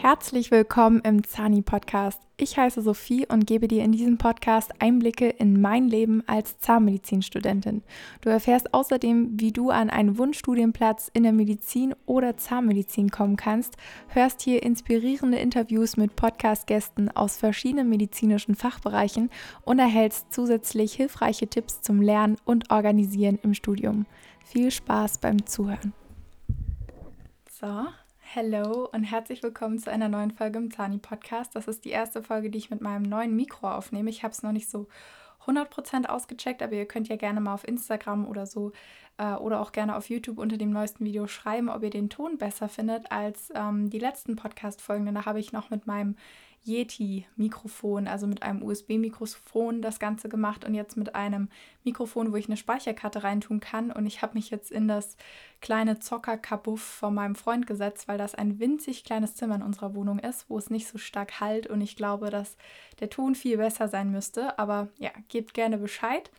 Herzlich 0.00 0.52
willkommen 0.52 1.00
im 1.00 1.24
Zani 1.24 1.60
Podcast. 1.60 2.22
Ich 2.36 2.56
heiße 2.56 2.82
Sophie 2.82 3.26
und 3.26 3.48
gebe 3.48 3.66
dir 3.66 3.82
in 3.82 3.90
diesem 3.90 4.16
Podcast 4.16 4.70
Einblicke 4.78 5.28
in 5.28 5.60
mein 5.60 5.88
Leben 5.88 6.22
als 6.28 6.60
Zahnmedizinstudentin. 6.60 7.82
Du 8.20 8.30
erfährst 8.30 8.72
außerdem, 8.72 9.40
wie 9.40 9.50
du 9.50 9.70
an 9.70 9.90
einen 9.90 10.16
Wunschstudienplatz 10.16 11.10
in 11.12 11.24
der 11.24 11.32
Medizin 11.32 11.96
oder 12.06 12.36
Zahnmedizin 12.36 13.10
kommen 13.10 13.34
kannst, 13.34 13.76
hörst 14.06 14.40
hier 14.40 14.62
inspirierende 14.62 15.38
Interviews 15.38 15.96
mit 15.96 16.14
Podcast-Gästen 16.14 17.10
aus 17.10 17.36
verschiedenen 17.36 17.88
medizinischen 17.88 18.54
Fachbereichen 18.54 19.30
und 19.64 19.80
erhältst 19.80 20.32
zusätzlich 20.32 20.92
hilfreiche 20.92 21.48
Tipps 21.48 21.82
zum 21.82 22.00
Lernen 22.00 22.36
und 22.44 22.70
Organisieren 22.70 23.40
im 23.42 23.52
Studium. 23.52 24.06
Viel 24.44 24.70
Spaß 24.70 25.18
beim 25.18 25.44
Zuhören. 25.44 25.92
So, 27.50 27.88
Hallo 28.34 28.86
und 28.92 29.04
herzlich 29.04 29.42
willkommen 29.42 29.78
zu 29.78 29.90
einer 29.90 30.10
neuen 30.10 30.30
Folge 30.30 30.58
im 30.58 30.70
Zani 30.70 30.98
Podcast. 30.98 31.56
Das 31.56 31.66
ist 31.66 31.86
die 31.86 31.90
erste 31.90 32.22
Folge, 32.22 32.50
die 32.50 32.58
ich 32.58 32.68
mit 32.68 32.82
meinem 32.82 33.04
neuen 33.04 33.34
Mikro 33.34 33.70
aufnehme. 33.70 34.10
Ich 34.10 34.22
habe 34.22 34.32
es 34.32 34.42
noch 34.42 34.52
nicht 34.52 34.68
so 34.68 34.86
100% 35.46 36.04
ausgecheckt, 36.04 36.62
aber 36.62 36.74
ihr 36.74 36.84
könnt 36.84 37.08
ja 37.08 37.16
gerne 37.16 37.40
mal 37.40 37.54
auf 37.54 37.66
Instagram 37.66 38.26
oder 38.26 38.44
so 38.44 38.72
äh, 39.16 39.32
oder 39.32 39.62
auch 39.62 39.72
gerne 39.72 39.96
auf 39.96 40.10
YouTube 40.10 40.36
unter 40.36 40.58
dem 40.58 40.68
neuesten 40.68 41.06
Video 41.06 41.26
schreiben, 41.26 41.70
ob 41.70 41.82
ihr 41.82 41.88
den 41.88 42.10
Ton 42.10 42.36
besser 42.36 42.68
findet 42.68 43.10
als 43.10 43.50
ähm, 43.54 43.88
die 43.88 43.98
letzten 43.98 44.36
Podcast-Folgen. 44.36 45.14
Da 45.14 45.24
habe 45.24 45.40
ich 45.40 45.52
noch 45.52 45.70
mit 45.70 45.86
meinem 45.86 46.14
Yeti-Mikrofon, 46.64 48.06
also 48.06 48.26
mit 48.26 48.42
einem 48.42 48.62
USB-Mikrofon 48.62 49.82
das 49.82 49.98
Ganze 49.98 50.28
gemacht 50.28 50.64
und 50.64 50.74
jetzt 50.74 50.96
mit 50.96 51.14
einem 51.14 51.48
Mikrofon, 51.84 52.32
wo 52.32 52.36
ich 52.36 52.46
eine 52.46 52.56
Speicherkarte 52.56 53.22
reintun 53.22 53.60
kann. 53.60 53.90
Und 53.90 54.06
ich 54.06 54.22
habe 54.22 54.34
mich 54.34 54.50
jetzt 54.50 54.70
in 54.70 54.88
das 54.88 55.16
kleine 55.60 55.98
Zockerkabuff 55.98 56.80
von 56.80 57.14
meinem 57.14 57.34
Freund 57.34 57.66
gesetzt, 57.66 58.08
weil 58.08 58.18
das 58.18 58.34
ein 58.34 58.58
winzig 58.58 59.04
kleines 59.04 59.34
Zimmer 59.34 59.56
in 59.56 59.62
unserer 59.62 59.94
Wohnung 59.94 60.18
ist, 60.18 60.48
wo 60.48 60.58
es 60.58 60.70
nicht 60.70 60.88
so 60.88 60.98
stark 60.98 61.40
halt 61.40 61.66
und 61.66 61.80
ich 61.80 61.96
glaube, 61.96 62.30
dass 62.30 62.56
der 63.00 63.10
Ton 63.10 63.34
viel 63.34 63.56
besser 63.56 63.88
sein 63.88 64.10
müsste. 64.10 64.58
Aber 64.58 64.88
ja, 64.98 65.10
gebt 65.28 65.54
gerne 65.54 65.78
Bescheid. 65.78 66.30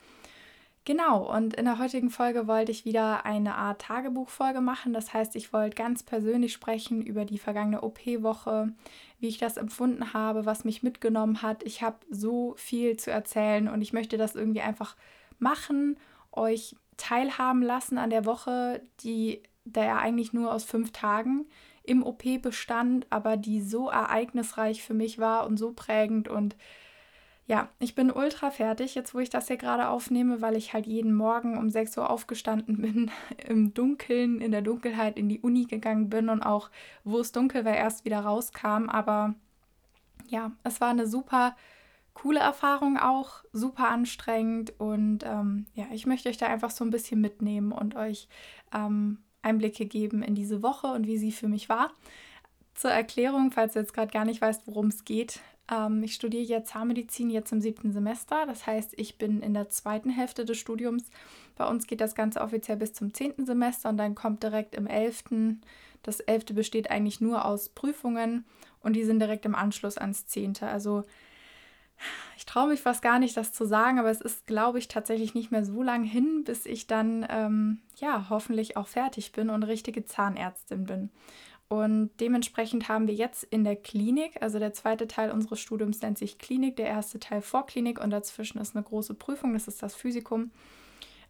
Genau, 0.86 1.36
und 1.36 1.54
in 1.54 1.66
der 1.66 1.78
heutigen 1.78 2.10
Folge 2.10 2.48
wollte 2.48 2.72
ich 2.72 2.86
wieder 2.86 3.26
eine 3.26 3.56
Art 3.56 3.82
Tagebuchfolge 3.82 4.62
machen. 4.62 4.94
Das 4.94 5.14
heißt, 5.14 5.36
ich 5.36 5.54
wollte 5.54 5.76
ganz 5.76 6.04
persönlich 6.04 6.54
sprechen 6.54 7.02
über 7.02 7.26
die 7.26 7.38
vergangene 7.38 7.82
OP-Woche, 7.82 8.74
wie 9.20 9.28
ich 9.28 9.38
das 9.38 9.58
empfunden 9.58 10.14
habe, 10.14 10.46
was 10.46 10.64
mich 10.64 10.82
mitgenommen 10.82 11.42
hat. 11.42 11.64
Ich 11.64 11.84
habe 11.84 11.98
so 12.10 12.56
viel 12.58 12.98
zu 12.98 13.12
erzählen 13.12 13.68
und 13.68 13.82
ich 13.82 13.94
möchte 13.94 14.18
das 14.18 14.36
irgendwie 14.36 14.62
einfach 14.62 14.96
machen, 15.38 15.98
euch 16.32 16.76
teilhaben 16.98 17.62
lassen 17.62 17.98
an 17.98 18.10
der 18.10 18.26
Woche, 18.26 18.82
die 19.02 19.44
da 19.66 19.84
ja 19.84 19.98
eigentlich 19.98 20.34
nur 20.34 20.54
aus 20.54 20.64
fünf 20.64 20.92
Tagen 20.92 21.46
im 21.84 22.04
OP 22.04 22.24
bestand, 22.42 23.08
aber 23.10 23.38
die 23.38 23.62
so 23.62 23.90
ereignisreich 23.90 24.84
für 24.84 24.94
mich 24.94 25.20
war 25.20 25.46
und 25.46 25.58
so 25.58 25.72
prägend 25.74 26.28
und 26.28 26.56
ja, 27.50 27.68
ich 27.80 27.96
bin 27.96 28.12
ultra 28.12 28.52
fertig, 28.52 28.94
jetzt 28.94 29.16
wo 29.16 29.20
ich 29.20 29.32
das 29.32 29.48
hier 29.48 29.58
gerade 29.58 29.90
aufnehme, 29.90 30.40
weil 30.40 30.56
ich 30.56 30.74
halt 30.74 30.86
jeden 30.86 31.16
Morgen 31.16 31.58
um 31.58 31.72
6 31.72 31.98
Uhr 31.98 32.08
aufgestanden 32.08 32.78
bin, 32.82 33.12
im 33.48 33.74
Dunkeln, 33.74 34.40
in 34.40 34.52
der 34.52 34.62
Dunkelheit 34.62 35.18
in 35.18 35.28
die 35.30 35.40
Uni 35.40 35.66
gegangen 35.66 36.12
bin 36.12 36.30
und 36.30 36.44
auch, 36.44 36.70
wo 37.04 37.20
es 37.20 37.32
dunkel 37.32 37.66
war, 37.66 37.76
erst 37.76 38.06
wieder 38.06 38.20
rauskam. 38.20 38.88
Aber 38.88 39.34
ja, 40.28 40.52
es 40.64 40.80
war 40.80 40.90
eine 40.90 41.08
super 41.08 41.56
coole 42.14 42.40
Erfahrung 42.40 42.98
auch, 42.98 43.44
super 43.52 43.90
anstrengend 43.90 44.74
und 44.78 45.24
ähm, 45.24 45.66
ja, 45.74 45.86
ich 45.92 46.06
möchte 46.06 46.30
euch 46.30 46.38
da 46.38 46.46
einfach 46.46 46.70
so 46.70 46.86
ein 46.86 46.92
bisschen 46.92 47.20
mitnehmen 47.20 47.72
und 47.72 47.96
euch 47.96 48.28
ähm, 48.76 49.18
Einblicke 49.42 49.88
geben 49.88 50.22
in 50.22 50.36
diese 50.36 50.62
Woche 50.62 50.88
und 50.88 51.08
wie 51.08 51.18
sie 51.18 51.32
für 51.32 51.48
mich 51.48 51.68
war. 51.68 51.92
Zur 52.76 52.92
Erklärung, 52.92 53.52
falls 53.52 53.74
du 53.74 53.80
jetzt 53.80 53.96
gerade 53.96 54.12
gar 54.12 54.26
nicht 54.26 54.40
weißt, 54.40 54.68
worum 54.68 54.88
es 54.88 55.04
geht. 55.04 55.40
Ähm, 55.72 56.04
ich 56.04 56.16
studiere 56.16 56.44
jetzt 56.44 56.72
Zahnmedizin 56.72 57.30
jetzt 57.30 57.52
im 57.52 57.62
siebten 57.62 57.92
Semester. 57.92 58.46
Das 58.46 58.66
heißt, 58.66 58.94
ich 58.98 59.18
bin 59.18 59.42
in 59.42 59.54
der 59.54 59.70
zweiten 59.70 60.10
Hälfte 60.10 60.46
des 60.46 60.58
Studiums. 60.58 61.10
Bei 61.56 61.68
uns 61.68 61.88
geht 61.88 62.02
das 62.02 62.16
Ganze 62.16 62.42
offiziell 62.42 62.78
bis 62.78 62.94
zum 62.94 63.14
zehnten 63.14 63.46
Semester 63.46 63.90
und 63.90 63.98
dann 63.98 64.16
kommt 64.16 64.44
direkt 64.44 64.76
im 64.76 64.88
elften. 64.88 65.62
Das 66.04 66.20
elfte 66.20 66.54
besteht 66.54 66.90
eigentlich 66.90 67.22
nur 67.22 67.46
aus 67.46 67.70
Prüfungen 67.70 68.46
und 68.82 68.94
die 68.94 69.04
sind 69.04 69.20
direkt 69.20 69.46
im 69.46 69.56
Anschluss 69.56 69.98
ans 69.98 70.26
zehnte. 70.28 70.68
Also 70.68 71.04
ich 72.38 72.46
traue 72.46 72.70
mich 72.70 72.80
fast 72.80 73.02
gar 73.02 73.20
nicht, 73.20 73.36
das 73.36 73.52
zu 73.52 73.66
sagen, 73.66 74.00
aber 74.00 74.10
es 74.10 74.22
ist, 74.22 74.48
glaube 74.48 74.80
ich, 74.80 74.88
tatsächlich 74.88 75.34
nicht 75.34 75.52
mehr 75.52 75.66
so 75.66 75.84
lang 75.84 76.04
hin, 76.04 76.44
bis 76.46 76.66
ich 76.66 76.88
dann 76.88 77.26
ähm, 77.30 77.80
ja 77.98 78.28
hoffentlich 78.30 78.78
auch 78.78 78.88
fertig 78.88 79.34
bin 79.34 79.50
und 79.50 79.64
richtige 79.64 80.06
Zahnärztin 80.06 80.86
bin. 80.86 81.10
Und 81.70 82.10
dementsprechend 82.20 82.90
haben 82.90 83.08
wir 83.08 83.14
jetzt 83.14 83.44
in 83.44 83.64
der 83.64 83.76
Klinik, 83.76 84.42
also 84.42 84.58
der 84.58 84.74
zweite 84.74 85.08
Teil 85.08 85.32
unseres 85.32 85.60
Studiums 85.60 86.02
nennt 86.02 86.18
sich 86.18 86.40
Klinik, 86.40 86.76
der 86.78 86.88
erste 86.88 87.20
Teil 87.20 87.44
Vorklinik 87.44 88.04
und 88.04 88.10
dazwischen 88.10 88.60
ist 88.60 88.76
eine 88.76 88.84
große 88.84 89.14
Prüfung, 89.14 89.54
das 89.54 89.68
ist 89.68 89.84
das 89.84 89.94
Physikum. 89.94 90.50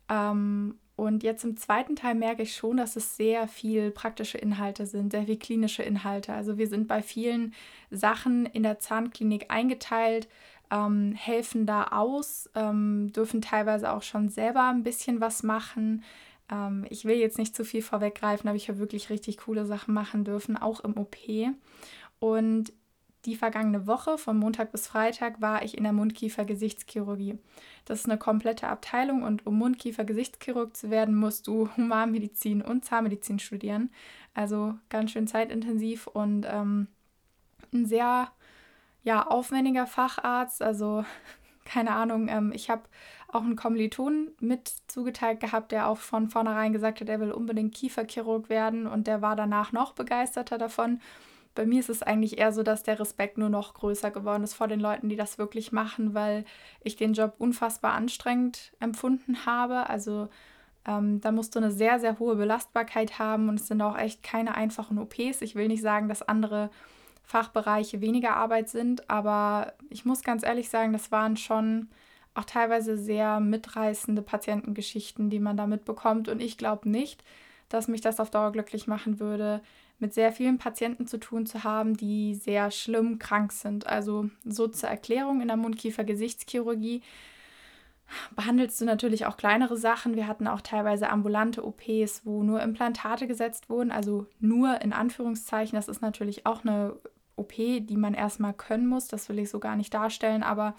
Ähm, 0.07 0.79
und 0.95 1.23
jetzt 1.23 1.43
im 1.43 1.57
zweiten 1.57 1.97
Teil 1.97 2.15
merke 2.15 2.43
ich 2.43 2.55
schon, 2.55 2.77
dass 2.77 2.95
es 2.95 3.17
sehr 3.17 3.47
viel 3.49 3.91
praktische 3.91 4.37
Inhalte 4.37 4.85
sind, 4.85 5.11
sehr 5.11 5.23
viel 5.23 5.37
klinische 5.37 5.83
Inhalte. 5.83 6.33
Also 6.33 6.57
wir 6.57 6.67
sind 6.67 6.87
bei 6.87 7.01
vielen 7.01 7.53
Sachen 7.91 8.45
in 8.45 8.63
der 8.63 8.79
Zahnklinik 8.79 9.45
eingeteilt, 9.49 10.29
ähm, 10.71 11.13
helfen 11.13 11.65
da 11.65 11.85
aus, 11.91 12.49
ähm, 12.55 13.11
dürfen 13.13 13.41
teilweise 13.41 13.91
auch 13.91 14.03
schon 14.03 14.29
selber 14.29 14.69
ein 14.69 14.83
bisschen 14.83 15.19
was 15.19 15.43
machen. 15.43 16.03
Ähm, 16.51 16.85
ich 16.89 17.05
will 17.05 17.17
jetzt 17.17 17.37
nicht 17.37 17.55
zu 17.55 17.63
viel 17.63 17.81
vorweggreifen, 17.81 18.47
aber 18.47 18.57
ich 18.57 18.69
habe 18.69 18.79
wirklich 18.79 19.09
richtig 19.09 19.37
coole 19.37 19.65
Sachen 19.65 19.93
machen 19.93 20.23
dürfen, 20.23 20.57
auch 20.57 20.79
im 20.81 20.97
OP. 20.97 21.17
Und 22.19 22.73
die 23.25 23.35
vergangene 23.35 23.85
Woche, 23.85 24.17
von 24.17 24.37
Montag 24.37 24.71
bis 24.71 24.87
Freitag, 24.87 25.41
war 25.41 25.63
ich 25.63 25.77
in 25.77 25.83
der 25.83 25.93
Mundkiefer-Gesichtschirurgie. 25.93 27.37
Das 27.85 27.99
ist 27.99 28.05
eine 28.05 28.17
komplette 28.17 28.67
Abteilung 28.67 29.23
und 29.23 29.45
um 29.45 29.57
Mundkiefer-Gesichtschirurg 29.57 30.75
zu 30.75 30.89
werden, 30.89 31.15
musst 31.15 31.47
du 31.47 31.69
Humanmedizin 31.77 32.61
und 32.61 32.85
Zahnmedizin 32.85 33.39
studieren. 33.39 33.91
Also 34.33 34.75
ganz 34.89 35.11
schön 35.11 35.27
zeitintensiv 35.27 36.07
und 36.07 36.45
ähm, 36.49 36.87
ein 37.73 37.85
sehr 37.85 38.31
ja, 39.03 39.27
aufwendiger 39.27 39.85
Facharzt. 39.85 40.61
Also 40.61 41.03
keine 41.69 41.91
Ahnung, 41.91 42.27
ähm, 42.29 42.51
ich 42.51 42.69
habe 42.69 42.81
auch 43.27 43.43
einen 43.43 43.55
Kommiliton 43.55 44.31
mit 44.39 44.73
zugeteilt 44.87 45.39
gehabt, 45.39 45.71
der 45.71 45.87
auch 45.87 45.99
von 45.99 46.29
vornherein 46.29 46.73
gesagt 46.73 46.99
hat, 46.99 47.09
er 47.09 47.19
will 47.19 47.31
unbedingt 47.31 47.75
Kieferchirurg 47.75 48.49
werden 48.49 48.87
und 48.87 49.05
der 49.05 49.21
war 49.21 49.35
danach 49.35 49.71
noch 49.71 49.93
begeisterter 49.93 50.57
davon. 50.57 50.99
Bei 51.53 51.67
mir 51.67 51.79
ist 51.79 51.89
es 51.89 52.01
eigentlich 52.01 52.39
eher 52.39 52.51
so, 52.51 52.63
dass 52.63 52.81
der 52.83 52.99
Respekt 52.99 53.37
nur 53.37 53.49
noch 53.49 53.75
größer 53.75 54.09
geworden 54.09 54.43
ist 54.43 54.55
vor 54.55 54.67
den 54.67 54.79
Leuten, 54.79 55.09
die 55.09 55.15
das 55.15 55.37
wirklich 55.37 55.71
machen, 55.71 56.15
weil 56.15 56.43
ich 56.83 56.95
den 56.95 57.13
Job 57.13 57.35
unfassbar 57.37 57.93
anstrengend 57.93 58.71
empfunden 58.79 59.45
habe. 59.45 59.89
Also 59.89 60.29
ähm, 60.87 61.21
da 61.21 61.31
musst 61.31 61.53
du 61.53 61.59
eine 61.59 61.71
sehr, 61.71 61.99
sehr 61.99 62.17
hohe 62.17 62.35
Belastbarkeit 62.35 63.19
haben 63.19 63.47
und 63.47 63.59
es 63.59 63.67
sind 63.67 63.81
auch 63.81 63.97
echt 63.97 64.23
keine 64.23 64.55
einfachen 64.55 64.97
OPs. 64.97 65.41
Ich 65.41 65.53
will 65.53 65.67
nicht 65.67 65.83
sagen, 65.83 66.07
dass 66.07 66.23
andere 66.23 66.71
Fachbereiche 67.29 68.01
weniger 68.01 68.35
Arbeit 68.35 68.69
sind, 68.69 69.07
aber 69.07 69.73
ich 69.91 70.03
muss 70.03 70.23
ganz 70.23 70.41
ehrlich 70.41 70.67
sagen, 70.69 70.93
das 70.93 71.11
waren 71.11 71.37
schon 71.37 71.87
auch 72.33 72.43
teilweise 72.43 72.97
sehr 72.97 73.39
mitreißende 73.39 74.23
Patientengeschichten, 74.23 75.29
die 75.29 75.37
man 75.37 75.55
da 75.55 75.67
mitbekommt. 75.67 76.27
Und 76.27 76.41
ich 76.41 76.57
glaube 76.57 76.89
nicht, 76.89 77.23
dass 77.69 77.87
mich 77.87 78.01
das 78.01 78.19
auf 78.19 78.31
Dauer 78.31 78.51
glücklich 78.51 78.87
machen 78.87 79.19
würde, 79.19 79.61
mit 79.99 80.11
sehr 80.15 80.31
vielen 80.31 80.57
Patienten 80.57 81.05
zu 81.05 81.19
tun 81.19 81.45
zu 81.45 81.63
haben, 81.63 81.95
die 81.95 82.33
sehr 82.33 82.71
schlimm 82.71 83.19
krank 83.19 83.51
sind. 83.51 83.85
Also 83.85 84.31
so 84.43 84.67
zur 84.67 84.89
Erklärung 84.89 85.41
in 85.41 85.49
der 85.49 85.57
Mundkiefer-Gesichtschirurgie 85.57 87.03
behandelst 88.35 88.81
du 88.81 88.85
natürlich 88.85 89.27
auch 89.27 89.37
kleinere 89.37 89.77
Sachen. 89.77 90.15
Wir 90.15 90.25
hatten 90.25 90.47
auch 90.47 90.61
teilweise 90.61 91.11
ambulante 91.11 91.63
OPs, 91.63 92.25
wo 92.25 92.41
nur 92.41 92.59
Implantate 92.63 93.27
gesetzt 93.27 93.69
wurden, 93.69 93.91
also 93.91 94.25
nur 94.39 94.81
in 94.81 94.93
Anführungszeichen. 94.93 95.75
Das 95.75 95.87
ist 95.87 96.01
natürlich 96.01 96.47
auch 96.47 96.63
eine 96.63 96.95
OP, 97.39 97.53
die 97.55 97.97
man 97.97 98.13
erstmal 98.13 98.53
können 98.53 98.87
muss. 98.87 99.07
Das 99.07 99.29
will 99.29 99.39
ich 99.39 99.49
so 99.49 99.59
gar 99.59 99.75
nicht 99.75 99.93
darstellen, 99.93 100.43
aber 100.43 100.75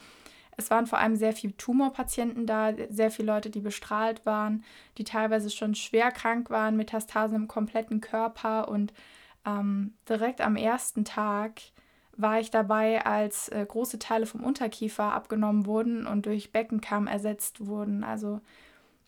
es 0.57 0.71
waren 0.71 0.87
vor 0.87 0.99
allem 0.99 1.17
sehr 1.17 1.33
viele 1.33 1.57
Tumorpatienten 1.57 2.47
da, 2.47 2.73
sehr 2.91 3.11
viele 3.11 3.33
Leute, 3.33 3.51
die 3.51 3.61
bestrahlt 3.61 4.27
waren, 4.27 4.63
die 4.99 5.05
teilweise 5.05 5.51
schon 5.51 5.75
schwer 5.75 6.11
krank 6.11 6.51
waren, 6.51 6.77
Metastasen 6.77 7.37
im 7.37 7.49
kompletten 7.49 8.01
Körper. 8.01 8.69
Und 8.69 8.93
ähm, 9.47 9.95
direkt 10.09 10.41
am 10.41 10.57
ersten 10.57 11.05
Tag 11.05 11.63
war 12.17 12.41
ich 12.41 12.51
dabei, 12.51 13.05
als 13.07 13.49
äh, 13.49 13.65
große 13.67 13.99
Teile 13.99 14.27
vom 14.27 14.45
Unterkiefer 14.45 15.13
abgenommen 15.13 15.65
wurden 15.65 16.07
und 16.07 16.27
durch 16.27 16.53
Beckenkamm 16.53 17.07
ersetzt 17.07 17.67
wurden. 17.67 18.05
Also 18.05 18.41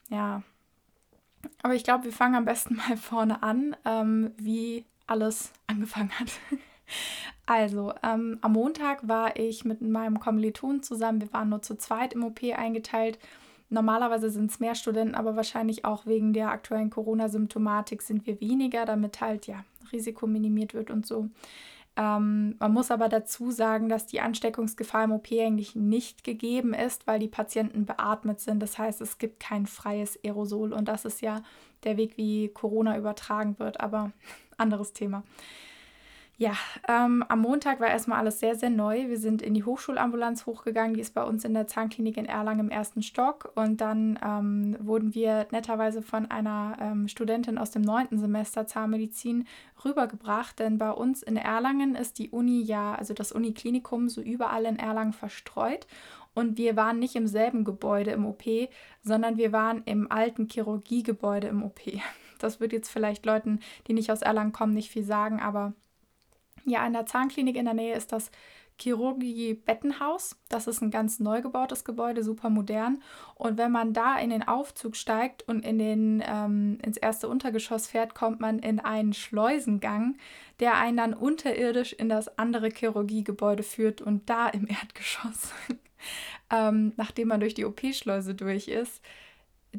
ja. 0.09 0.43
Aber 1.63 1.75
ich 1.75 1.85
glaube, 1.85 2.05
wir 2.05 2.13
fangen 2.13 2.37
am 2.37 2.45
besten 2.45 2.77
mal 2.89 2.97
vorne 2.97 3.43
an, 3.43 3.77
ähm, 3.85 4.33
wie 4.39 4.87
alles 5.07 5.53
angefangen 5.67 6.19
hat. 6.19 6.31
Also, 7.47 7.93
ähm, 8.03 8.39
am 8.41 8.53
Montag 8.53 9.07
war 9.07 9.37
ich 9.37 9.65
mit 9.65 9.83
meinem 9.83 10.21
Kommiliton 10.21 10.83
zusammen. 10.83 11.21
Wir 11.21 11.33
waren 11.33 11.49
nur 11.49 11.63
zu 11.63 11.77
zweit 11.77 12.13
im 12.13 12.25
OP 12.25 12.41
eingeteilt. 12.57 13.19
Normalerweise 13.69 14.31
sind 14.31 14.51
es 14.51 14.61
mehr 14.61 14.75
Studenten, 14.75 15.15
aber 15.15 15.35
wahrscheinlich 15.35 15.85
auch 15.85 16.07
wegen 16.07 16.33
der 16.33 16.51
aktuellen 16.51 16.91
Corona-Symptomatik 16.91 18.03
sind 18.03 18.27
wir 18.27 18.41
weniger, 18.41 18.85
damit 18.85 19.21
halt 19.21 19.47
ja 19.47 19.65
Risiko 19.93 20.27
minimiert 20.27 20.75
wird 20.75 20.91
und 20.91 21.07
so. 21.07 21.31
Ähm, 21.97 22.57
man 22.59 22.73
muss 22.73 22.91
aber 22.91 23.09
dazu 23.09 23.51
sagen, 23.51 23.89
dass 23.89 24.07
die 24.07 24.21
Ansteckungsgefahr 24.21 25.05
im 25.05 25.13
OP 25.13 25.31
eigentlich 25.33 25.77
nicht 25.77 26.25
gegeben 26.25 26.73
ist, 26.73 27.07
weil 27.07 27.19
die 27.19 27.29
Patienten 27.29 27.85
beatmet 27.85 28.41
sind. 28.41 28.61
Das 28.61 28.79
heißt, 28.79 29.01
es 29.01 29.19
gibt 29.19 29.41
kein 29.41 29.67
freies 29.67 30.19
Aerosol 30.25 30.73
und 30.73 30.87
das 30.89 31.05
ist 31.05 31.21
ja 31.21 31.43
der 31.85 31.97
Weg, 31.97 32.17
wie 32.17 32.49
Corona 32.49 32.97
übertragen 32.97 33.59
wird, 33.59 33.81
aber 33.81 34.13
anderes 34.57 34.93
Thema. 34.93 35.23
Ja, 36.43 36.57
ähm, 36.89 37.25
am 37.29 37.41
Montag 37.41 37.79
war 37.79 37.87
erstmal 37.87 38.19
alles 38.19 38.41
sehr, 38.41 38.57
sehr 38.57 38.69
neu. 38.69 39.09
Wir 39.09 39.19
sind 39.19 39.43
in 39.43 39.55
die 39.55 39.63
Hochschulambulanz 39.63 40.45
hochgegangen, 40.45 40.95
die 40.95 41.01
ist 41.01 41.15
bei 41.15 41.23
uns 41.23 41.45
in 41.45 41.55
der 41.55 41.69
Zahnklinik 41.69 42.17
in 42.17 42.27
Erlangen 42.27 42.59
im 42.59 42.69
ersten 42.69 43.01
Stock. 43.01 43.53
Und 43.55 43.81
dann 43.81 44.19
ähm, 44.27 44.77
wurden 44.81 45.15
wir 45.15 45.47
netterweise 45.53 46.03
von 46.03 46.29
einer 46.33 46.77
ähm, 46.81 47.07
Studentin 47.07 47.59
aus 47.59 47.71
dem 47.71 47.83
neunten 47.83 48.19
Semester 48.19 48.67
Zahnmedizin 48.67 49.47
rübergebracht, 49.85 50.59
denn 50.59 50.79
bei 50.79 50.91
uns 50.91 51.23
in 51.23 51.37
Erlangen 51.37 51.95
ist 51.95 52.19
die 52.19 52.31
Uni 52.31 52.63
ja, 52.63 52.97
also 52.97 53.15
das 53.15 53.31
Uniklinikum, 53.31 54.09
so 54.09 54.21
überall 54.21 54.65
in 54.65 54.81
Erlangen 54.81 55.13
verstreut. 55.13 55.87
Und 56.35 56.59
wir 56.59 56.75
waren 56.75 56.99
nicht 56.99 57.15
im 57.15 57.29
selben 57.29 57.63
Gebäude 57.63 58.11
im 58.11 58.27
OP, 58.27 58.43
sondern 59.05 59.37
wir 59.37 59.53
waren 59.53 59.85
im 59.85 60.11
alten 60.11 60.49
Chirurgiegebäude 60.49 61.47
im 61.47 61.63
OP. 61.63 61.83
Das 62.41 62.59
wird 62.59 62.73
jetzt 62.73 62.91
vielleicht 62.91 63.25
Leuten, 63.25 63.61
die 63.87 63.93
nicht 63.93 64.11
aus 64.11 64.21
Erlangen 64.21 64.51
kommen, 64.51 64.75
nicht 64.75 64.91
viel 64.91 65.05
sagen, 65.05 65.39
aber 65.39 65.75
ja, 66.65 66.87
in 66.87 66.93
der 66.93 67.07
Zahnklinik 67.07 67.57
in 67.57 67.65
der 67.65 67.75
Nähe 67.75 67.95
ist 67.97 68.13
das 68.13 68.31
Chirurgie 68.79 69.55
Bettenhaus. 69.55 70.37
Das 70.49 70.67
ist 70.67 70.81
ein 70.83 70.91
ganz 70.91 71.21
neu 71.21 71.41
gebautes 71.43 71.85
Gebäude, 71.85 72.23
super 72.23 72.51
modern. 72.51 73.03
Und 73.35 73.59
wenn 73.59 73.71
man 73.71 73.93
da 73.93 74.19
in 74.19 74.31
den 74.31 74.43
Aufzug 74.43 74.97
steigt 74.97 75.43
und 75.49 75.65
in 75.65 75.79
den, 75.79 76.23
ähm, 76.27 76.79
ins 76.83 76.97
erste 76.97 77.29
Untergeschoss 77.29 77.87
fährt, 77.87 78.15
kommt 78.15 78.41
man 78.41 78.59
in 78.59 78.81
einen 78.81 79.13
Schleusengang, 79.13 80.17
der 80.61 80.77
einen 80.77 80.97
dann 80.97 81.15
unterirdisch 81.15 81.93
in 81.93 82.09
das 82.09 82.39
andere 82.39 82.71
Chirurgiegebäude 82.71 83.63
führt 83.63 84.01
und 84.01 84.29
da 84.29 84.49
im 84.49 84.67
Erdgeschoss, 84.69 85.53
ähm, 86.51 86.93
nachdem 86.97 87.29
man 87.29 87.41
durch 87.41 87.55
die 87.55 87.65
OP-Schleuse 87.65 88.35
durch 88.35 88.69
ist, 88.69 89.01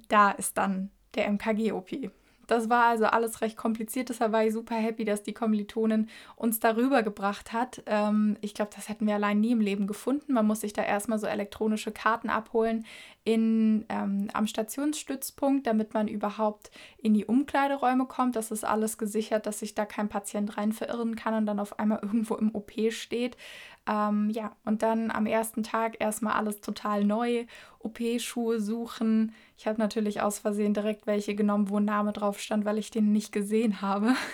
da 0.07 0.31
ist 0.31 0.57
dann 0.57 0.91
der 1.15 1.27
MKG-OP. 1.27 2.11
Das 2.47 2.69
war 2.69 2.85
also 2.85 3.05
alles 3.05 3.41
recht 3.41 3.57
kompliziert. 3.57 4.09
Deshalb 4.09 4.31
war 4.31 4.45
ich 4.45 4.53
super 4.53 4.75
happy, 4.75 5.05
dass 5.05 5.23
die 5.23 5.33
Kommilitonin 5.33 6.09
uns 6.35 6.59
darüber 6.59 7.03
gebracht 7.03 7.53
hat. 7.53 7.81
Ähm, 7.85 8.37
ich 8.41 8.53
glaube, 8.53 8.71
das 8.75 8.89
hätten 8.89 9.07
wir 9.07 9.15
allein 9.15 9.39
nie 9.39 9.51
im 9.51 9.61
Leben 9.61 9.87
gefunden. 9.87 10.33
Man 10.33 10.45
muss 10.45 10.61
sich 10.61 10.73
da 10.73 10.83
erstmal 10.83 11.19
so 11.19 11.27
elektronische 11.27 11.91
Karten 11.91 12.29
abholen 12.29 12.85
in, 13.23 13.85
ähm, 13.89 14.29
am 14.33 14.47
Stationsstützpunkt, 14.47 15.65
damit 15.65 15.93
man 15.93 16.07
überhaupt 16.07 16.71
in 16.97 17.13
die 17.13 17.25
Umkleideräume 17.25 18.05
kommt. 18.05 18.35
Das 18.35 18.51
ist 18.51 18.65
alles 18.65 18.97
gesichert, 18.97 19.45
dass 19.45 19.59
sich 19.59 19.75
da 19.75 19.85
kein 19.85 20.09
Patient 20.09 20.57
rein 20.57 20.73
verirren 20.73 21.15
kann 21.15 21.33
und 21.33 21.45
dann 21.45 21.59
auf 21.59 21.79
einmal 21.79 21.99
irgendwo 22.01 22.35
im 22.35 22.53
OP 22.53 22.73
steht. 22.91 23.37
Ähm, 23.85 24.29
ja, 24.29 24.55
und 24.63 24.81
dann 24.81 25.11
am 25.11 25.25
ersten 25.25 25.63
Tag 25.63 25.97
erstmal 25.99 26.33
alles 26.33 26.61
total 26.61 27.03
neu, 27.03 27.45
OP-Schuhe 27.79 28.61
suchen. 28.61 29.33
Ich 29.57 29.67
habe 29.67 29.79
natürlich 29.79 30.21
aus 30.21 30.39
Versehen 30.39 30.73
direkt 30.73 31.05
welche 31.05 31.35
genommen, 31.35 31.69
wo 31.69 31.77
ein 31.77 31.85
Name 31.85 32.13
drauf 32.13 32.39
stand, 32.39 32.63
weil 32.65 32.77
ich 32.77 32.91
den 32.91 33.11
nicht 33.11 33.31
gesehen 33.31 33.81
habe. 33.81 34.15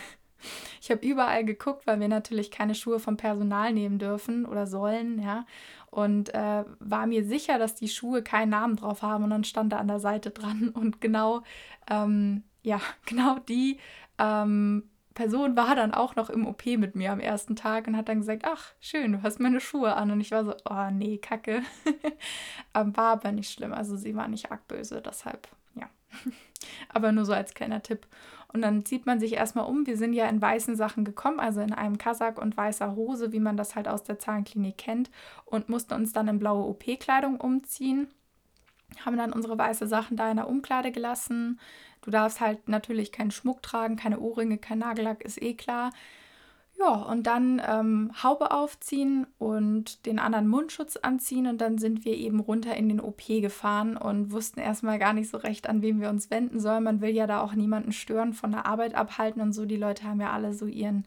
Ich 0.81 0.89
habe 0.89 1.05
überall 1.05 1.43
geguckt, 1.43 1.85
weil 1.85 1.99
wir 1.99 2.07
natürlich 2.07 2.49
keine 2.49 2.73
Schuhe 2.73 3.01
vom 3.01 3.17
Personal 3.17 3.73
nehmen 3.73 3.99
dürfen 3.99 4.45
oder 4.45 4.67
sollen, 4.67 5.21
ja. 5.21 5.45
Und 5.91 6.33
äh, 6.33 6.63
war 6.79 7.07
mir 7.07 7.25
sicher, 7.25 7.59
dass 7.59 7.75
die 7.75 7.89
Schuhe 7.89 8.23
keinen 8.23 8.51
Namen 8.51 8.77
drauf 8.77 9.01
haben. 9.01 9.25
Und 9.25 9.31
dann 9.31 9.43
stand 9.43 9.73
da 9.73 9.79
an 9.79 9.89
der 9.89 9.99
Seite 9.99 10.31
dran. 10.31 10.69
Und 10.69 11.01
genau, 11.01 11.41
ähm, 11.89 12.43
ja, 12.63 12.79
genau 13.05 13.39
die 13.39 13.79
ähm, 14.17 14.88
Person 15.13 15.57
war 15.57 15.75
dann 15.75 15.93
auch 15.93 16.15
noch 16.15 16.29
im 16.29 16.45
OP 16.45 16.65
mit 16.65 16.95
mir 16.95 17.11
am 17.11 17.19
ersten 17.19 17.55
Tag 17.55 17.87
und 17.87 17.97
hat 17.97 18.07
dann 18.09 18.19
gesagt, 18.19 18.43
ach, 18.45 18.73
schön, 18.79 19.13
du 19.13 19.23
hast 19.23 19.39
meine 19.39 19.59
Schuhe 19.59 19.95
an. 19.95 20.11
Und 20.11 20.21
ich 20.21 20.31
war 20.31 20.45
so, 20.45 20.53
oh 20.69 20.89
nee, 20.91 21.17
kacke. 21.17 21.61
War 22.73 23.13
aber 23.13 23.31
nicht 23.31 23.51
schlimm. 23.51 23.73
Also 23.73 23.97
sie 23.97 24.15
war 24.15 24.27
nicht 24.27 24.51
arg 24.51 24.67
böse, 24.67 25.01
deshalb, 25.01 25.47
ja. 25.75 25.89
aber 26.89 27.11
nur 27.11 27.25
so 27.25 27.33
als 27.33 27.53
kleiner 27.53 27.81
Tipp. 27.81 28.07
Und 28.51 28.61
dann 28.61 28.85
zieht 28.85 29.05
man 29.05 29.19
sich 29.19 29.33
erstmal 29.33 29.65
um. 29.65 29.85
Wir 29.85 29.97
sind 29.97 30.13
ja 30.13 30.27
in 30.27 30.41
weißen 30.41 30.75
Sachen 30.75 31.05
gekommen, 31.05 31.39
also 31.39 31.61
in 31.61 31.73
einem 31.73 31.97
Kasak 31.97 32.39
und 32.39 32.57
weißer 32.57 32.95
Hose, 32.95 33.31
wie 33.31 33.39
man 33.39 33.57
das 33.57 33.75
halt 33.75 33.87
aus 33.87 34.03
der 34.03 34.19
Zahnklinik 34.19 34.77
kennt, 34.77 35.11
und 35.45 35.69
mussten 35.69 35.93
uns 35.93 36.13
dann 36.13 36.27
in 36.27 36.39
blaue 36.39 36.65
OP-Kleidung 36.65 37.39
umziehen. 37.39 38.07
Haben 39.05 39.17
dann 39.17 39.33
unsere 39.33 39.57
weiße 39.57 39.87
Sachen 39.87 40.17
da 40.17 40.29
in 40.29 40.37
der 40.37 40.49
Umkleide 40.49 40.91
gelassen, 40.91 41.59
Du 42.01 42.11
darfst 42.11 42.39
halt 42.39 42.67
natürlich 42.67 43.11
keinen 43.11 43.31
Schmuck 43.31 43.61
tragen, 43.61 43.95
keine 43.95 44.19
Ohrringe, 44.19 44.57
kein 44.57 44.79
Nagellack, 44.79 45.21
ist 45.23 45.41
eh 45.41 45.53
klar. 45.53 45.91
Ja, 46.79 46.93
und 46.93 47.27
dann 47.27 47.61
ähm, 47.67 48.11
Haube 48.23 48.51
aufziehen 48.51 49.27
und 49.37 50.05
den 50.05 50.17
anderen 50.17 50.47
Mundschutz 50.47 50.95
anziehen 50.95 51.47
und 51.47 51.59
dann 51.59 51.77
sind 51.77 52.05
wir 52.05 52.15
eben 52.15 52.39
runter 52.39 52.73
in 52.77 52.87
den 52.87 53.01
OP 53.01 53.27
gefahren 53.27 53.97
und 53.97 54.31
wussten 54.31 54.61
erstmal 54.61 54.97
gar 54.97 55.11
nicht 55.11 55.29
so 55.29 55.37
recht, 55.37 55.67
an 55.67 55.81
wen 55.81 55.99
wir 55.99 56.09
uns 56.09 56.31
wenden 56.31 56.61
sollen. 56.61 56.85
Man 56.85 57.01
will 57.01 57.09
ja 57.09 57.27
da 57.27 57.41
auch 57.41 57.53
niemanden 57.53 57.91
stören, 57.91 58.33
von 58.33 58.51
der 58.51 58.65
Arbeit 58.65 58.95
abhalten 58.95 59.41
und 59.41 59.51
so. 59.51 59.65
Die 59.65 59.75
Leute 59.75 60.05
haben 60.05 60.21
ja 60.21 60.31
alle 60.31 60.53
so 60.53 60.67
ihren 60.67 61.05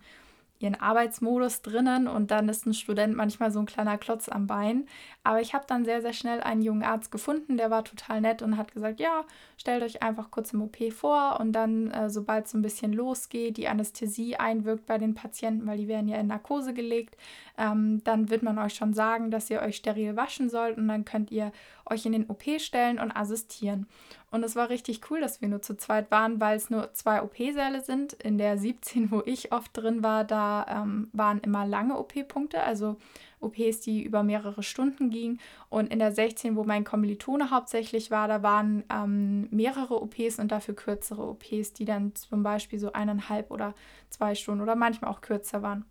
ihren 0.62 0.80
Arbeitsmodus 0.80 1.62
drinnen 1.62 2.06
und 2.06 2.30
dann 2.30 2.48
ist 2.48 2.66
ein 2.66 2.74
Student 2.74 3.16
manchmal 3.16 3.50
so 3.50 3.58
ein 3.58 3.66
kleiner 3.66 3.98
Klotz 3.98 4.28
am 4.28 4.46
Bein. 4.46 4.86
Aber 5.24 5.40
ich 5.40 5.54
habe 5.54 5.64
dann 5.66 5.84
sehr, 5.84 6.02
sehr 6.02 6.12
schnell 6.12 6.40
einen 6.40 6.62
jungen 6.62 6.82
Arzt 6.82 7.10
gefunden, 7.10 7.56
der 7.56 7.70
war 7.70 7.84
total 7.84 8.20
nett 8.20 8.42
und 8.42 8.56
hat 8.56 8.72
gesagt, 8.72 9.00
ja, 9.00 9.24
stellt 9.56 9.82
euch 9.82 10.02
einfach 10.02 10.30
kurz 10.30 10.52
im 10.52 10.62
OP 10.62 10.92
vor 10.92 11.38
und 11.40 11.52
dann, 11.52 11.90
äh, 11.90 12.10
sobald 12.10 12.46
es 12.46 12.52
so 12.52 12.58
ein 12.58 12.62
bisschen 12.62 12.92
losgeht, 12.92 13.56
die 13.56 13.68
Anästhesie 13.68 14.36
einwirkt 14.36 14.86
bei 14.86 14.98
den 14.98 15.14
Patienten, 15.14 15.66
weil 15.66 15.78
die 15.78 15.88
werden 15.88 16.08
ja 16.08 16.18
in 16.18 16.26
Narkose 16.28 16.74
gelegt, 16.74 17.16
ähm, 17.58 18.02
dann 18.04 18.30
wird 18.30 18.42
man 18.42 18.58
euch 18.58 18.74
schon 18.74 18.94
sagen, 18.94 19.30
dass 19.30 19.50
ihr 19.50 19.60
euch 19.60 19.76
steril 19.76 20.16
waschen 20.16 20.48
sollt 20.48 20.78
und 20.78 20.88
dann 20.88 21.04
könnt 21.04 21.30
ihr 21.30 21.52
euch 21.86 22.06
in 22.06 22.12
den 22.12 22.28
OP 22.28 22.42
stellen 22.58 22.98
und 22.98 23.12
assistieren. 23.12 23.86
Und 24.32 24.42
es 24.44 24.56
war 24.56 24.70
richtig 24.70 25.10
cool, 25.10 25.20
dass 25.20 25.42
wir 25.42 25.48
nur 25.48 25.60
zu 25.60 25.76
zweit 25.76 26.10
waren, 26.10 26.40
weil 26.40 26.56
es 26.56 26.70
nur 26.70 26.94
zwei 26.94 27.22
OP-Säle 27.22 27.82
sind. 27.82 28.14
In 28.14 28.38
der 28.38 28.56
17, 28.56 29.10
wo 29.10 29.22
ich 29.26 29.52
oft 29.52 29.76
drin 29.76 30.02
war, 30.02 30.24
da 30.24 30.64
ähm, 30.70 31.10
waren 31.12 31.38
immer 31.40 31.66
lange 31.66 31.98
OP-Punkte, 31.98 32.62
also 32.62 32.96
OPs, 33.40 33.80
die 33.80 34.02
über 34.02 34.22
mehrere 34.22 34.62
Stunden 34.62 35.10
gingen. 35.10 35.38
Und 35.68 35.92
in 35.92 35.98
der 35.98 36.12
16, 36.12 36.56
wo 36.56 36.64
mein 36.64 36.84
Kommilitone 36.84 37.50
hauptsächlich 37.50 38.10
war, 38.10 38.26
da 38.26 38.42
waren 38.42 38.84
ähm, 38.90 39.48
mehrere 39.50 40.00
OPs 40.00 40.38
und 40.38 40.50
dafür 40.50 40.74
kürzere 40.74 41.28
OPs, 41.28 41.74
die 41.74 41.84
dann 41.84 42.14
zum 42.14 42.42
Beispiel 42.42 42.78
so 42.78 42.90
eineinhalb 42.90 43.50
oder 43.50 43.74
zwei 44.08 44.34
Stunden 44.34 44.62
oder 44.62 44.76
manchmal 44.76 45.10
auch 45.10 45.20
kürzer 45.20 45.60
waren. 45.60 45.84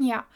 Ja, 0.00 0.26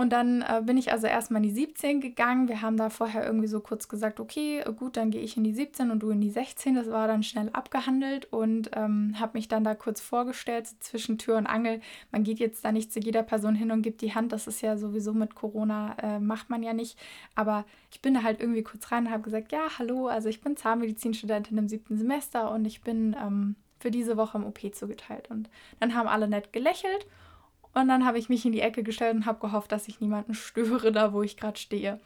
und 0.00 0.14
dann 0.14 0.40
äh, 0.40 0.62
bin 0.64 0.78
ich 0.78 0.92
also 0.92 1.06
erstmal 1.06 1.42
in 1.42 1.50
die 1.50 1.54
17 1.54 2.00
gegangen. 2.00 2.48
Wir 2.48 2.62
haben 2.62 2.78
da 2.78 2.88
vorher 2.88 3.22
irgendwie 3.22 3.48
so 3.48 3.60
kurz 3.60 3.86
gesagt, 3.86 4.18
okay, 4.18 4.64
gut, 4.78 4.96
dann 4.96 5.10
gehe 5.10 5.20
ich 5.20 5.36
in 5.36 5.44
die 5.44 5.52
17 5.52 5.90
und 5.90 5.98
du 5.98 6.08
in 6.08 6.22
die 6.22 6.30
16. 6.30 6.74
Das 6.74 6.90
war 6.90 7.06
dann 7.06 7.22
schnell 7.22 7.50
abgehandelt 7.52 8.24
und 8.32 8.70
ähm, 8.74 9.16
habe 9.20 9.32
mich 9.34 9.48
dann 9.48 9.62
da 9.62 9.74
kurz 9.74 10.00
vorgestellt, 10.00 10.68
so 10.68 10.76
zwischen 10.80 11.18
Tür 11.18 11.36
und 11.36 11.46
Angel. 11.46 11.82
Man 12.12 12.24
geht 12.24 12.38
jetzt 12.38 12.64
da 12.64 12.72
nicht 12.72 12.94
zu 12.94 12.98
jeder 12.98 13.22
Person 13.22 13.54
hin 13.54 13.70
und 13.72 13.82
gibt 13.82 14.00
die 14.00 14.14
Hand. 14.14 14.32
Das 14.32 14.46
ist 14.46 14.62
ja 14.62 14.78
sowieso 14.78 15.12
mit 15.12 15.34
Corona, 15.34 15.94
äh, 16.02 16.18
macht 16.18 16.48
man 16.48 16.62
ja 16.62 16.72
nicht. 16.72 16.98
Aber 17.34 17.66
ich 17.92 18.00
bin 18.00 18.14
da 18.14 18.22
halt 18.22 18.40
irgendwie 18.40 18.62
kurz 18.62 18.90
rein 18.90 19.04
und 19.04 19.12
habe 19.12 19.22
gesagt, 19.22 19.52
ja, 19.52 19.66
hallo, 19.78 20.06
also 20.06 20.30
ich 20.30 20.40
bin 20.40 20.56
Zahnmedizinstudentin 20.56 21.58
im 21.58 21.68
siebten 21.68 21.98
Semester 21.98 22.50
und 22.52 22.64
ich 22.64 22.80
bin 22.80 23.14
ähm, 23.22 23.54
für 23.78 23.90
diese 23.90 24.16
Woche 24.16 24.38
im 24.38 24.46
OP 24.46 24.60
zugeteilt. 24.74 25.28
Und 25.28 25.50
dann 25.78 25.94
haben 25.94 26.08
alle 26.08 26.26
nett 26.26 26.54
gelächelt 26.54 27.06
und 27.74 27.88
dann 27.88 28.04
habe 28.04 28.18
ich 28.18 28.28
mich 28.28 28.44
in 28.44 28.52
die 28.52 28.60
Ecke 28.60 28.82
gestellt 28.82 29.14
und 29.14 29.26
habe 29.26 29.40
gehofft, 29.40 29.72
dass 29.72 29.88
ich 29.88 30.00
niemanden 30.00 30.34
störe, 30.34 30.92
da 30.92 31.12
wo 31.12 31.22
ich 31.22 31.36
gerade 31.36 31.58
stehe. 31.58 32.00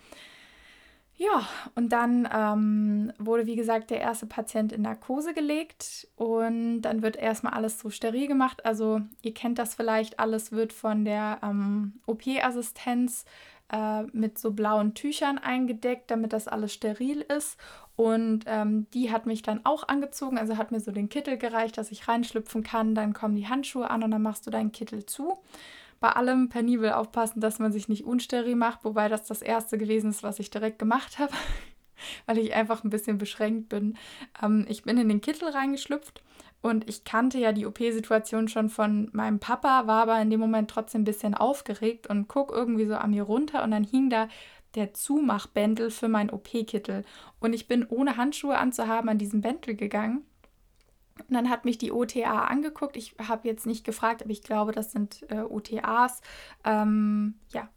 Ja, 1.17 1.47
und 1.77 1.91
dann 1.91 2.29
ähm, 2.35 3.13
wurde, 3.19 3.47
wie 3.47 3.55
gesagt, 3.55 3.91
der 3.91 4.01
erste 4.01 4.27
Patient 4.27 4.73
in 4.73 4.83
Narkose 4.83 5.33
gelegt 5.33 6.09
und 6.17 6.83
dann 6.83 7.03
wird 7.03 7.15
erstmal 7.17 7.53
alles 7.53 7.79
so 7.79 7.89
steril 7.89 8.27
gemacht. 8.27 8.67
Also 8.67 9.01
ihr 9.23 9.33
kennt 9.33 9.61
das 9.61 9.77
vielleicht, 9.77 10.19
alles 10.19 10.51
wird 10.51 10.73
von 10.73 11.05
der 11.05 11.39
ähm, 11.45 12.01
OP-Assistenz 12.07 13.25
äh, 13.73 14.03
mit 14.13 14.39
so 14.39 14.53
blauen 14.53 14.95
Tüchern 14.95 15.39
eingedeckt, 15.39 16.11
damit 16.11 16.33
das 16.33 16.49
alles 16.49 16.73
steril 16.73 17.23
ist. 17.23 17.59
Und 17.97 18.45
ähm, 18.47 18.87
die 18.93 19.13
hat 19.13 19.27
mich 19.27 19.43
dann 19.43 19.61
auch 19.65 19.87
angezogen, 19.87 20.39
also 20.39 20.57
hat 20.57 20.73
mir 20.73 20.81
so 20.81 20.91
den 20.91 21.09
Kittel 21.09 21.39
gereicht, 21.39 21.79
dass 21.79 21.93
ich 21.93 22.09
reinschlüpfen 22.09 22.63
kann. 22.63 22.95
Dann 22.95 23.13
kommen 23.13 23.37
die 23.37 23.49
Handschuhe 23.49 23.89
an 23.89 24.03
und 24.03 24.11
dann 24.11 24.23
machst 24.23 24.47
du 24.47 24.51
deinen 24.51 24.73
Kittel 24.73 25.07
zu. 25.07 25.39
Bei 26.01 26.11
allem 26.11 26.49
penibel 26.49 26.93
aufpassen, 26.93 27.41
dass 27.41 27.61
man 27.61 27.73
sich 27.73 27.89
nicht 27.89 28.05
unsteril 28.05 28.57
macht, 28.57 28.85
wobei 28.85 29.09
das 29.09 29.25
das 29.25 29.43
erste 29.43 29.79
gewesen 29.79 30.11
ist, 30.11 30.23
was 30.23 30.41
ich 30.41 30.51
direkt 30.51 30.79
gemacht 30.79 31.19
habe, 31.19 31.33
weil 32.27 32.39
ich 32.39 32.53
einfach 32.53 32.83
ein 32.83 32.91
bisschen 32.91 33.17
beschränkt 33.17 33.69
bin. 33.69 33.97
Ähm, 34.43 34.67
ich 34.69 34.83
bin 34.83 34.99
in 34.99 35.09
den 35.09 35.21
Kittel 35.21 35.49
reingeschlüpft 35.49 36.23
und 36.65 36.89
ich 36.89 37.05
kannte 37.05 37.37
ja 37.37 37.53
die 37.53 37.67
OP-Situation 37.67 38.49
schon 38.49 38.71
von 38.71 39.11
meinem 39.13 39.39
Papa, 39.39 39.87
war 39.87 40.05
aber 40.05 40.23
in 40.23 40.31
dem 40.31 40.41
Moment 40.41 40.71
trotzdem 40.71 41.03
ein 41.03 41.05
bisschen 41.05 41.35
aufgeregt 41.35 42.07
und 42.07 42.27
guck 42.27 42.53
irgendwie 42.53 42.87
so 42.87 42.95
an 42.95 43.11
mir 43.11 43.25
runter 43.25 43.63
und 43.63 43.71
dann 43.71 43.85
hing 43.85 44.09
da 44.09 44.29
der 44.75 44.95
Zumachbändel 44.95 45.91
für 45.91 46.09
mein 46.09 46.31
OP-Kittel. 46.31 47.05
Und 47.39 47.53
ich 47.53 47.69
bin 47.69 47.87
ohne 47.87 48.17
Handschuhe 48.17 48.57
anzuhaben 48.57 49.11
an 49.11 49.19
diesen 49.19 49.43
Bändel 49.43 49.75
gegangen. 49.75 50.25
Und 51.29 51.35
dann 51.35 51.51
hat 51.51 51.67
mich 51.67 51.77
die 51.77 51.93
OTA 51.93 52.47
angeguckt. 52.47 52.97
Ich 52.97 53.15
habe 53.29 53.47
jetzt 53.47 53.67
nicht 53.67 53.85
gefragt, 53.85 54.23
aber 54.23 54.31
ich 54.31 54.43
glaube, 54.43 54.73
das 54.73 54.91
sind 54.91 55.23
äh, 55.29 55.43
OTAs. 55.43 56.23
Ähm, 56.65 57.35
ja, 57.53 57.69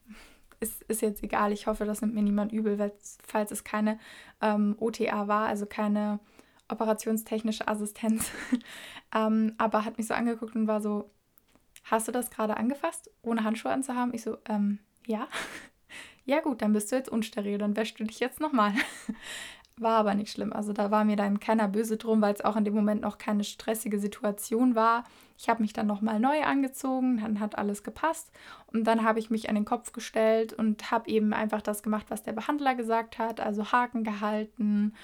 ist, 0.62 0.82
ist 0.84 1.02
jetzt 1.02 1.22
egal. 1.24 1.52
Ich 1.52 1.68
hoffe, 1.68 1.84
das 1.84 2.00
nimmt 2.00 2.16
mir 2.16 2.24
niemand 2.24 2.54
übel, 2.54 2.94
falls 3.22 3.52
es 3.52 3.66
keine 3.66 4.00
ähm, 4.40 4.78
OTA 4.80 5.28
war, 5.28 5.48
also 5.48 5.66
keine 5.66 6.22
operationstechnische 6.70 7.68
Assistenz. 7.68 8.32
ähm, 9.16 9.54
aber 9.58 9.86
hat 9.86 9.98
mich 9.98 10.08
so 10.08 10.14
angeguckt 10.14 10.56
und 10.56 10.68
war 10.68 10.82
so, 10.82 11.10
hast 11.84 12.08
du 12.08 12.12
das 12.12 12.30
gerade 12.30 12.58
angefasst, 12.58 13.10
ohne 13.22 13.44
Handschuhe 13.44 13.72
anzuhaben? 13.72 14.14
Ich 14.14 14.24
so, 14.24 14.38
ähm, 14.48 14.80
ja. 15.06 15.28
ja 16.26 16.42
gut, 16.42 16.62
dann 16.62 16.74
bist 16.74 16.92
du 16.92 16.96
jetzt 16.96 17.10
unsteril, 17.10 17.58
dann 17.58 17.76
wäschst 17.76 18.00
du 18.00 18.04
dich 18.04 18.20
jetzt 18.20 18.40
nochmal. 18.40 18.74
War 19.80 20.00
aber 20.00 20.16
nicht 20.16 20.32
schlimm. 20.32 20.54
Also 20.54 20.74
da 20.74 20.90
war 20.90 21.06
mir 21.06 21.18
dann 21.18 21.40
keiner 21.40 21.68
böse 21.68 21.98
drum, 21.98 22.20
weil 22.20 22.34
es 22.34 22.44
auch 22.44 22.56
in 22.56 22.66
dem 22.66 22.74
Moment 22.74 23.02
noch 23.02 23.20
keine 23.20 23.44
stressige 23.44 24.00
Situation 24.00 24.74
war. 24.74 25.04
Ich 25.38 25.50
habe 25.50 25.62
mich 25.62 25.72
dann 25.72 25.86
nochmal 25.86 26.20
neu 26.20 26.42
angezogen, 26.42 27.20
dann 27.22 27.40
hat 27.40 27.60
alles 27.60 27.84
gepasst 27.84 28.32
und 28.74 28.86
dann 28.86 29.04
habe 29.04 29.20
ich 29.20 29.30
mich 29.30 29.50
an 29.50 29.56
den 29.56 29.66
Kopf 29.66 29.92
gestellt 29.92 30.52
und 30.52 30.90
habe 30.90 31.08
eben 31.12 31.32
einfach 31.32 31.62
das 31.62 31.84
gemacht, 31.84 32.08
was 32.10 32.24
der 32.24 32.34
Behandler 32.34 32.74
gesagt 32.74 33.20
hat, 33.20 33.40
also 33.40 33.72
Haken 33.72 34.04
gehalten 34.04 34.96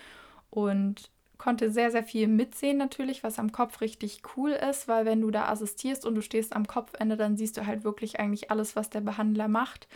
und 0.50 1.12
konnte 1.44 1.70
sehr, 1.70 1.92
sehr 1.92 2.04
viel 2.04 2.30
mitsehen 2.30 2.78
natürlich, 2.78 3.22
was 3.22 3.38
am 3.38 3.52
Kopf 3.52 3.82
richtig 3.82 4.22
cool 4.38 4.52
ist, 4.52 4.88
weil 4.88 5.06
wenn 5.06 5.20
du 5.20 5.30
da 5.30 5.50
assistierst 5.50 6.06
und 6.06 6.16
du 6.16 6.22
stehst 6.22 6.56
am 6.56 6.68
Kopfende, 6.68 7.18
dann 7.18 7.36
siehst 7.36 7.58
du 7.58 7.66
halt 7.66 7.84
wirklich 7.84 8.18
eigentlich 8.18 8.50
alles, 8.50 8.78
was 8.78 8.90
der 8.90 9.02
Behandler 9.02 9.50
macht. 9.50 9.90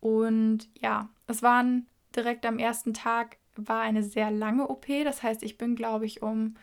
Und 0.00 0.68
ja, 0.78 1.08
es 1.26 1.42
waren 1.42 1.86
direkt 2.14 2.44
am 2.44 2.58
ersten 2.58 2.92
Tag 2.92 3.38
war 3.56 3.80
eine 3.80 4.02
sehr 4.02 4.30
lange 4.30 4.68
OP. 4.68 4.86
Das 5.04 5.22
heißt, 5.22 5.42
ich 5.42 5.56
bin, 5.56 5.74
glaube 5.74 6.04
ich, 6.04 6.20
um 6.20 6.56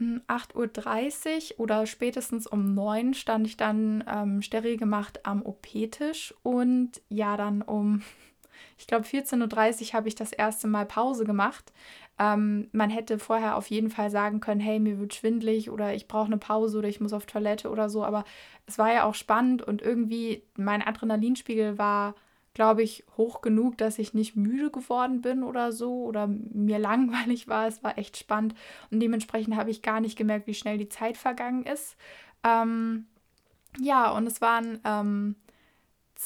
8.30 0.00 1.54
Uhr 1.54 1.60
oder 1.60 1.86
spätestens 1.86 2.46
um 2.46 2.74
9 2.74 3.08
Uhr 3.08 3.14
stand 3.14 3.46
ich 3.48 3.56
dann 3.56 4.04
ähm, 4.06 4.40
steril 4.40 4.76
gemacht 4.76 5.26
am 5.26 5.42
OP-Tisch. 5.44 6.32
Und 6.44 7.02
ja, 7.08 7.36
dann 7.36 7.60
um, 7.62 8.02
ich 8.78 8.86
glaube, 8.86 9.04
14.30 9.04 9.88
Uhr 9.88 9.92
habe 9.94 10.06
ich 10.06 10.14
das 10.14 10.32
erste 10.32 10.68
Mal 10.68 10.86
Pause 10.86 11.24
gemacht. 11.24 11.72
Ähm, 12.18 12.68
man 12.72 12.90
hätte 12.90 13.18
vorher 13.18 13.56
auf 13.56 13.68
jeden 13.68 13.90
Fall 13.90 14.10
sagen 14.10 14.40
können, 14.40 14.60
hey, 14.60 14.78
mir 14.78 14.98
wird 14.98 15.14
schwindlig 15.14 15.70
oder 15.70 15.94
ich 15.94 16.08
brauche 16.08 16.26
eine 16.26 16.38
Pause 16.38 16.78
oder 16.78 16.88
ich 16.88 17.00
muss 17.00 17.12
auf 17.12 17.26
Toilette 17.26 17.70
oder 17.70 17.88
so. 17.88 18.04
Aber 18.04 18.24
es 18.66 18.78
war 18.78 18.92
ja 18.92 19.04
auch 19.04 19.14
spannend 19.14 19.62
und 19.62 19.82
irgendwie 19.82 20.42
mein 20.56 20.82
Adrenalinspiegel 20.82 21.78
war 21.78 22.14
glaube 22.54 22.82
ich, 22.82 23.04
hoch 23.16 23.40
genug, 23.40 23.78
dass 23.78 23.98
ich 23.98 24.14
nicht 24.14 24.36
müde 24.36 24.70
geworden 24.70 25.22
bin 25.22 25.42
oder 25.42 25.72
so 25.72 26.04
oder 26.04 26.26
mir 26.26 26.78
langweilig 26.78 27.48
war. 27.48 27.66
Es 27.66 27.82
war 27.82 27.98
echt 27.98 28.16
spannend 28.16 28.54
und 28.90 29.00
dementsprechend 29.00 29.56
habe 29.56 29.70
ich 29.70 29.82
gar 29.82 30.00
nicht 30.00 30.18
gemerkt, 30.18 30.46
wie 30.46 30.54
schnell 30.54 30.78
die 30.78 30.88
Zeit 30.88 31.16
vergangen 31.16 31.64
ist. 31.64 31.96
Ähm, 32.44 33.06
ja, 33.80 34.10
und 34.10 34.26
es 34.26 34.40
waren 34.40 34.80
ähm, 34.84 35.36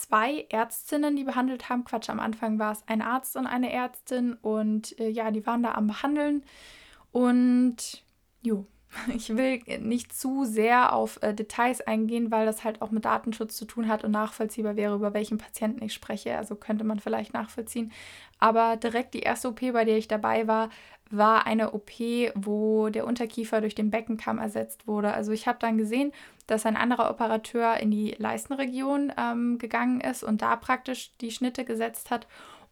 zwei 0.02 0.46
Ärztinnen, 0.50 1.16
die 1.16 1.24
behandelt 1.24 1.68
haben. 1.68 1.84
Quatsch, 1.84 2.10
am 2.10 2.20
Anfang 2.20 2.58
war 2.58 2.72
es 2.72 2.84
ein 2.86 3.02
Arzt 3.02 3.36
und 3.36 3.46
eine 3.46 3.72
Ärztin 3.72 4.34
und 4.34 4.98
äh, 5.00 5.08
ja, 5.08 5.30
die 5.30 5.46
waren 5.46 5.62
da 5.62 5.72
am 5.72 5.86
Behandeln 5.86 6.42
und 7.12 8.04
jo, 8.42 8.66
ich 9.14 9.34
will 9.36 9.60
nicht 9.80 10.12
zu 10.12 10.44
sehr 10.44 10.92
auf 10.92 11.18
äh, 11.22 11.34
Details 11.34 11.80
eingehen, 11.80 12.30
weil 12.30 12.46
das 12.46 12.62
halt 12.62 12.82
auch 12.82 12.90
mit 12.90 13.04
Datenschutz 13.04 13.56
zu 13.56 13.64
tun 13.64 13.88
hat 13.88 14.04
und 14.04 14.10
nachvollziehbar 14.10 14.76
wäre, 14.76 14.94
über 14.94 15.14
welchen 15.14 15.38
Patienten 15.38 15.82
ich 15.82 15.94
spreche. 15.94 16.36
Also 16.36 16.56
könnte 16.56 16.84
man 16.84 17.00
vielleicht 17.00 17.32
nachvollziehen. 17.32 17.92
Aber 18.38 18.76
direkt 18.76 19.14
die 19.14 19.20
erste 19.20 19.48
OP, 19.48 19.60
bei 19.60 19.84
der 19.84 19.96
ich 19.96 20.08
dabei 20.08 20.46
war, 20.46 20.68
war 21.10 21.46
eine 21.46 21.72
OP, 21.72 21.90
wo 22.34 22.88
der 22.90 23.06
Unterkiefer 23.06 23.60
durch 23.60 23.74
den 23.74 23.90
Beckenkamm 23.90 24.38
ersetzt 24.38 24.86
wurde. 24.86 25.14
Also 25.14 25.32
ich 25.32 25.46
habe 25.46 25.58
dann 25.60 25.78
gesehen, 25.78 26.12
dass 26.46 26.66
ein 26.66 26.76
anderer 26.76 27.10
Operateur 27.10 27.76
in 27.78 27.90
die 27.90 28.14
Leistenregion 28.18 29.12
ähm, 29.16 29.58
gegangen 29.58 30.00
ist 30.00 30.22
und 30.22 30.42
da 30.42 30.56
praktisch 30.56 31.16
die 31.20 31.30
Schnitte 31.30 31.64
gesetzt 31.64 32.10
hat. 32.10 32.26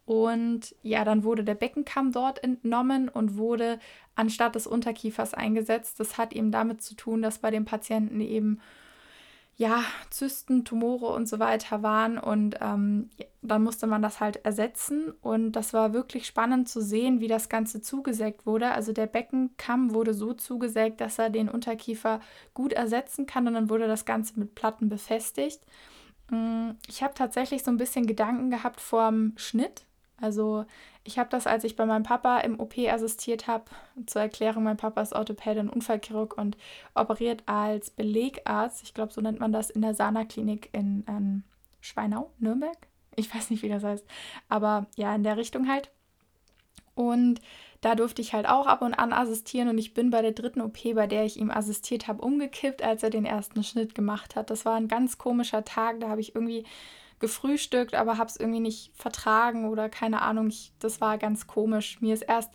Und 0.05 0.75
ja, 0.83 1.03
dann 1.03 1.23
wurde 1.23 1.43
der 1.43 1.55
Beckenkamm 1.55 2.11
dort 2.11 2.43
entnommen 2.43 3.09
und 3.09 3.37
wurde 3.37 3.79
anstatt 4.15 4.55
des 4.55 4.67
Unterkiefers 4.67 5.33
eingesetzt. 5.33 5.99
Das 5.99 6.17
hat 6.17 6.33
eben 6.33 6.51
damit 6.51 6.81
zu 6.83 6.95
tun, 6.95 7.21
dass 7.21 7.39
bei 7.39 7.49
den 7.49 7.65
Patienten 7.65 8.21
eben 8.21 8.61
ja, 9.57 9.83
Zysten, 10.09 10.65
Tumore 10.65 11.07
und 11.13 11.29
so 11.29 11.39
weiter 11.39 11.81
waren 11.81 12.17
und 12.17 12.57
ähm, 12.59 13.09
dann 13.41 13.63
musste 13.63 13.87
man 13.87 14.01
das 14.01 14.19
halt 14.19 14.43
ersetzen 14.45 15.13
und 15.21 15.53
das 15.53 15.73
war 15.73 15.93
wirklich 15.93 16.25
spannend 16.25 16.67
zu 16.67 16.81
sehen, 16.81 17.21
wie 17.21 17.29
das 17.29 17.47
Ganze 17.47 17.81
zugesägt 17.81 18.45
wurde. 18.45 18.71
Also 18.71 18.91
der 18.91 19.07
Beckenkamm 19.07 19.93
wurde 19.93 20.13
so 20.13 20.33
zugesägt, 20.33 20.99
dass 20.99 21.19
er 21.19 21.29
den 21.29 21.47
Unterkiefer 21.47 22.19
gut 22.53 22.73
ersetzen 22.73 23.27
kann 23.27 23.47
und 23.47 23.53
dann 23.53 23.69
wurde 23.69 23.87
das 23.87 24.03
Ganze 24.03 24.37
mit 24.39 24.55
Platten 24.55 24.89
befestigt. 24.89 25.61
Mm, 26.29 26.71
ich 26.87 27.01
habe 27.01 27.13
tatsächlich 27.13 27.63
so 27.63 27.71
ein 27.71 27.77
bisschen 27.77 28.07
Gedanken 28.07 28.49
gehabt 28.49 28.81
vorm 28.81 29.33
Schnitt, 29.37 29.85
also 30.19 30.65
ich 31.03 31.19
habe 31.19 31.29
das, 31.29 31.45
als 31.45 31.63
ich 31.63 31.75
bei 31.75 31.85
meinem 31.85 32.03
Papa 32.03 32.39
im 32.39 32.59
OP 32.59 32.77
assistiert 32.77 33.47
habe, 33.47 33.65
zur 34.05 34.21
Erklärung, 34.21 34.63
mein 34.63 34.77
Papa 34.77 35.01
ist 35.01 35.13
Orthopäde 35.13 35.59
und 35.59 35.69
Unfallchirurg 35.69 36.37
und 36.37 36.57
operiert 36.93 37.43
als 37.45 37.89
Belegarzt, 37.91 38.83
ich 38.83 38.93
glaube, 38.93 39.13
so 39.13 39.21
nennt 39.21 39.39
man 39.39 39.51
das, 39.51 39.69
in 39.69 39.81
der 39.81 39.93
Sana-Klinik 39.93 40.69
in 40.71 41.03
ähm, 41.07 41.43
Schweinau, 41.81 42.31
Nürnberg. 42.39 42.77
Ich 43.15 43.33
weiß 43.33 43.49
nicht, 43.49 43.63
wie 43.63 43.69
das 43.69 43.83
heißt, 43.83 44.05
aber 44.49 44.87
ja, 44.95 45.13
in 45.15 45.23
der 45.23 45.37
Richtung 45.37 45.69
halt. 45.69 45.91
Und 46.95 47.41
da 47.81 47.93
durfte 47.93 48.21
ich 48.21 48.33
halt 48.33 48.47
auch 48.47 48.65
ab 48.65 48.81
und 48.81 48.93
an 48.93 49.13
assistieren 49.13 49.69
und 49.69 49.77
ich 49.77 49.93
bin 49.93 50.09
bei 50.09 50.21
der 50.21 50.31
dritten 50.31 50.61
OP, 50.61 50.77
bei 50.95 51.07
der 51.07 51.25
ich 51.25 51.37
ihm 51.37 51.51
assistiert 51.51 52.07
habe, 52.07 52.21
umgekippt, 52.21 52.81
als 52.81 53.03
er 53.03 53.09
den 53.09 53.25
ersten 53.25 53.63
Schnitt 53.63 53.93
gemacht 53.93 54.35
hat. 54.35 54.49
Das 54.49 54.65
war 54.65 54.75
ein 54.75 54.87
ganz 54.87 55.17
komischer 55.17 55.63
Tag, 55.63 55.99
da 55.99 56.09
habe 56.09 56.21
ich 56.21 56.33
irgendwie 56.33 56.65
gefrühstückt, 57.25 57.95
aber 57.95 58.19
habe 58.19 58.29
es 58.29 58.37
irgendwie 58.37 58.59
nicht 58.59 58.91
vertragen 58.93 59.67
oder 59.67 59.89
keine 59.89 60.21
Ahnung. 60.21 60.49
Ich, 60.49 60.71
das 60.79 61.01
war 61.01 61.17
ganz 61.17 61.47
komisch. 61.47 61.99
Mir 62.01 62.13
ist 62.13 62.21
erst 62.21 62.51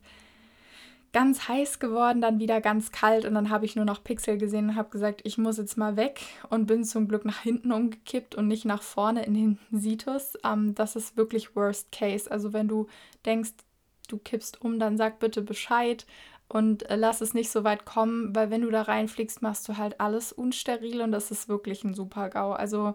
ganz 1.13 1.49
heiß 1.49 1.81
geworden, 1.81 2.21
dann 2.21 2.39
wieder 2.39 2.61
ganz 2.61 2.93
kalt 2.93 3.25
und 3.25 3.35
dann 3.35 3.51
habe 3.51 3.65
ich 3.65 3.75
nur 3.75 3.85
noch 3.85 4.05
Pixel 4.05 4.39
gesehen 4.39 4.69
und 4.69 4.77
habe 4.77 4.91
gesagt, 4.91 5.23
ich 5.25 5.39
muss 5.39 5.59
jetzt 5.59 5.77
mal 5.77 5.97
weg 5.97 6.21
und 6.51 6.67
bin 6.67 6.85
zum 6.85 7.09
Glück 7.09 7.25
nach 7.25 7.41
hinten 7.41 7.73
umgekippt 7.73 8.37
und 8.37 8.47
nicht 8.47 8.65
nach 8.65 8.83
vorne 8.83 9.25
in 9.25 9.35
den 9.35 9.59
Situs. 9.73 10.35
Ähm, 10.45 10.77
das 10.77 10.95
ist 10.95 11.17
wirklich 11.17 11.57
Worst 11.57 11.91
Case. 11.91 12.31
Also 12.31 12.53
wenn 12.53 12.69
du 12.69 12.87
denkst, 13.27 13.55
du 14.07 14.19
kippst 14.19 14.63
um, 14.63 14.79
dann 14.79 14.97
sag 14.97 15.19
bitte 15.19 15.43
Bescheid 15.43 16.07
und 16.47 16.89
äh, 16.89 16.95
lass 16.95 17.21
es 17.21 17.35
nicht 17.35 17.51
so 17.51 17.65
weit 17.65 17.85
kommen, 17.85 18.33
weil 18.37 18.51
wenn 18.51 18.63
du 18.63 18.71
da 18.71 18.83
reinfliegst, 18.83 19.43
machst 19.43 19.69
du 19.69 19.79
halt 19.79 20.01
alles 20.01 20.33
unsteril 20.33 21.01
und 21.01 21.11
das 21.11 21.33
ist 21.33 21.49
wirklich 21.49 21.83
ein 21.83 21.95
super 21.95 22.29
GAU. 22.29 22.53
Also 22.53 22.95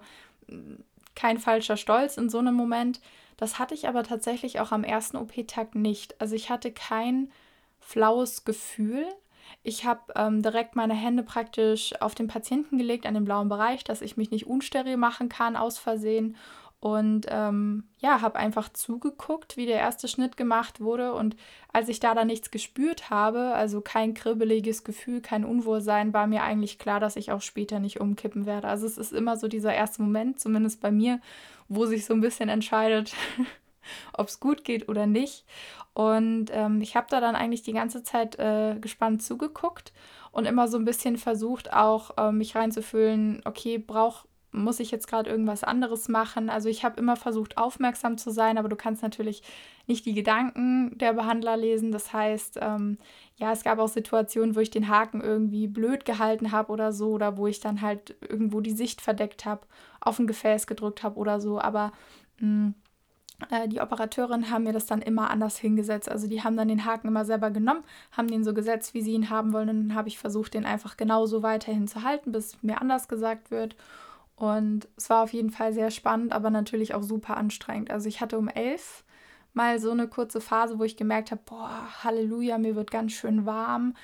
kein 1.15 1.37
falscher 1.37 1.77
Stolz 1.77 2.17
in 2.17 2.29
so 2.29 2.39
einem 2.39 2.55
Moment. 2.55 3.01
Das 3.37 3.59
hatte 3.59 3.73
ich 3.73 3.87
aber 3.87 4.03
tatsächlich 4.03 4.59
auch 4.59 4.71
am 4.71 4.83
ersten 4.83 5.17
OP-Tag 5.17 5.75
nicht. 5.75 6.19
Also 6.21 6.35
ich 6.35 6.49
hatte 6.49 6.71
kein 6.71 7.31
flaues 7.79 8.45
Gefühl. 8.45 9.05
Ich 9.63 9.85
habe 9.85 10.13
ähm, 10.15 10.41
direkt 10.41 10.75
meine 10.75 10.93
Hände 10.93 11.23
praktisch 11.23 11.93
auf 12.01 12.15
den 12.15 12.27
Patienten 12.27 12.77
gelegt, 12.77 13.05
an 13.05 13.13
den 13.13 13.25
blauen 13.25 13.49
Bereich, 13.49 13.83
dass 13.83 14.01
ich 14.01 14.17
mich 14.17 14.31
nicht 14.31 14.47
unsteril 14.47 14.97
machen 14.97 15.29
kann 15.29 15.55
aus 15.55 15.77
Versehen. 15.77 16.35
Und 16.79 17.25
ähm, 17.29 17.85
ja, 17.97 18.21
habe 18.21 18.37
einfach 18.37 18.69
zugeguckt, 18.71 19.57
wie 19.57 19.65
der 19.65 19.79
erste 19.79 20.07
Schnitt 20.07 20.37
gemacht 20.37 20.79
wurde. 20.79 21.13
Und 21.13 21.35
als 21.73 21.89
ich 21.89 21.99
da 21.99 22.13
dann 22.13 22.27
nichts 22.27 22.51
gespürt 22.51 23.09
habe, 23.09 23.53
also 23.55 23.81
kein 23.81 24.13
kribbeliges 24.13 24.83
Gefühl, 24.83 25.21
kein 25.21 25.45
Unwohlsein, 25.45 26.13
war 26.13 26.27
mir 26.27 26.43
eigentlich 26.43 26.77
klar, 26.77 26.99
dass 26.99 27.15
ich 27.15 27.31
auch 27.31 27.41
später 27.41 27.79
nicht 27.79 27.99
umkippen 28.01 28.45
werde. 28.45 28.67
Also 28.67 28.85
es 28.85 28.97
ist 28.97 29.13
immer 29.13 29.35
so 29.37 29.47
dieser 29.47 29.73
erste 29.73 30.03
Moment, 30.03 30.39
zumindest 30.39 30.79
bei 30.81 30.91
mir, 30.91 31.19
wo 31.67 31.85
sich 31.85 32.05
so 32.05 32.13
ein 32.13 32.21
bisschen 32.21 32.49
entscheidet, 32.49 33.13
ob 34.13 34.27
es 34.27 34.39
gut 34.39 34.63
geht 34.63 34.87
oder 34.87 35.07
nicht. 35.07 35.45
Und 35.93 36.47
ähm, 36.51 36.81
ich 36.81 36.95
habe 36.95 37.07
da 37.09 37.21
dann 37.21 37.35
eigentlich 37.35 37.63
die 37.63 37.73
ganze 37.73 38.03
Zeit 38.03 38.37
äh, 38.37 38.77
gespannt 38.79 39.23
zugeguckt 39.23 39.93
und 40.31 40.45
immer 40.45 40.67
so 40.67 40.77
ein 40.77 40.85
bisschen 40.85 41.17
versucht, 41.17 41.71
auch 41.71 42.17
äh, 42.17 42.31
mich 42.31 42.55
reinzufühlen, 42.55 43.41
okay, 43.45 43.77
braucht 43.77 44.27
muss 44.63 44.79
ich 44.79 44.91
jetzt 44.91 45.07
gerade 45.07 45.29
irgendwas 45.29 45.63
anderes 45.63 46.07
machen? 46.07 46.49
Also 46.49 46.69
ich 46.69 46.83
habe 46.83 46.99
immer 46.99 47.15
versucht, 47.15 47.57
aufmerksam 47.57 48.17
zu 48.17 48.31
sein, 48.31 48.57
aber 48.57 48.69
du 48.69 48.75
kannst 48.75 49.03
natürlich 49.03 49.43
nicht 49.87 50.05
die 50.05 50.13
Gedanken 50.13 50.97
der 50.97 51.13
Behandler 51.13 51.57
lesen. 51.57 51.91
Das 51.91 52.13
heißt, 52.13 52.59
ähm, 52.61 52.97
ja, 53.37 53.51
es 53.51 53.63
gab 53.63 53.79
auch 53.79 53.87
Situationen, 53.87 54.55
wo 54.55 54.59
ich 54.59 54.71
den 54.71 54.87
Haken 54.87 55.21
irgendwie 55.21 55.67
blöd 55.67 56.05
gehalten 56.05 56.51
habe 56.51 56.71
oder 56.71 56.91
so, 56.91 57.11
oder 57.11 57.37
wo 57.37 57.47
ich 57.47 57.59
dann 57.59 57.81
halt 57.81 58.15
irgendwo 58.21 58.61
die 58.61 58.71
Sicht 58.71 59.01
verdeckt 59.01 59.45
habe, 59.45 59.67
auf 59.99 60.19
ein 60.19 60.27
Gefäß 60.27 60.67
gedrückt 60.67 61.03
habe 61.03 61.17
oder 61.17 61.39
so. 61.39 61.59
Aber 61.59 61.91
mh, 62.39 62.47
mm, 62.47 62.75
äh, 63.49 63.67
die 63.67 63.81
Operateurinnen 63.81 64.49
haben 64.49 64.63
mir 64.63 64.73
das 64.73 64.85
dann 64.85 65.01
immer 65.01 65.29
anders 65.29 65.57
hingesetzt. 65.57 66.09
Also 66.09 66.27
die 66.27 66.43
haben 66.43 66.57
dann 66.57 66.67
den 66.67 66.85
Haken 66.85 67.07
immer 67.07 67.25
selber 67.25 67.51
genommen, 67.51 67.83
haben 68.11 68.27
den 68.27 68.43
so 68.43 68.53
gesetzt, 68.53 68.93
wie 68.93 69.01
sie 69.01 69.13
ihn 69.13 69.29
haben 69.29 69.53
wollen. 69.53 69.69
Und 69.69 69.89
dann 69.89 69.95
habe 69.95 70.07
ich 70.07 70.17
versucht, 70.17 70.53
den 70.53 70.65
einfach 70.65 70.97
genauso 70.97 71.43
weiterhin 71.43 71.87
zu 71.87 72.03
halten, 72.03 72.31
bis 72.31 72.61
mir 72.63 72.81
anders 72.81 73.07
gesagt 73.07 73.51
wird. 73.51 73.75
Und 74.35 74.87
es 74.97 75.09
war 75.09 75.23
auf 75.23 75.33
jeden 75.33 75.49
Fall 75.49 75.73
sehr 75.73 75.91
spannend, 75.91 76.33
aber 76.33 76.49
natürlich 76.49 76.93
auch 76.93 77.03
super 77.03 77.37
anstrengend. 77.37 77.89
Also 77.91 78.09
ich 78.09 78.19
hatte 78.21 78.37
um 78.37 78.49
elf 78.49 79.03
mal 79.53 79.79
so 79.79 79.91
eine 79.91 80.07
kurze 80.07 80.41
Phase, 80.41 80.77
wo 80.79 80.83
ich 80.83 80.97
gemerkt 80.97 81.31
habe, 81.31 81.41
boah, 81.45 81.87
Halleluja, 82.03 82.57
mir 82.57 82.75
wird 82.75 82.91
ganz 82.91 83.13
schön 83.13 83.45
warm. 83.45 83.95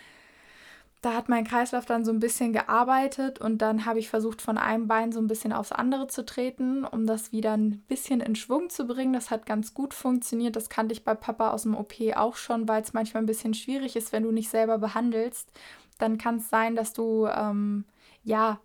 da 1.02 1.16
hat 1.16 1.30
mein 1.30 1.46
Kreislauf 1.46 1.86
dann 1.86 2.06
so 2.06 2.12
ein 2.12 2.20
bisschen 2.20 2.54
gearbeitet 2.54 3.40
und 3.42 3.62
dann 3.64 3.86
habe 3.86 3.98
ich 4.00 4.10
versucht, 4.10 4.42
von 4.42 4.58
einem 4.60 4.88
Bein 4.88 5.12
so 5.12 5.20
ein 5.20 5.28
bisschen 5.28 5.52
aufs 5.52 5.72
andere 5.72 6.08
zu 6.08 6.24
treten, 6.26 6.86
um 6.86 7.08
das 7.08 7.32
wieder 7.32 7.54
ein 7.58 7.80
bisschen 7.88 8.22
in 8.22 8.36
Schwung 8.36 8.70
zu 8.70 8.86
bringen. 8.86 9.14
Das 9.14 9.32
hat 9.32 9.48
ganz 9.48 9.74
gut 9.74 9.96
funktioniert. 9.96 10.56
Das 10.56 10.70
kannte 10.70 10.94
ich 10.94 11.04
bei 11.04 11.16
Papa 11.16 11.52
aus 11.52 11.64
dem 11.64 11.76
OP 11.76 11.96
auch 12.16 12.36
schon, 12.36 12.68
weil 12.68 12.84
es 12.84 12.94
manchmal 12.94 13.24
ein 13.24 13.28
bisschen 13.28 13.56
schwierig 13.56 13.96
ist, 13.96 14.12
wenn 14.14 14.24
du 14.24 14.32
nicht 14.32 14.50
selber 14.50 14.78
behandelst. 14.78 15.52
Dann 15.98 16.18
kann 16.20 16.38
es 16.38 16.50
sein, 16.50 16.76
dass 16.76 16.94
du, 16.94 17.28
ähm, 17.28 17.86
ja, 18.24 18.60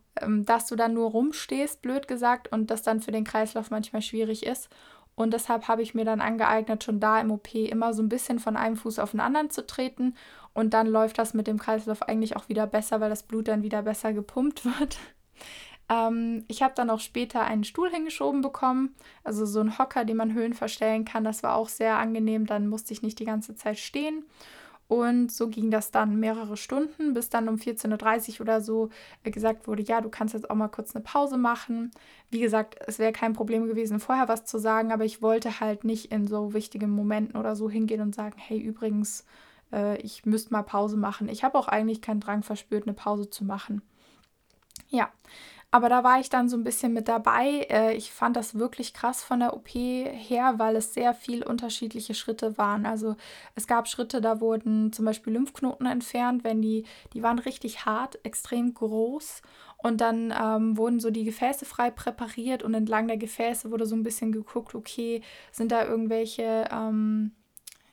dass 0.45 0.67
du 0.67 0.77
dann 0.77 0.95
nur 0.95 1.11
rumstehst, 1.11 1.83
blöd 1.83 2.09
gesagt, 2.09 2.53
und 2.53 2.71
das 2.71 2.83
dann 2.83 3.01
für 3.01 3.13
den 3.13 3.25
Kreislauf 3.25 3.71
manchmal 3.71 4.03
schwierig 4.03 4.47
ist. 4.47 4.69
Und 5.15 5.33
deshalb 5.33 5.67
habe 5.67 5.83
ich 5.83 5.95
mir 5.95 6.05
dann 6.05 6.21
angeeignet, 6.21 6.85
schon 6.85 7.01
da 7.01 7.21
im 7.21 7.31
OP 7.31 7.55
immer 7.55 7.95
so 7.95 8.03
ein 8.03 8.09
bisschen 8.09 8.39
von 8.39 8.57
einem 8.57 8.77
Fuß 8.77 8.99
auf 8.99 9.13
den 9.13 9.21
anderen 9.21 9.49
zu 9.49 9.67
treten 9.67 10.15
und 10.57 10.73
dann 10.73 10.87
läuft 10.87 11.19
das 11.19 11.35
mit 11.35 11.47
dem 11.47 11.59
Kreislauf 11.59 12.01
eigentlich 12.03 12.35
auch 12.35 12.49
wieder 12.49 12.67
besser, 12.67 12.99
weil 13.01 13.11
das 13.11 13.23
Blut 13.23 13.47
dann 13.47 13.63
wieder 13.63 13.83
besser 13.83 14.15
gepumpt 14.15 14.65
wird. 14.79 14.97
ähm, 15.91 16.45
ich 16.49 16.63
habe 16.63 16.73
dann 16.75 16.89
auch 16.89 17.01
später 17.01 17.43
einen 17.43 17.63
Stuhl 17.63 17.91
hingeschoben 17.91 18.41
bekommen, 18.41 18.95
also 19.23 19.45
so 19.45 19.61
einen 19.61 19.79
Hocker, 19.79 20.07
den 20.07 20.17
man 20.17 20.33
Höhen 20.33 20.55
verstellen 20.55 21.05
kann. 21.05 21.25
Das 21.25 21.43
war 21.43 21.57
auch 21.57 21.69
sehr 21.69 21.99
angenehm. 21.99 22.47
Dann 22.47 22.69
musste 22.69 22.95
ich 22.95 23.03
nicht 23.03 23.19
die 23.19 23.27
ganze 23.27 23.55
Zeit 23.55 23.79
stehen. 23.79 24.25
Und 24.89 25.33
so 25.33 25.49
ging 25.49 25.71
das 25.71 25.91
dann 25.91 26.21
mehrere 26.21 26.57
Stunden, 26.57 27.13
bis 27.13 27.29
dann 27.29 27.49
um 27.49 27.57
14.30 27.57 28.35
Uhr 28.35 28.41
oder 28.43 28.61
so 28.61 28.91
äh, 29.25 29.31
gesagt 29.31 29.67
wurde, 29.67 29.83
ja, 29.83 30.01
du 30.01 30.09
kannst 30.09 30.35
jetzt 30.35 30.49
auch 30.49 30.55
mal 30.55 30.69
kurz 30.69 30.95
eine 30.95 31.03
Pause 31.03 31.37
machen. 31.37 31.91
Wie 32.31 32.39
gesagt, 32.41 32.77
es 32.87 32.99
wäre 32.99 33.13
kein 33.13 33.33
Problem 33.33 33.67
gewesen, 33.67 33.99
vorher 33.99 34.29
was 34.29 34.45
zu 34.45 34.59
sagen, 34.59 34.93
aber 34.93 35.05
ich 35.05 35.23
wollte 35.23 35.61
halt 35.61 35.85
nicht 35.85 36.13
in 36.13 36.29
so 36.29 36.55
wichtigen 36.55 36.91
Momenten 36.91 37.37
oder 37.37 37.57
so 37.57 37.69
hingehen 37.69 38.01
und 38.01 38.15
sagen, 38.15 38.37
hey, 38.39 38.61
übrigens, 38.61 39.25
äh, 39.73 40.01
ich 40.03 40.25
müsste 40.25 40.53
mal 40.53 40.63
Pause 40.63 40.97
machen. 40.97 41.29
Ich 41.29 41.43
habe 41.43 41.59
auch 41.59 41.69
eigentlich 41.69 42.01
keinen 42.01 42.21
Drang 42.21 42.43
verspürt, 42.43 42.85
eine 42.85 42.95
Pause 42.95 43.29
zu 43.29 43.45
machen. 43.45 43.83
Ja, 44.89 45.11
aber 45.71 45.89
da 45.89 46.05
war 46.05 46.21
ich 46.21 46.31
dann 46.31 46.49
so 46.49 46.57
ein 46.57 46.65
bisschen 46.65 46.93
mit 46.93 47.09
dabei. 47.09 47.67
Äh, 47.69 47.97
ich 47.97 48.13
fand 48.13 48.37
das 48.37 48.59
wirklich 48.59 48.95
krass 48.95 49.23
von 49.23 49.41
der 49.41 49.55
OP 49.55 49.69
her, 49.75 50.55
weil 50.57 50.77
es 50.77 50.95
sehr 50.95 51.13
viel 51.13 51.43
unterschiedliche 51.43 52.15
Schritte 52.15 52.57
waren. 52.57 52.87
Also 52.87 53.17
es 53.57 53.67
gab 53.67 53.89
Schritte, 53.89 54.21
da 54.21 54.41
wurden 54.41 54.93
zum 54.93 55.05
Beispiel 55.05 55.35
Lymphknoten 55.35 55.87
entfernt, 55.87 56.45
wenn 56.45 56.63
die, 56.63 56.85
die 57.13 57.23
waren 57.23 57.39
richtig 57.39 57.85
hart, 57.85 58.19
extrem 58.25 58.73
groß. 58.75 59.43
Und 59.77 60.01
dann 60.01 60.33
ähm, 60.41 60.77
wurden 60.79 61.01
so 61.01 61.11
die 61.11 61.25
Gefäße 61.25 61.65
frei 61.67 61.91
präpariert 61.91 62.63
und 62.63 62.73
entlang 62.73 63.07
der 63.09 63.19
Gefäße 63.19 63.71
wurde 63.71 63.87
so 63.87 63.95
ein 63.95 64.03
bisschen 64.03 64.33
geguckt, 64.33 64.75
okay, 64.75 65.21
sind 65.53 65.73
da 65.73 65.85
irgendwelche 65.85 66.69
ähm, 66.73 67.33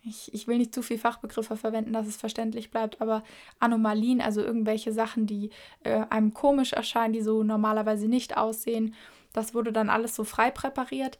ich, 0.06 0.34
ich 0.34 0.48
will 0.48 0.58
nicht 0.58 0.74
zu 0.74 0.82
viel 0.82 0.98
Fachbegriffe 0.98 1.56
verwenden, 1.56 1.94
dass 1.94 2.08
es 2.08 2.18
verständlich 2.18 2.72
bleibt, 2.72 3.02
aber 3.02 3.24
Anomalien, 3.60 4.22
also 4.22 4.42
irgendwelche 4.42 4.92
Sachen, 4.92 5.26
die 5.26 5.50
äh, 5.84 6.06
einem 6.10 6.34
komisch 6.34 6.74
erscheinen, 6.74 7.14
die 7.14 7.22
so 7.22 7.44
normalerweise 7.44 8.08
nicht 8.08 8.38
aussehen, 8.38 8.96
das 9.32 9.54
wurde 9.54 9.72
dann 9.72 9.90
alles 9.90 10.16
so 10.16 10.24
frei 10.24 10.52
präpariert. 10.52 11.18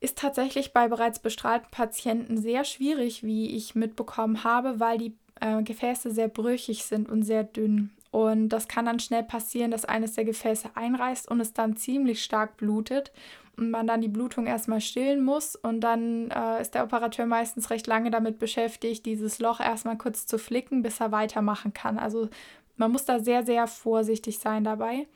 Ist 0.00 0.18
tatsächlich 0.18 0.72
bei 0.72 0.88
bereits 0.88 1.20
bestrahlten 1.20 1.68
Patienten 1.70 2.36
sehr 2.36 2.64
schwierig, 2.64 3.22
wie 3.22 3.54
ich 3.54 3.74
mitbekommen 3.74 4.42
habe, 4.42 4.80
weil 4.80 4.98
die 4.98 5.14
äh, 5.40 5.62
Gefäße 5.62 6.10
sehr 6.10 6.28
brüchig 6.28 6.84
sind 6.84 7.08
und 7.08 7.22
sehr 7.22 7.44
dünn. 7.44 7.90
Und 8.10 8.48
das 8.48 8.68
kann 8.68 8.86
dann 8.86 9.00
schnell 9.00 9.22
passieren, 9.22 9.70
dass 9.70 9.84
eines 9.84 10.14
der 10.14 10.24
Gefäße 10.24 10.70
einreißt 10.74 11.30
und 11.30 11.40
es 11.40 11.52
dann 11.52 11.76
ziemlich 11.76 12.22
stark 12.22 12.56
blutet 12.56 13.12
man 13.56 13.86
dann 13.86 14.00
die 14.00 14.08
Blutung 14.08 14.46
erstmal 14.46 14.80
stillen 14.80 15.22
muss 15.22 15.56
und 15.56 15.80
dann 15.80 16.30
äh, 16.30 16.60
ist 16.60 16.74
der 16.74 16.84
Operateur 16.84 17.26
meistens 17.26 17.70
recht 17.70 17.86
lange 17.86 18.10
damit 18.10 18.38
beschäftigt, 18.38 19.04
dieses 19.06 19.38
Loch 19.38 19.60
erstmal 19.60 19.98
kurz 19.98 20.26
zu 20.26 20.38
flicken, 20.38 20.82
bis 20.82 21.00
er 21.00 21.12
weitermachen 21.12 21.72
kann. 21.72 21.98
Also 21.98 22.28
man 22.76 22.92
muss 22.92 23.04
da 23.04 23.20
sehr, 23.20 23.44
sehr 23.44 23.66
vorsichtig 23.66 24.38
sein 24.38 24.64
dabei. 24.64 25.06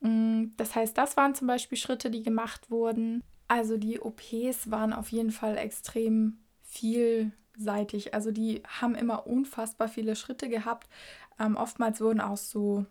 Mm, 0.00 0.46
das 0.56 0.74
heißt, 0.74 0.96
das 0.96 1.16
waren 1.16 1.34
zum 1.34 1.46
Beispiel 1.46 1.78
Schritte, 1.78 2.10
die 2.10 2.22
gemacht 2.22 2.70
wurden. 2.70 3.22
Also 3.48 3.76
die 3.76 4.00
OPs 4.00 4.70
waren 4.70 4.92
auf 4.92 5.10
jeden 5.10 5.30
Fall 5.30 5.58
extrem 5.58 6.38
vielseitig. 6.62 8.14
Also 8.14 8.30
die 8.30 8.62
haben 8.80 8.94
immer 8.94 9.26
unfassbar 9.26 9.88
viele 9.88 10.16
Schritte 10.16 10.48
gehabt. 10.48 10.88
Ähm, 11.38 11.56
oftmals 11.56 12.00
wurden 12.00 12.20
auch 12.20 12.38
so 12.38 12.86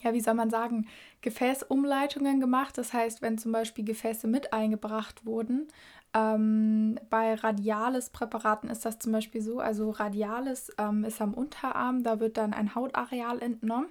ja, 0.00 0.12
wie 0.12 0.20
soll 0.20 0.34
man 0.34 0.50
sagen, 0.50 0.86
Gefäßumleitungen 1.20 2.40
gemacht. 2.40 2.78
Das 2.78 2.92
heißt, 2.92 3.22
wenn 3.22 3.38
zum 3.38 3.52
Beispiel 3.52 3.84
Gefäße 3.84 4.26
mit 4.26 4.52
eingebracht 4.52 5.26
wurden, 5.26 5.68
ähm, 6.14 6.98
bei 7.10 7.34
Radialis-Präparaten 7.34 8.70
ist 8.70 8.84
das 8.84 8.98
zum 8.98 9.12
Beispiel 9.12 9.42
so. 9.42 9.60
Also 9.60 9.90
Radialis 9.90 10.70
ähm, 10.78 11.04
ist 11.04 11.20
am 11.20 11.34
Unterarm, 11.34 12.02
da 12.02 12.20
wird 12.20 12.36
dann 12.36 12.54
ein 12.54 12.74
Hautareal 12.74 13.42
entnommen 13.42 13.88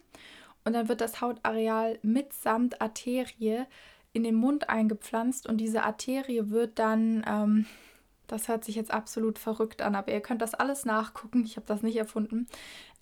und 0.66 0.74
dann 0.74 0.90
wird 0.90 1.02
das 1.02 1.22
Hautareal 1.22 2.00
mitsamt 2.02 2.82
Arterie 2.82 3.66
in 4.14 4.24
den 4.24 4.36
Mund 4.36 4.70
eingepflanzt 4.70 5.48
und 5.48 5.58
diese 5.58 5.84
Arterie 5.84 6.50
wird 6.50 6.80
dann, 6.80 7.24
ähm, 7.28 7.66
das 8.26 8.48
hört 8.48 8.66
sich 8.66 8.76
jetzt 8.76 8.92
absolut 8.92 9.38
verrückt 9.38 9.82
an, 9.82 9.96
aber 9.96 10.12
ihr 10.12 10.22
könnt 10.22 10.42
das 10.42 10.56
alles 10.56 10.86
nachgucken, 10.86 11.44
ich 11.46 11.56
habe 11.56 11.68
das 11.68 11.84
nicht 11.84 11.98
erfunden. 11.98 12.48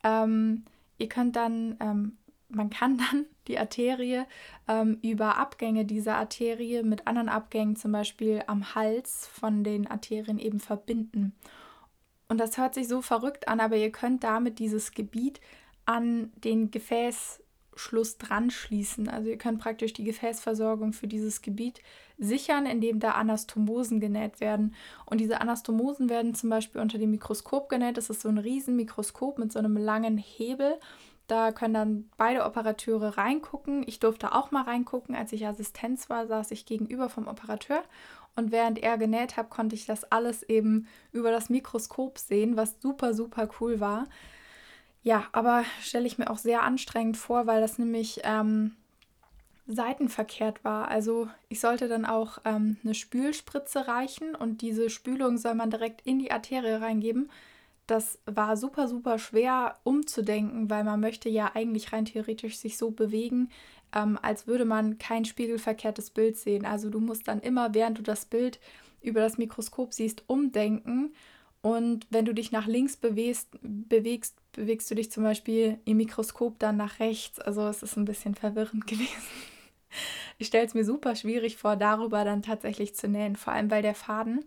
Ähm, 0.03 0.65
ihr 0.97 1.07
könnt 1.07 1.37
dann 1.37 1.77
ähm, 1.79 2.17
man 2.49 2.69
kann 2.69 2.97
dann 2.97 3.25
die 3.47 3.59
Arterie 3.59 4.23
ähm, 4.67 4.99
über 5.01 5.37
Abgänge 5.37 5.85
dieser 5.85 6.17
Arterie 6.17 6.83
mit 6.83 7.07
anderen 7.07 7.29
Abgängen, 7.29 7.75
zum 7.75 7.91
Beispiel 7.91 8.43
am 8.47 8.75
Hals 8.75 9.27
von 9.27 9.63
den 9.63 9.87
Arterien 9.87 10.39
eben 10.39 10.59
verbinden. 10.59 11.33
Und 12.27 12.39
das 12.39 12.57
hört 12.57 12.73
sich 12.73 12.87
so 12.87 13.01
verrückt 13.01 13.47
an, 13.47 13.59
aber 13.59 13.75
ihr 13.75 13.91
könnt 13.91 14.23
damit 14.23 14.59
dieses 14.59 14.91
Gebiet 14.91 15.39
an 15.85 16.31
den 16.37 16.71
Gefäßschluss 16.71 18.17
dran 18.17 18.49
schließen. 18.49 19.07
Also 19.07 19.29
ihr 19.29 19.37
könnt 19.37 19.59
praktisch 19.59 19.93
die 19.93 20.03
Gefäßversorgung 20.03 20.93
für 20.93 21.07
dieses 21.07 21.43
Gebiet 21.43 21.81
sichern, 22.17 22.65
indem 22.65 22.99
da 22.99 23.11
Anastomosen 23.11 23.99
genäht 23.99 24.39
werden. 24.39 24.73
Und 25.05 25.19
diese 25.19 25.39
Anastomosen 25.39 26.09
werden 26.09 26.33
zum 26.33 26.49
Beispiel 26.49 26.81
unter 26.81 26.97
dem 26.97 27.11
Mikroskop 27.11 27.69
genäht. 27.69 27.97
Das 27.97 28.09
ist 28.09 28.21
so 28.21 28.29
ein 28.29 28.39
Riesenmikroskop 28.39 29.37
mit 29.37 29.51
so 29.51 29.59
einem 29.59 29.77
langen 29.77 30.17
Hebel. 30.17 30.79
Da 31.27 31.51
können 31.51 31.73
dann 31.73 32.09
beide 32.17 32.45
Operateure 32.45 33.17
reingucken. 33.17 33.83
Ich 33.87 33.99
durfte 33.99 34.33
auch 34.33 34.51
mal 34.51 34.63
reingucken. 34.63 35.15
Als 35.15 35.31
ich 35.33 35.47
Assistenz 35.47 36.09
war, 36.09 36.27
saß 36.27 36.51
ich 36.51 36.65
gegenüber 36.65 37.09
vom 37.09 37.27
Operateur. 37.27 37.83
Und 38.35 38.51
während 38.51 38.79
er 38.79 38.97
genäht 38.97 39.37
hat, 39.37 39.49
konnte 39.49 39.75
ich 39.75 39.85
das 39.85 40.11
alles 40.11 40.43
eben 40.43 40.87
über 41.11 41.31
das 41.31 41.49
Mikroskop 41.49 42.19
sehen, 42.19 42.57
was 42.57 42.79
super, 42.81 43.13
super 43.13 43.49
cool 43.59 43.79
war. 43.79 44.05
Ja, 45.03 45.25
aber 45.31 45.63
stelle 45.81 46.07
ich 46.07 46.17
mir 46.17 46.29
auch 46.29 46.37
sehr 46.37 46.63
anstrengend 46.63 47.17
vor, 47.17 47.47
weil 47.47 47.61
das 47.61 47.79
nämlich 47.79 48.21
ähm, 48.23 48.75
seitenverkehrt 49.67 50.63
war. 50.63 50.89
Also 50.89 51.29
ich 51.47 51.59
sollte 51.59 51.87
dann 51.87 52.05
auch 52.05 52.39
ähm, 52.43 52.77
eine 52.83 52.93
Spülspritze 52.93 53.87
reichen 53.87 54.35
und 54.35 54.61
diese 54.61 54.89
Spülung 54.89 55.37
soll 55.37 55.55
man 55.55 55.69
direkt 55.69 56.01
in 56.01 56.19
die 56.19 56.31
Arterie 56.31 56.81
reingeben 56.81 57.29
das 57.87 58.19
war 58.25 58.57
super, 58.57 58.87
super 58.87 59.19
schwer 59.19 59.77
umzudenken, 59.83 60.69
weil 60.69 60.83
man 60.83 60.99
möchte 60.99 61.29
ja 61.29 61.51
eigentlich 61.53 61.93
rein 61.93 62.05
theoretisch 62.05 62.57
sich 62.57 62.77
so 62.77 62.91
bewegen, 62.91 63.49
ähm, 63.93 64.17
als 64.21 64.47
würde 64.47 64.65
man 64.65 64.97
kein 64.97 65.25
spiegelverkehrtes 65.25 66.09
Bild 66.09 66.37
sehen. 66.37 66.65
Also 66.65 66.89
du 66.89 66.99
musst 66.99 67.27
dann 67.27 67.39
immer, 67.39 67.73
während 67.73 67.97
du 67.97 68.01
das 68.01 68.25
Bild 68.25 68.59
über 69.01 69.21
das 69.21 69.37
Mikroskop 69.37 69.93
siehst, 69.93 70.23
umdenken. 70.27 71.13
Und 71.61 72.07
wenn 72.09 72.25
du 72.25 72.33
dich 72.33 72.51
nach 72.51 72.67
links 72.67 72.97
bewegst, 72.97 73.49
bewegst, 73.61 74.35
bewegst 74.51 74.89
du 74.89 74.95
dich 74.95 75.11
zum 75.11 75.23
Beispiel 75.23 75.79
im 75.85 75.97
Mikroskop 75.97 76.59
dann 76.59 76.77
nach 76.77 76.99
rechts. 76.99 77.39
Also 77.39 77.67
es 77.67 77.83
ist 77.83 77.97
ein 77.97 78.05
bisschen 78.05 78.35
verwirrend 78.35 78.87
gewesen. 78.87 79.23
Ich 80.37 80.47
stelle 80.47 80.65
es 80.65 80.73
mir 80.73 80.83
super 80.83 81.15
schwierig 81.15 81.57
vor, 81.57 81.75
darüber 81.75 82.25
dann 82.25 82.41
tatsächlich 82.41 82.95
zu 82.95 83.07
nähen. 83.07 83.35
Vor 83.35 83.53
allem, 83.53 83.71
weil 83.71 83.81
der 83.81 83.95
Faden 83.95 84.43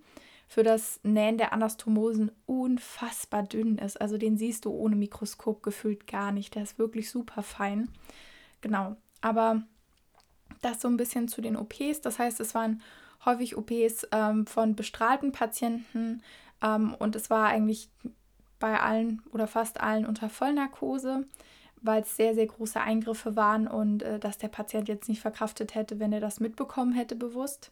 für 0.48 0.62
das 0.62 0.98
Nähen 1.02 1.36
der 1.36 1.52
Anastomosen 1.52 2.32
unfassbar 2.46 3.42
dünn 3.42 3.76
ist. 3.76 4.00
Also 4.00 4.16
den 4.16 4.38
siehst 4.38 4.64
du 4.64 4.70
ohne 4.70 4.96
Mikroskop 4.96 5.62
gefühlt 5.62 6.06
gar 6.06 6.32
nicht. 6.32 6.54
Der 6.54 6.62
ist 6.62 6.78
wirklich 6.78 7.10
super 7.10 7.42
fein. 7.42 7.90
Genau. 8.62 8.96
Aber 9.20 9.62
das 10.62 10.80
so 10.80 10.88
ein 10.88 10.96
bisschen 10.96 11.28
zu 11.28 11.42
den 11.42 11.56
OPs. 11.56 12.00
Das 12.00 12.18
heißt, 12.18 12.40
es 12.40 12.54
waren 12.54 12.82
häufig 13.26 13.56
OPs 13.56 14.08
ähm, 14.10 14.46
von 14.46 14.74
bestrahlten 14.74 15.32
Patienten 15.32 16.22
ähm, 16.62 16.94
und 16.94 17.14
es 17.14 17.28
war 17.28 17.48
eigentlich 17.48 17.90
bei 18.58 18.80
allen 18.80 19.22
oder 19.32 19.46
fast 19.46 19.80
allen 19.80 20.06
unter 20.06 20.30
Vollnarkose, 20.30 21.26
weil 21.82 22.02
es 22.02 22.16
sehr, 22.16 22.34
sehr 22.34 22.46
große 22.46 22.80
Eingriffe 22.80 23.36
waren 23.36 23.68
und 23.68 24.02
äh, 24.02 24.18
dass 24.18 24.38
der 24.38 24.48
Patient 24.48 24.88
jetzt 24.88 25.08
nicht 25.08 25.20
verkraftet 25.20 25.74
hätte, 25.74 26.00
wenn 26.00 26.12
er 26.12 26.20
das 26.20 26.40
mitbekommen 26.40 26.92
hätte 26.92 27.16
bewusst. 27.16 27.70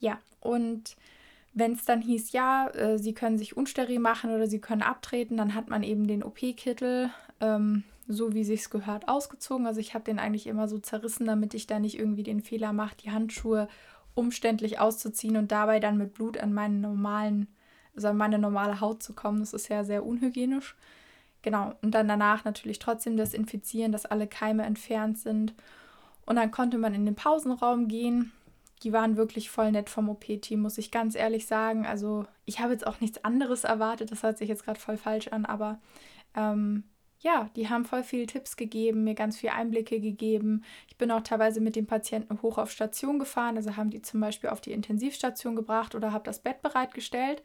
Ja, 0.00 0.18
und 0.40 0.96
wenn 1.54 1.72
es 1.72 1.84
dann 1.84 2.00
hieß, 2.00 2.32
ja, 2.32 2.68
äh, 2.68 2.98
sie 2.98 3.14
können 3.14 3.38
sich 3.38 3.56
unsteril 3.56 3.98
machen 3.98 4.30
oder 4.30 4.46
sie 4.46 4.60
können 4.60 4.82
abtreten, 4.82 5.36
dann 5.36 5.54
hat 5.54 5.68
man 5.68 5.82
eben 5.82 6.06
den 6.06 6.22
OP-Kittel, 6.22 7.10
ähm, 7.40 7.84
so 8.06 8.32
wie 8.32 8.44
sich's 8.44 8.70
gehört, 8.70 9.08
ausgezogen. 9.08 9.66
Also 9.66 9.80
ich 9.80 9.94
habe 9.94 10.04
den 10.04 10.18
eigentlich 10.18 10.46
immer 10.46 10.68
so 10.68 10.78
zerrissen, 10.78 11.26
damit 11.26 11.54
ich 11.54 11.66
da 11.66 11.78
nicht 11.78 11.98
irgendwie 11.98 12.22
den 12.22 12.42
Fehler 12.42 12.72
mache, 12.72 12.96
die 12.96 13.10
Handschuhe 13.10 13.68
umständlich 14.14 14.80
auszuziehen 14.80 15.36
und 15.36 15.52
dabei 15.52 15.78
dann 15.78 15.98
mit 15.98 16.14
Blut 16.14 16.38
an 16.38 16.52
meinen 16.52 16.80
normalen, 16.80 17.48
also 17.94 18.08
an 18.08 18.16
meine 18.16 18.38
normale 18.38 18.80
Haut 18.80 19.02
zu 19.02 19.12
kommen. 19.12 19.40
Das 19.40 19.52
ist 19.52 19.68
ja 19.68 19.84
sehr 19.84 20.04
unhygienisch. 20.04 20.76
genau, 21.42 21.74
und 21.82 21.92
dann 21.92 22.08
danach 22.08 22.44
natürlich 22.44 22.78
trotzdem 22.78 23.16
desinfizieren, 23.16 23.92
dass 23.92 24.06
alle 24.06 24.26
Keime 24.26 24.64
entfernt 24.64 25.18
sind. 25.18 25.54
Und 26.26 26.36
dann 26.36 26.50
konnte 26.50 26.78
man 26.78 26.94
in 26.94 27.06
den 27.06 27.14
Pausenraum 27.14 27.88
gehen. 27.88 28.32
Die 28.82 28.92
waren 28.92 29.16
wirklich 29.16 29.50
voll 29.50 29.72
nett 29.72 29.90
vom 29.90 30.08
OP-Team, 30.08 30.60
muss 30.60 30.78
ich 30.78 30.90
ganz 30.90 31.14
ehrlich 31.14 31.46
sagen. 31.46 31.86
Also 31.86 32.26
ich 32.44 32.60
habe 32.60 32.72
jetzt 32.72 32.86
auch 32.86 33.00
nichts 33.00 33.24
anderes 33.24 33.64
erwartet, 33.64 34.10
das 34.10 34.22
hört 34.22 34.38
sich 34.38 34.48
jetzt 34.48 34.64
gerade 34.64 34.80
voll 34.80 34.96
falsch 34.96 35.28
an, 35.28 35.44
aber 35.44 35.80
ähm, 36.34 36.84
ja, 37.20 37.50
die 37.56 37.68
haben 37.68 37.84
voll 37.84 38.04
viele 38.04 38.26
Tipps 38.26 38.56
gegeben, 38.56 39.02
mir 39.02 39.14
ganz 39.14 39.38
viele 39.38 39.52
Einblicke 39.52 40.00
gegeben. 40.00 40.62
Ich 40.86 40.96
bin 40.96 41.10
auch 41.10 41.22
teilweise 41.22 41.60
mit 41.60 41.74
den 41.74 41.86
Patienten 41.86 42.40
hoch 42.42 42.58
auf 42.58 42.70
Station 42.70 43.18
gefahren, 43.18 43.56
also 43.56 43.76
haben 43.76 43.90
die 43.90 44.02
zum 44.02 44.20
Beispiel 44.20 44.50
auf 44.50 44.60
die 44.60 44.72
Intensivstation 44.72 45.56
gebracht 45.56 45.94
oder 45.94 46.12
habe 46.12 46.24
das 46.24 46.38
Bett 46.38 46.62
bereitgestellt. 46.62 47.42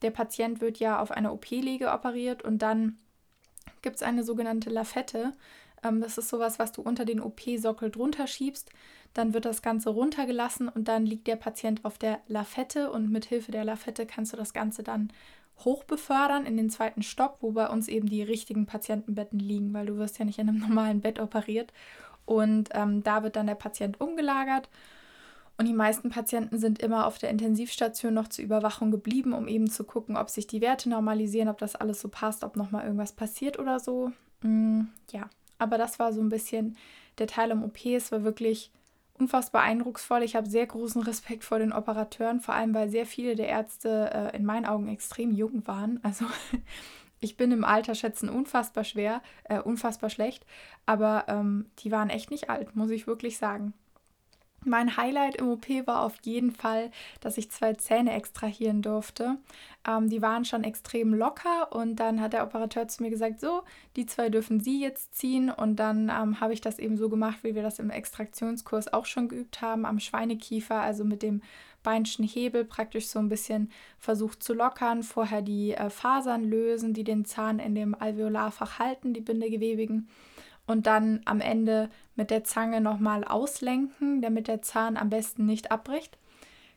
Der 0.00 0.10
Patient 0.10 0.60
wird 0.60 0.78
ja 0.78 0.98
auf 0.98 1.10
einer 1.10 1.32
OP-Liege 1.32 1.92
operiert 1.92 2.42
und 2.42 2.62
dann 2.62 2.96
gibt 3.82 3.96
es 3.96 4.02
eine 4.02 4.24
sogenannte 4.24 4.70
Lafette. 4.70 5.34
Ähm, 5.82 6.00
das 6.00 6.16
ist 6.16 6.28
sowas, 6.28 6.58
was 6.58 6.72
du 6.72 6.80
unter 6.82 7.04
den 7.04 7.20
OP-Sockel 7.20 7.90
drunter 7.90 8.26
schiebst. 8.26 8.70
Dann 9.14 9.34
wird 9.34 9.44
das 9.44 9.62
Ganze 9.62 9.90
runtergelassen 9.90 10.68
und 10.68 10.88
dann 10.88 11.04
liegt 11.04 11.26
der 11.26 11.36
Patient 11.36 11.84
auf 11.84 11.98
der 11.98 12.20
Lafette 12.28 12.90
und 12.90 13.10
mit 13.10 13.26
Hilfe 13.26 13.52
der 13.52 13.64
Lafette 13.64 14.06
kannst 14.06 14.32
du 14.32 14.36
das 14.36 14.52
Ganze 14.52 14.82
dann 14.82 15.12
hochbefördern 15.58 16.46
in 16.46 16.56
den 16.56 16.70
zweiten 16.70 17.02
Stock, 17.02 17.36
wo 17.40 17.52
bei 17.52 17.68
uns 17.68 17.88
eben 17.88 18.08
die 18.08 18.22
richtigen 18.22 18.66
Patientenbetten 18.66 19.38
liegen, 19.38 19.72
weil 19.74 19.86
du 19.86 19.98
wirst 19.98 20.18
ja 20.18 20.24
nicht 20.24 20.38
in 20.38 20.48
einem 20.48 20.58
normalen 20.68 21.00
Bett 21.00 21.20
operiert. 21.20 21.72
Und 22.24 22.70
ähm, 22.72 23.02
da 23.02 23.22
wird 23.22 23.36
dann 23.36 23.46
der 23.46 23.54
Patient 23.54 24.00
umgelagert. 24.00 24.68
Und 25.58 25.66
die 25.66 25.74
meisten 25.74 26.10
Patienten 26.10 26.58
sind 26.58 26.82
immer 26.82 27.06
auf 27.06 27.18
der 27.18 27.30
Intensivstation 27.30 28.14
noch 28.14 28.28
zur 28.28 28.44
Überwachung 28.44 28.90
geblieben, 28.90 29.32
um 29.32 29.48
eben 29.48 29.68
zu 29.68 29.84
gucken, 29.84 30.16
ob 30.16 30.30
sich 30.30 30.46
die 30.46 30.60
Werte 30.60 30.88
normalisieren, 30.88 31.48
ob 31.48 31.58
das 31.58 31.76
alles 31.76 32.00
so 32.00 32.08
passt, 32.08 32.42
ob 32.42 32.56
nochmal 32.56 32.84
irgendwas 32.84 33.12
passiert 33.12 33.58
oder 33.58 33.78
so. 33.78 34.10
Mm, 34.42 34.82
ja, 35.10 35.28
aber 35.58 35.78
das 35.78 35.98
war 35.98 36.12
so 36.12 36.20
ein 36.20 36.30
bisschen 36.30 36.76
der 37.18 37.26
Teil 37.26 37.50
im 37.50 37.62
OP. 37.62 37.84
Es 37.84 38.10
war 38.10 38.24
wirklich 38.24 38.72
unfassbar 39.18 39.62
eindrucksvoll. 39.62 40.22
Ich 40.22 40.36
habe 40.36 40.48
sehr 40.48 40.66
großen 40.66 41.02
Respekt 41.02 41.44
vor 41.44 41.58
den 41.58 41.72
Operateuren, 41.72 42.40
vor 42.40 42.54
allem 42.54 42.74
weil 42.74 42.88
sehr 42.88 43.06
viele 43.06 43.36
der 43.36 43.48
Ärzte 43.48 44.10
äh, 44.12 44.36
in 44.36 44.44
meinen 44.44 44.66
Augen 44.66 44.88
extrem 44.88 45.32
jung 45.32 45.66
waren. 45.66 46.00
Also 46.02 46.24
ich 47.20 47.36
bin 47.36 47.52
im 47.52 47.64
Alter 47.64 47.94
schätzen 47.94 48.28
unfassbar 48.28 48.84
schwer, 48.84 49.22
äh, 49.44 49.60
unfassbar 49.60 50.10
schlecht, 50.10 50.46
aber 50.86 51.24
ähm, 51.28 51.66
die 51.78 51.90
waren 51.90 52.10
echt 52.10 52.30
nicht 52.30 52.50
alt, 52.50 52.74
muss 52.74 52.90
ich 52.90 53.06
wirklich 53.06 53.38
sagen. 53.38 53.74
Mein 54.64 54.96
Highlight 54.96 55.36
im 55.36 55.48
OP 55.48 55.68
war 55.86 56.02
auf 56.02 56.14
jeden 56.22 56.52
Fall, 56.52 56.90
dass 57.20 57.36
ich 57.36 57.50
zwei 57.50 57.74
Zähne 57.74 58.12
extrahieren 58.12 58.80
durfte. 58.80 59.38
Ähm, 59.86 60.08
die 60.08 60.22
waren 60.22 60.44
schon 60.44 60.62
extrem 60.62 61.14
locker 61.14 61.72
und 61.72 61.96
dann 61.96 62.20
hat 62.20 62.32
der 62.32 62.44
Operateur 62.44 62.86
zu 62.86 63.02
mir 63.02 63.10
gesagt, 63.10 63.40
so, 63.40 63.62
die 63.96 64.06
zwei 64.06 64.28
dürfen 64.28 64.60
Sie 64.60 64.80
jetzt 64.80 65.16
ziehen. 65.16 65.50
Und 65.50 65.76
dann 65.76 66.10
ähm, 66.10 66.40
habe 66.40 66.52
ich 66.52 66.60
das 66.60 66.78
eben 66.78 66.96
so 66.96 67.08
gemacht, 67.08 67.38
wie 67.42 67.56
wir 67.56 67.62
das 67.62 67.80
im 67.80 67.90
Extraktionskurs 67.90 68.92
auch 68.92 69.06
schon 69.06 69.28
geübt 69.28 69.60
haben, 69.62 69.84
am 69.84 69.98
Schweinekiefer, 69.98 70.80
also 70.80 71.04
mit 71.04 71.22
dem 71.22 71.42
Beinschen 71.82 72.24
Hebel 72.24 72.64
praktisch 72.64 73.08
so 73.08 73.18
ein 73.18 73.28
bisschen 73.28 73.70
versucht 73.98 74.44
zu 74.44 74.54
lockern, 74.54 75.02
vorher 75.02 75.42
die 75.42 75.72
äh, 75.72 75.90
Fasern 75.90 76.44
lösen, 76.44 76.94
die 76.94 77.02
den 77.02 77.24
Zahn 77.24 77.58
in 77.58 77.74
dem 77.74 77.96
Alveolarfach 77.96 78.78
halten, 78.78 79.12
die 79.12 79.20
bindegewebigen 79.20 80.08
und 80.72 80.86
dann 80.86 81.20
am 81.26 81.40
Ende 81.40 81.90
mit 82.16 82.30
der 82.30 82.44
Zange 82.44 82.80
nochmal 82.80 83.24
auslenken, 83.24 84.22
damit 84.22 84.48
der 84.48 84.62
Zahn 84.62 84.96
am 84.96 85.10
besten 85.10 85.46
nicht 85.46 85.70
abbricht. 85.70 86.18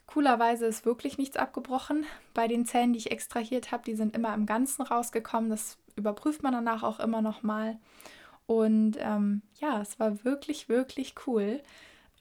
Coolerweise 0.06 0.66
ist 0.66 0.86
wirklich 0.86 1.18
nichts 1.18 1.38
abgebrochen. 1.38 2.06
Bei 2.34 2.48
den 2.48 2.66
Zähnen, 2.66 2.94
die 2.94 3.00
ich 3.00 3.12
extrahiert 3.12 3.72
habe, 3.72 3.84
die 3.84 3.96
sind 3.96 4.16
immer 4.16 4.34
im 4.34 4.46
Ganzen 4.46 4.84
rausgekommen. 4.84 5.50
Das 5.50 5.78
überprüft 5.96 6.44
man 6.44 6.54
danach 6.54 6.84
auch 6.84 7.00
immer 7.00 7.22
nochmal. 7.22 7.80
Und 8.46 8.98
ähm, 9.00 9.42
ja, 9.60 9.82
es 9.82 10.00
war 10.00 10.24
wirklich, 10.24 10.70
wirklich 10.70 11.16
cool. 11.26 11.64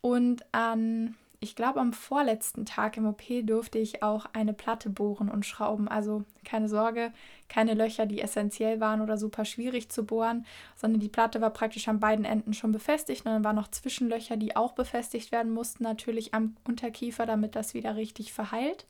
Und 0.00 0.44
an 0.52 1.16
ich 1.44 1.54
glaube, 1.54 1.78
am 1.78 1.92
vorletzten 1.92 2.64
Tag 2.64 2.96
im 2.96 3.06
OP 3.06 3.22
durfte 3.42 3.78
ich 3.78 4.02
auch 4.02 4.24
eine 4.32 4.54
Platte 4.54 4.88
bohren 4.88 5.28
und 5.28 5.44
schrauben. 5.44 5.88
Also 5.88 6.24
keine 6.42 6.70
Sorge, 6.70 7.12
keine 7.48 7.74
Löcher, 7.74 8.06
die 8.06 8.22
essentiell 8.22 8.80
waren 8.80 9.02
oder 9.02 9.18
super 9.18 9.44
schwierig 9.44 9.90
zu 9.90 10.06
bohren, 10.06 10.46
sondern 10.74 11.00
die 11.00 11.10
Platte 11.10 11.42
war 11.42 11.50
praktisch 11.50 11.86
an 11.86 12.00
beiden 12.00 12.24
Enden 12.24 12.54
schon 12.54 12.72
befestigt 12.72 13.26
und 13.26 13.32
dann 13.32 13.44
waren 13.44 13.56
noch 13.56 13.70
Zwischenlöcher, 13.70 14.38
die 14.38 14.56
auch 14.56 14.72
befestigt 14.72 15.32
werden 15.32 15.52
mussten, 15.52 15.84
natürlich 15.84 16.32
am 16.32 16.56
Unterkiefer, 16.66 17.26
damit 17.26 17.54
das 17.56 17.74
wieder 17.74 17.94
richtig 17.94 18.32
verheilt. 18.32 18.86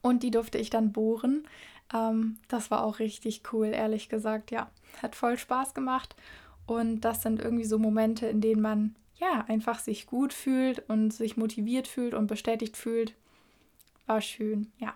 Und 0.00 0.22
die 0.22 0.30
durfte 0.30 0.56
ich 0.56 0.70
dann 0.70 0.92
bohren. 0.92 1.46
Ähm, 1.94 2.38
das 2.48 2.70
war 2.70 2.84
auch 2.84 3.00
richtig 3.00 3.42
cool, 3.52 3.66
ehrlich 3.66 4.08
gesagt. 4.08 4.50
Ja, 4.50 4.70
hat 5.02 5.14
voll 5.14 5.36
Spaß 5.36 5.74
gemacht. 5.74 6.16
Und 6.66 7.02
das 7.02 7.22
sind 7.22 7.38
irgendwie 7.38 7.66
so 7.66 7.78
Momente, 7.78 8.26
in 8.26 8.40
denen 8.40 8.62
man 8.62 8.96
ja, 9.22 9.44
einfach 9.46 9.78
sich 9.78 10.06
gut 10.06 10.32
fühlt 10.32 10.88
und 10.88 11.12
sich 11.12 11.36
motiviert 11.36 11.86
fühlt 11.86 12.12
und 12.12 12.26
bestätigt 12.26 12.76
fühlt. 12.76 13.14
War 14.06 14.20
schön, 14.20 14.72
ja. 14.78 14.94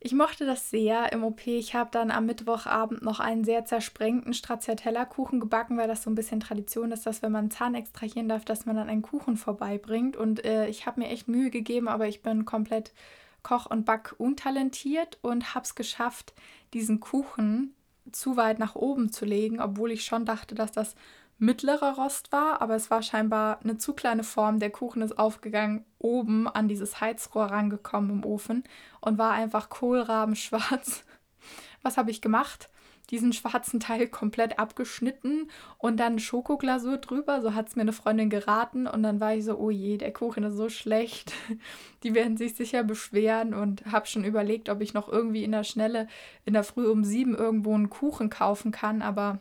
Ich 0.00 0.12
mochte 0.14 0.46
das 0.46 0.70
sehr 0.70 1.12
im 1.12 1.24
OP. 1.24 1.46
Ich 1.46 1.74
habe 1.74 1.90
dann 1.92 2.10
am 2.10 2.24
Mittwochabend 2.24 3.02
noch 3.02 3.20
einen 3.20 3.44
sehr 3.44 3.64
zersprengten 3.64 4.32
Stracciatella-Kuchen 4.32 5.40
gebacken, 5.40 5.76
weil 5.76 5.88
das 5.88 6.04
so 6.04 6.10
ein 6.10 6.14
bisschen 6.14 6.40
Tradition 6.40 6.92
ist, 6.92 7.04
dass 7.04 7.20
wenn 7.20 7.32
man 7.32 7.50
Zahn 7.50 7.74
extrahieren 7.74 8.28
darf, 8.28 8.44
dass 8.44 8.64
man 8.64 8.76
dann 8.76 8.88
einen 8.88 9.02
Kuchen 9.02 9.36
vorbeibringt. 9.36 10.16
Und 10.16 10.44
äh, 10.44 10.68
ich 10.68 10.86
habe 10.86 11.00
mir 11.00 11.08
echt 11.08 11.28
Mühe 11.28 11.50
gegeben, 11.50 11.88
aber 11.88 12.06
ich 12.06 12.22
bin 12.22 12.44
komplett 12.44 12.92
Koch- 13.42 13.66
und 13.66 13.84
Back 13.84 14.14
untalentiert 14.18 15.18
und 15.20 15.54
habe 15.54 15.64
es 15.64 15.74
geschafft, 15.74 16.32
diesen 16.72 17.00
Kuchen 17.00 17.74
zu 18.12 18.36
weit 18.36 18.58
nach 18.60 18.76
oben 18.76 19.12
zu 19.12 19.24
legen, 19.24 19.60
obwohl 19.60 19.90
ich 19.90 20.04
schon 20.04 20.24
dachte, 20.24 20.54
dass 20.54 20.72
das 20.72 20.94
mittlerer 21.38 21.94
Rost 21.94 22.32
war, 22.32 22.60
aber 22.60 22.74
es 22.74 22.90
war 22.90 23.02
scheinbar 23.02 23.60
eine 23.62 23.78
zu 23.78 23.94
kleine 23.94 24.24
Form. 24.24 24.58
Der 24.58 24.70
Kuchen 24.70 25.02
ist 25.02 25.18
aufgegangen, 25.18 25.84
oben 25.98 26.48
an 26.48 26.68
dieses 26.68 27.00
Heizrohr 27.00 27.46
rangekommen 27.46 28.10
im 28.10 28.24
Ofen 28.24 28.64
und 29.00 29.18
war 29.18 29.32
einfach 29.32 29.68
kohlrabenschwarz. 29.68 31.04
Was 31.82 31.96
habe 31.96 32.10
ich 32.10 32.20
gemacht? 32.20 32.68
Diesen 33.10 33.32
schwarzen 33.32 33.80
Teil 33.80 34.06
komplett 34.08 34.58
abgeschnitten 34.58 35.48
und 35.78 35.98
dann 35.98 36.18
Schokoglasur 36.18 36.98
drüber. 36.98 37.40
So 37.40 37.54
hat 37.54 37.68
es 37.68 37.76
mir 37.76 37.82
eine 37.82 37.94
Freundin 37.94 38.28
geraten. 38.28 38.86
Und 38.86 39.02
dann 39.02 39.18
war 39.18 39.34
ich 39.34 39.46
so, 39.46 39.56
oh 39.56 39.70
je, 39.70 39.96
der 39.96 40.12
Kuchen 40.12 40.44
ist 40.44 40.56
so 40.56 40.68
schlecht. 40.68 41.32
Die 42.02 42.14
werden 42.14 42.36
sich 42.36 42.54
sicher 42.54 42.84
beschweren 42.84 43.54
und 43.54 43.86
habe 43.86 44.06
schon 44.06 44.24
überlegt, 44.24 44.68
ob 44.68 44.82
ich 44.82 44.92
noch 44.92 45.08
irgendwie 45.08 45.42
in 45.42 45.52
der 45.52 45.64
Schnelle 45.64 46.06
in 46.44 46.52
der 46.52 46.64
Früh 46.64 46.86
um 46.86 47.02
sieben 47.02 47.34
irgendwo 47.34 47.74
einen 47.74 47.88
Kuchen 47.88 48.28
kaufen 48.28 48.72
kann. 48.72 49.00
Aber 49.00 49.40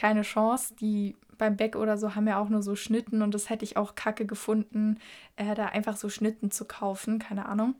keine 0.00 0.22
Chance. 0.22 0.74
Die 0.80 1.14
beim 1.36 1.56
Beck 1.56 1.76
oder 1.76 1.98
so 1.98 2.14
haben 2.14 2.26
ja 2.26 2.38
auch 2.38 2.48
nur 2.48 2.62
so 2.62 2.76
Schnitten 2.76 3.22
und 3.22 3.34
das 3.34 3.50
hätte 3.50 3.64
ich 3.64 3.76
auch 3.76 3.94
kacke 3.94 4.26
gefunden, 4.26 4.98
äh, 5.36 5.54
da 5.54 5.66
einfach 5.66 5.96
so 5.96 6.08
Schnitten 6.08 6.50
zu 6.50 6.66
kaufen, 6.66 7.18
keine 7.18 7.46
Ahnung. 7.46 7.74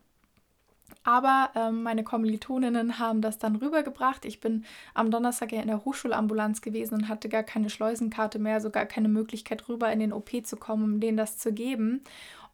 Aber 1.03 1.49
ähm, 1.55 1.83
meine 1.83 2.03
Kommilitoninnen 2.03 2.99
haben 2.99 3.21
das 3.21 3.39
dann 3.39 3.55
rübergebracht. 3.55 4.25
Ich 4.25 4.39
bin 4.39 4.65
am 4.93 5.09
Donnerstag 5.09 5.51
ja 5.51 5.61
in 5.61 5.67
der 5.67 5.83
Hochschulambulanz 5.85 6.61
gewesen 6.61 6.95
und 6.95 7.07
hatte 7.07 7.29
gar 7.29 7.43
keine 7.43 7.69
Schleusenkarte 7.69 8.39
mehr, 8.39 8.61
sogar 8.61 8.85
keine 8.85 9.07
Möglichkeit 9.07 9.67
rüber 9.69 9.91
in 9.91 9.99
den 9.99 10.13
OP 10.13 10.29
zu 10.43 10.57
kommen, 10.57 10.83
um 10.83 10.99
denen 10.99 11.17
das 11.17 11.37
zu 11.37 11.53
geben. 11.53 12.03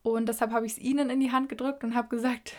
Und 0.04 0.30
deshalb 0.30 0.52
habe 0.52 0.66
ich 0.66 0.74
es 0.74 0.78
ihnen 0.78 1.10
in 1.10 1.20
die 1.20 1.32
Hand 1.32 1.50
gedrückt 1.50 1.84
und 1.84 1.96
habe 1.96 2.08
gesagt, 2.10 2.54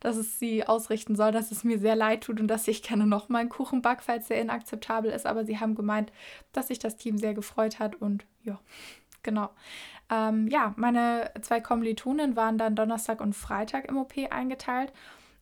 dass 0.00 0.16
es 0.16 0.38
sie 0.38 0.66
ausrichten 0.66 1.16
soll, 1.16 1.32
dass 1.32 1.50
es 1.50 1.64
mir 1.64 1.78
sehr 1.78 1.96
leid 1.96 2.22
tut 2.22 2.40
und 2.40 2.48
dass 2.48 2.68
ich 2.68 2.82
gerne 2.82 3.06
noch 3.06 3.28
mal 3.28 3.38
einen 3.38 3.48
Kuchen 3.48 3.82
back, 3.82 4.02
falls 4.02 4.28
der 4.28 4.40
inakzeptabel 4.40 5.10
ist. 5.10 5.26
Aber 5.26 5.44
sie 5.44 5.58
haben 5.58 5.74
gemeint, 5.74 6.12
dass 6.52 6.68
sich 6.68 6.78
das 6.78 6.96
Team 6.96 7.18
sehr 7.18 7.34
gefreut 7.34 7.78
hat 7.78 7.96
und 7.96 8.24
ja, 8.42 8.58
genau. 9.22 9.50
Ähm, 10.10 10.48
ja, 10.48 10.74
meine 10.76 11.30
zwei 11.40 11.60
Kommilitonen 11.60 12.36
waren 12.36 12.58
dann 12.58 12.76
Donnerstag 12.76 13.20
und 13.20 13.34
Freitag 13.34 13.88
im 13.88 13.96
OP 13.96 14.12
eingeteilt. 14.30 14.92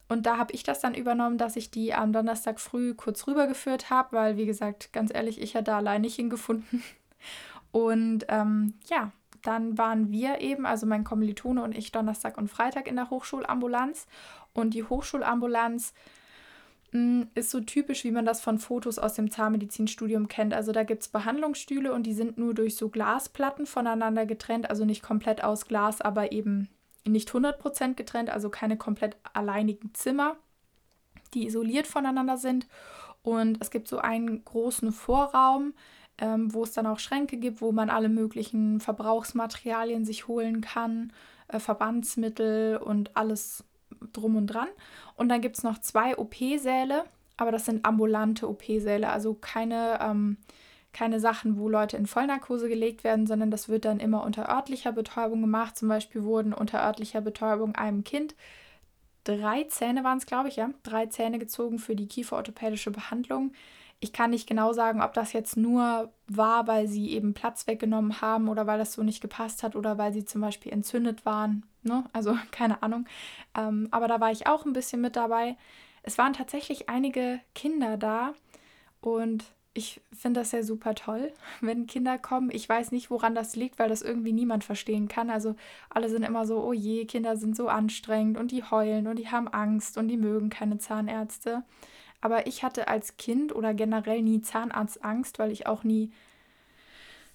Und 0.08 0.26
da 0.26 0.36
habe 0.36 0.52
ich 0.52 0.62
das 0.62 0.80
dann 0.80 0.94
übernommen, 0.94 1.38
dass 1.38 1.56
ich 1.56 1.70
die 1.70 1.94
am 1.94 2.12
Donnerstag 2.12 2.60
früh 2.60 2.94
kurz 2.94 3.26
rübergeführt 3.26 3.88
habe, 3.88 4.14
weil, 4.16 4.36
wie 4.36 4.46
gesagt, 4.46 4.92
ganz 4.92 5.12
ehrlich, 5.12 5.40
ich 5.40 5.54
hätte 5.54 5.64
da 5.64 5.78
allein 5.78 6.02
nicht 6.02 6.16
hingefunden. 6.16 6.82
Und 7.72 8.26
ähm, 8.28 8.74
ja, 8.90 9.12
dann 9.40 9.78
waren 9.78 10.10
wir 10.10 10.40
eben, 10.40 10.66
also 10.66 10.86
mein 10.86 11.04
Kommilitone 11.04 11.62
und 11.62 11.76
ich, 11.76 11.90
Donnerstag 11.90 12.38
und 12.38 12.48
Freitag 12.48 12.86
in 12.86 12.96
der 12.96 13.10
Hochschulambulanz. 13.10 14.06
Und 14.54 14.74
die 14.74 14.84
Hochschulambulanz 14.84 15.94
mh, 16.92 16.98
hm, 17.22 17.28
ist 17.34 17.50
so 17.50 17.60
typisch, 17.60 18.04
wie 18.04 18.10
man 18.10 18.24
das 18.24 18.40
von 18.40 18.58
Fotos 18.58 18.98
aus 18.98 19.14
dem 19.14 19.30
Zahnmedizinstudium 19.30 20.28
kennt. 20.28 20.54
Also 20.54 20.72
da 20.72 20.84
gibt 20.84 21.02
es 21.02 21.08
Behandlungsstühle 21.08 21.92
und 21.92 22.04
die 22.04 22.14
sind 22.14 22.38
nur 22.38 22.54
durch 22.54 22.76
so 22.76 22.88
Glasplatten 22.88 23.66
voneinander 23.66 24.26
getrennt, 24.26 24.70
also 24.70 24.84
nicht 24.84 25.02
komplett 25.02 25.42
aus 25.42 25.66
Glas, 25.66 26.00
aber 26.00 26.32
eben 26.32 26.68
nicht 27.04 27.30
100% 27.30 27.94
getrennt, 27.94 28.30
also 28.30 28.48
keine 28.48 28.76
komplett 28.76 29.16
alleinigen 29.32 29.92
Zimmer, 29.94 30.36
die 31.34 31.46
isoliert 31.46 31.86
voneinander 31.86 32.36
sind. 32.36 32.66
Und 33.22 33.58
es 33.60 33.70
gibt 33.70 33.88
so 33.88 33.98
einen 33.98 34.44
großen 34.44 34.92
Vorraum, 34.92 35.74
ähm, 36.18 36.52
wo 36.52 36.64
es 36.64 36.72
dann 36.72 36.86
auch 36.86 36.98
Schränke 36.98 37.36
gibt, 37.36 37.60
wo 37.60 37.72
man 37.72 37.90
alle 37.90 38.08
möglichen 38.08 38.80
Verbrauchsmaterialien 38.80 40.04
sich 40.04 40.28
holen 40.28 40.60
kann, 40.60 41.12
äh, 41.48 41.58
Verbandsmittel 41.58 42.76
und 42.76 43.16
alles 43.16 43.64
drum 44.12 44.36
und 44.36 44.46
dran. 44.46 44.68
Und 45.16 45.28
dann 45.28 45.40
gibt 45.40 45.58
es 45.58 45.64
noch 45.64 45.78
zwei 45.78 46.16
OP-Säle, 46.16 47.04
aber 47.36 47.52
das 47.52 47.64
sind 47.64 47.84
ambulante 47.84 48.48
OP-Säle, 48.48 49.08
also 49.08 49.34
keine, 49.34 49.98
ähm, 50.00 50.36
keine 50.92 51.20
Sachen, 51.20 51.58
wo 51.58 51.68
Leute 51.68 51.96
in 51.96 52.06
Vollnarkose 52.06 52.68
gelegt 52.68 53.04
werden, 53.04 53.26
sondern 53.26 53.50
das 53.50 53.68
wird 53.68 53.84
dann 53.84 54.00
immer 54.00 54.24
unter 54.24 54.48
örtlicher 54.48 54.92
Betäubung 54.92 55.40
gemacht. 55.40 55.76
Zum 55.76 55.88
Beispiel 55.88 56.22
wurden 56.24 56.52
unter 56.52 56.82
örtlicher 56.84 57.20
Betäubung 57.20 57.74
einem 57.74 58.04
Kind 58.04 58.34
drei 59.24 59.64
Zähne 59.64 60.04
waren 60.04 60.18
es, 60.18 60.26
glaube 60.26 60.48
ich, 60.48 60.56
ja, 60.56 60.70
drei 60.82 61.06
Zähne 61.06 61.38
gezogen 61.38 61.78
für 61.78 61.96
die 61.96 62.08
kieferorthopädische 62.08 62.90
Behandlung. 62.90 63.52
Ich 64.00 64.12
kann 64.12 64.30
nicht 64.30 64.48
genau 64.48 64.72
sagen, 64.72 65.00
ob 65.00 65.12
das 65.12 65.32
jetzt 65.32 65.56
nur 65.56 66.12
war, 66.26 66.66
weil 66.66 66.88
sie 66.88 67.10
eben 67.10 67.34
Platz 67.34 67.66
weggenommen 67.68 68.20
haben 68.20 68.48
oder 68.48 68.66
weil 68.66 68.78
das 68.78 68.94
so 68.94 69.02
nicht 69.02 69.20
gepasst 69.20 69.62
hat 69.62 69.76
oder 69.76 69.96
weil 69.96 70.12
sie 70.12 70.24
zum 70.24 70.40
Beispiel 70.40 70.72
entzündet 70.72 71.24
waren. 71.24 71.64
Ne? 71.82 72.04
Also 72.12 72.36
keine 72.50 72.82
Ahnung. 72.82 73.06
Ähm, 73.56 73.88
aber 73.90 74.08
da 74.08 74.20
war 74.20 74.30
ich 74.30 74.46
auch 74.46 74.64
ein 74.64 74.72
bisschen 74.72 75.00
mit 75.00 75.16
dabei. 75.16 75.56
Es 76.02 76.18
waren 76.18 76.32
tatsächlich 76.32 76.88
einige 76.88 77.40
Kinder 77.54 77.96
da 77.96 78.34
und 79.00 79.44
ich 79.74 80.02
finde 80.12 80.40
das 80.40 80.52
ja 80.52 80.62
super 80.62 80.94
toll, 80.94 81.32
wenn 81.60 81.86
Kinder 81.86 82.18
kommen. 82.18 82.50
Ich 82.52 82.68
weiß 82.68 82.92
nicht, 82.92 83.10
woran 83.10 83.34
das 83.34 83.56
liegt, 83.56 83.78
weil 83.78 83.88
das 83.88 84.02
irgendwie 84.02 84.32
niemand 84.32 84.64
verstehen 84.64 85.08
kann. 85.08 85.30
Also 85.30 85.56
alle 85.90 86.08
sind 86.08 86.24
immer 86.24 86.46
so, 86.46 86.62
oh 86.62 86.72
je, 86.72 87.06
Kinder 87.06 87.36
sind 87.36 87.56
so 87.56 87.68
anstrengend 87.68 88.38
und 88.38 88.50
die 88.50 88.64
heulen 88.64 89.06
und 89.06 89.18
die 89.18 89.30
haben 89.30 89.48
Angst 89.48 89.96
und 89.98 90.08
die 90.08 90.16
mögen 90.16 90.50
keine 90.50 90.78
Zahnärzte. 90.78 91.62
Aber 92.20 92.46
ich 92.46 92.62
hatte 92.62 92.88
als 92.88 93.16
Kind 93.16 93.54
oder 93.54 93.74
generell 93.74 94.22
nie 94.22 94.42
Zahnarztangst, 94.42 95.38
weil 95.38 95.50
ich 95.50 95.66
auch 95.66 95.82
nie 95.82 96.12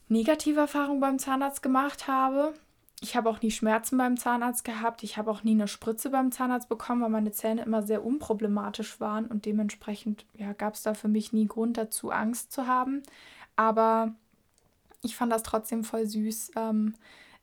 negative 0.08 0.62
Erfahrungen 0.62 1.02
beim 1.02 1.20
Zahnarzt 1.20 1.62
gemacht 1.62 2.08
habe 2.08 2.54
ich 3.00 3.16
habe 3.16 3.30
auch 3.30 3.42
nie 3.42 3.52
Schmerzen 3.52 3.98
beim 3.98 4.18
Zahnarzt 4.18 4.64
gehabt. 4.64 5.04
Ich 5.04 5.18
habe 5.18 5.30
auch 5.30 5.44
nie 5.44 5.52
eine 5.52 5.68
Spritze 5.68 6.10
beim 6.10 6.32
Zahnarzt 6.32 6.68
bekommen, 6.68 7.02
weil 7.04 7.10
meine 7.10 7.32
Zähne 7.32 7.62
immer 7.64 7.84
sehr 7.84 8.04
unproblematisch 8.04 9.00
waren 9.00 9.28
und 9.28 9.46
dementsprechend 9.46 10.26
ja, 10.36 10.54
gab 10.54 10.74
es 10.74 10.84
da 10.84 10.96
für 10.96 11.08
mich 11.08 11.32
nie 11.32 11.46
Grund 11.46 11.78
dazu, 11.78 12.10
Angst 12.10 12.52
zu 12.52 12.66
haben. 12.66 13.04
Aber 13.56 14.16
ich 15.04 15.16
fand 15.16 15.32
das 15.32 15.44
trotzdem 15.44 15.84
voll 15.84 16.08
süß, 16.08 16.52
ähm, 16.56 16.96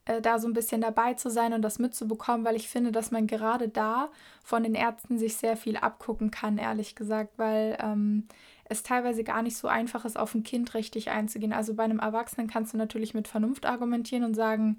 äh, 0.06 0.20
da 0.20 0.40
so 0.40 0.48
ein 0.48 0.54
bisschen 0.54 0.80
dabei 0.80 1.14
zu 1.14 1.30
sein 1.30 1.52
und 1.52 1.62
das 1.62 1.78
mitzubekommen, 1.78 2.44
weil 2.44 2.56
ich 2.56 2.68
finde, 2.68 2.90
dass 2.90 3.12
man 3.12 3.28
gerade 3.28 3.68
da 3.68 4.10
von 4.42 4.64
den 4.64 4.74
Ärzten 4.74 5.18
sich 5.18 5.36
sehr 5.36 5.56
viel 5.56 5.76
abgucken 5.76 6.32
kann, 6.32 6.58
ehrlich 6.58 6.96
gesagt, 6.96 7.38
weil 7.38 7.78
ähm, 7.80 8.26
es 8.64 8.82
teilweise 8.82 9.22
gar 9.22 9.42
nicht 9.42 9.56
so 9.56 9.68
einfach 9.68 10.04
ist, 10.04 10.18
auf 10.18 10.34
ein 10.34 10.42
Kind 10.42 10.74
richtig 10.74 11.10
einzugehen. 11.10 11.52
Also 11.52 11.74
bei 11.74 11.84
einem 11.84 12.00
Erwachsenen 12.00 12.48
kannst 12.48 12.72
du 12.74 12.76
natürlich 12.76 13.14
mit 13.14 13.28
Vernunft 13.28 13.66
argumentieren 13.66 14.24
und 14.24 14.34
sagen, 14.34 14.78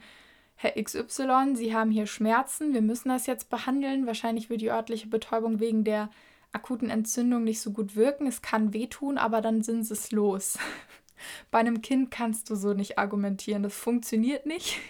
Herr 0.56 0.82
XY, 0.82 1.56
Sie 1.56 1.76
haben 1.76 1.92
hier 1.92 2.08
Schmerzen, 2.08 2.74
wir 2.74 2.82
müssen 2.82 3.10
das 3.10 3.28
jetzt 3.28 3.50
behandeln. 3.50 4.08
Wahrscheinlich 4.08 4.50
wird 4.50 4.62
die 4.62 4.72
örtliche 4.72 5.08
Betäubung 5.08 5.60
wegen 5.60 5.84
der 5.84 6.10
akuten 6.54 6.90
Entzündung 6.90 7.44
nicht 7.44 7.60
so 7.60 7.72
gut 7.72 7.96
wirken. 7.96 8.26
Es 8.26 8.42
kann 8.42 8.74
wehtun, 8.74 9.18
aber 9.18 9.42
dann 9.42 9.62
sind 9.62 9.84
sie 9.84 9.94
es 9.94 10.12
los. 10.12 10.58
Bei 11.52 11.60
einem 11.60 11.82
Kind 11.82 12.10
kannst 12.10 12.50
du 12.50 12.56
so 12.56 12.74
nicht 12.74 12.98
argumentieren. 12.98 13.64
Das 13.64 13.76
funktioniert 13.76 14.46
nicht. 14.46 14.80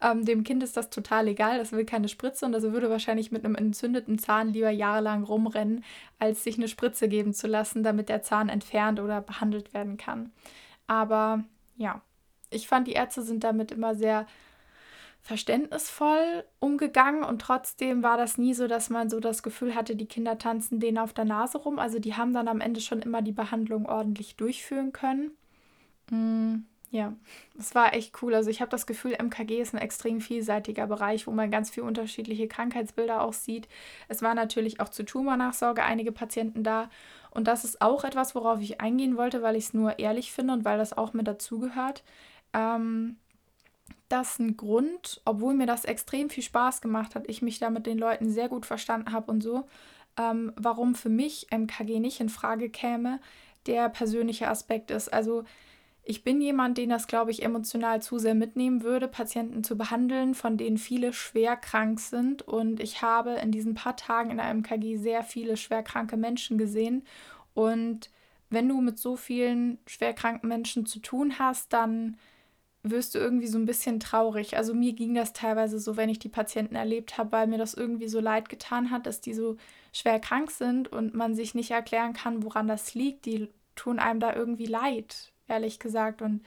Ähm, 0.00 0.24
dem 0.24 0.42
Kind 0.42 0.62
ist 0.62 0.78
das 0.78 0.88
total 0.88 1.28
egal, 1.28 1.58
das 1.58 1.72
will 1.72 1.84
keine 1.84 2.08
Spritze 2.08 2.46
und 2.46 2.52
das 2.52 2.62
würde 2.62 2.88
wahrscheinlich 2.88 3.30
mit 3.30 3.44
einem 3.44 3.56
entzündeten 3.56 4.18
Zahn 4.18 4.54
lieber 4.54 4.70
jahrelang 4.70 5.22
rumrennen, 5.22 5.84
als 6.18 6.42
sich 6.42 6.56
eine 6.56 6.66
Spritze 6.66 7.10
geben 7.10 7.34
zu 7.34 7.46
lassen, 7.46 7.82
damit 7.82 8.08
der 8.08 8.22
Zahn 8.22 8.48
entfernt 8.48 9.00
oder 9.00 9.20
behandelt 9.20 9.74
werden 9.74 9.98
kann. 9.98 10.32
Aber 10.86 11.44
ja, 11.76 12.00
ich 12.48 12.68
fand, 12.68 12.86
die 12.86 12.92
Ärzte 12.92 13.20
sind 13.22 13.44
damit 13.44 13.70
immer 13.70 13.94
sehr 13.94 14.26
verständnisvoll 15.22 16.44
umgegangen 16.58 17.24
und 17.24 17.40
trotzdem 17.40 18.02
war 18.02 18.16
das 18.16 18.38
nie 18.38 18.54
so, 18.54 18.66
dass 18.66 18.90
man 18.90 19.10
so 19.10 19.20
das 19.20 19.42
Gefühl 19.42 19.74
hatte, 19.74 19.96
die 19.96 20.06
Kinder 20.06 20.38
tanzen 20.38 20.80
denen 20.80 20.98
auf 20.98 21.12
der 21.12 21.26
Nase 21.26 21.58
rum. 21.58 21.78
Also 21.78 21.98
die 21.98 22.14
haben 22.14 22.32
dann 22.32 22.48
am 22.48 22.60
Ende 22.60 22.80
schon 22.80 23.02
immer 23.02 23.22
die 23.22 23.32
Behandlung 23.32 23.86
ordentlich 23.86 24.36
durchführen 24.36 24.92
können. 24.92 25.32
Mm, 26.10 26.64
ja, 26.90 27.14
es 27.56 27.74
war 27.74 27.94
echt 27.94 28.20
cool. 28.22 28.34
Also 28.34 28.50
ich 28.50 28.60
habe 28.60 28.70
das 28.70 28.86
Gefühl, 28.86 29.12
MKG 29.12 29.60
ist 29.60 29.74
ein 29.74 29.80
extrem 29.80 30.20
vielseitiger 30.20 30.88
Bereich, 30.88 31.26
wo 31.28 31.30
man 31.30 31.50
ganz 31.50 31.70
viele 31.70 31.86
unterschiedliche 31.86 32.48
Krankheitsbilder 32.48 33.22
auch 33.22 33.32
sieht. 33.32 33.68
Es 34.08 34.22
war 34.22 34.34
natürlich 34.34 34.80
auch 34.80 34.88
zur 34.88 35.06
Tumornachsorge 35.06 35.84
einige 35.84 36.10
Patienten 36.10 36.64
da. 36.64 36.90
Und 37.30 37.46
das 37.46 37.64
ist 37.64 37.80
auch 37.80 38.02
etwas, 38.02 38.34
worauf 38.34 38.60
ich 38.60 38.80
eingehen 38.80 39.16
wollte, 39.16 39.42
weil 39.42 39.54
ich 39.54 39.66
es 39.66 39.74
nur 39.74 40.00
ehrlich 40.00 40.32
finde 40.32 40.54
und 40.54 40.64
weil 40.64 40.78
das 40.78 40.96
auch 40.96 41.12
mit 41.12 41.28
dazugehört. 41.28 42.02
Ähm, 42.52 43.16
das 44.10 44.38
ein 44.38 44.56
Grund, 44.56 45.20
obwohl 45.24 45.54
mir 45.54 45.66
das 45.66 45.84
extrem 45.84 46.30
viel 46.30 46.42
Spaß 46.42 46.80
gemacht 46.80 47.14
hat, 47.14 47.28
ich 47.28 47.42
mich 47.42 47.58
da 47.58 47.70
mit 47.70 47.86
den 47.86 47.98
Leuten 47.98 48.30
sehr 48.30 48.48
gut 48.48 48.66
verstanden 48.66 49.12
habe 49.12 49.30
und 49.30 49.42
so, 49.42 49.64
ähm, 50.18 50.52
warum 50.56 50.94
für 50.94 51.08
mich 51.08 51.46
MKG 51.50 52.00
nicht 52.00 52.20
in 52.20 52.28
Frage 52.28 52.68
käme, 52.70 53.20
der 53.66 53.88
persönliche 53.88 54.48
Aspekt 54.48 54.90
ist. 54.90 55.12
Also 55.12 55.44
ich 56.02 56.24
bin 56.24 56.40
jemand, 56.40 56.78
den 56.78 56.88
das, 56.88 57.06
glaube 57.06 57.30
ich, 57.30 57.42
emotional 57.42 58.02
zu 58.02 58.18
sehr 58.18 58.34
mitnehmen 58.34 58.82
würde, 58.82 59.06
Patienten 59.06 59.62
zu 59.62 59.76
behandeln, 59.76 60.34
von 60.34 60.56
denen 60.56 60.78
viele 60.78 61.12
schwer 61.12 61.56
krank 61.56 62.00
sind. 62.00 62.42
Und 62.42 62.80
ich 62.80 63.02
habe 63.02 63.34
in 63.34 63.52
diesen 63.52 63.74
paar 63.74 63.96
Tagen 63.96 64.30
in 64.30 64.38
der 64.38 64.52
MKG 64.52 64.96
sehr 64.96 65.22
viele 65.22 65.56
schwerkranke 65.56 66.16
Menschen 66.16 66.58
gesehen. 66.58 67.04
Und 67.54 68.10
wenn 68.48 68.68
du 68.68 68.80
mit 68.80 68.98
so 68.98 69.14
vielen 69.14 69.78
schwerkranken 69.86 70.48
Menschen 70.48 70.86
zu 70.86 70.98
tun 70.98 71.38
hast, 71.38 71.72
dann 71.72 72.16
wirst 72.82 73.14
du 73.14 73.18
irgendwie 73.18 73.46
so 73.46 73.58
ein 73.58 73.66
bisschen 73.66 74.00
traurig. 74.00 74.56
Also 74.56 74.74
mir 74.74 74.94
ging 74.94 75.14
das 75.14 75.32
teilweise 75.32 75.78
so, 75.78 75.96
wenn 75.96 76.08
ich 76.08 76.18
die 76.18 76.28
Patienten 76.28 76.76
erlebt 76.76 77.18
habe, 77.18 77.32
weil 77.32 77.46
mir 77.46 77.58
das 77.58 77.74
irgendwie 77.74 78.08
so 78.08 78.20
leid 78.20 78.48
getan 78.48 78.90
hat, 78.90 79.06
dass 79.06 79.20
die 79.20 79.34
so 79.34 79.56
schwer 79.92 80.18
krank 80.18 80.50
sind 80.50 80.88
und 80.90 81.14
man 81.14 81.34
sich 81.34 81.54
nicht 81.54 81.70
erklären 81.70 82.14
kann, 82.14 82.42
woran 82.42 82.68
das 82.68 82.94
liegt. 82.94 83.26
Die 83.26 83.48
tun 83.76 83.98
einem 83.98 84.20
da 84.20 84.34
irgendwie 84.34 84.66
leid, 84.66 85.32
ehrlich 85.46 85.78
gesagt. 85.78 86.22
Und 86.22 86.42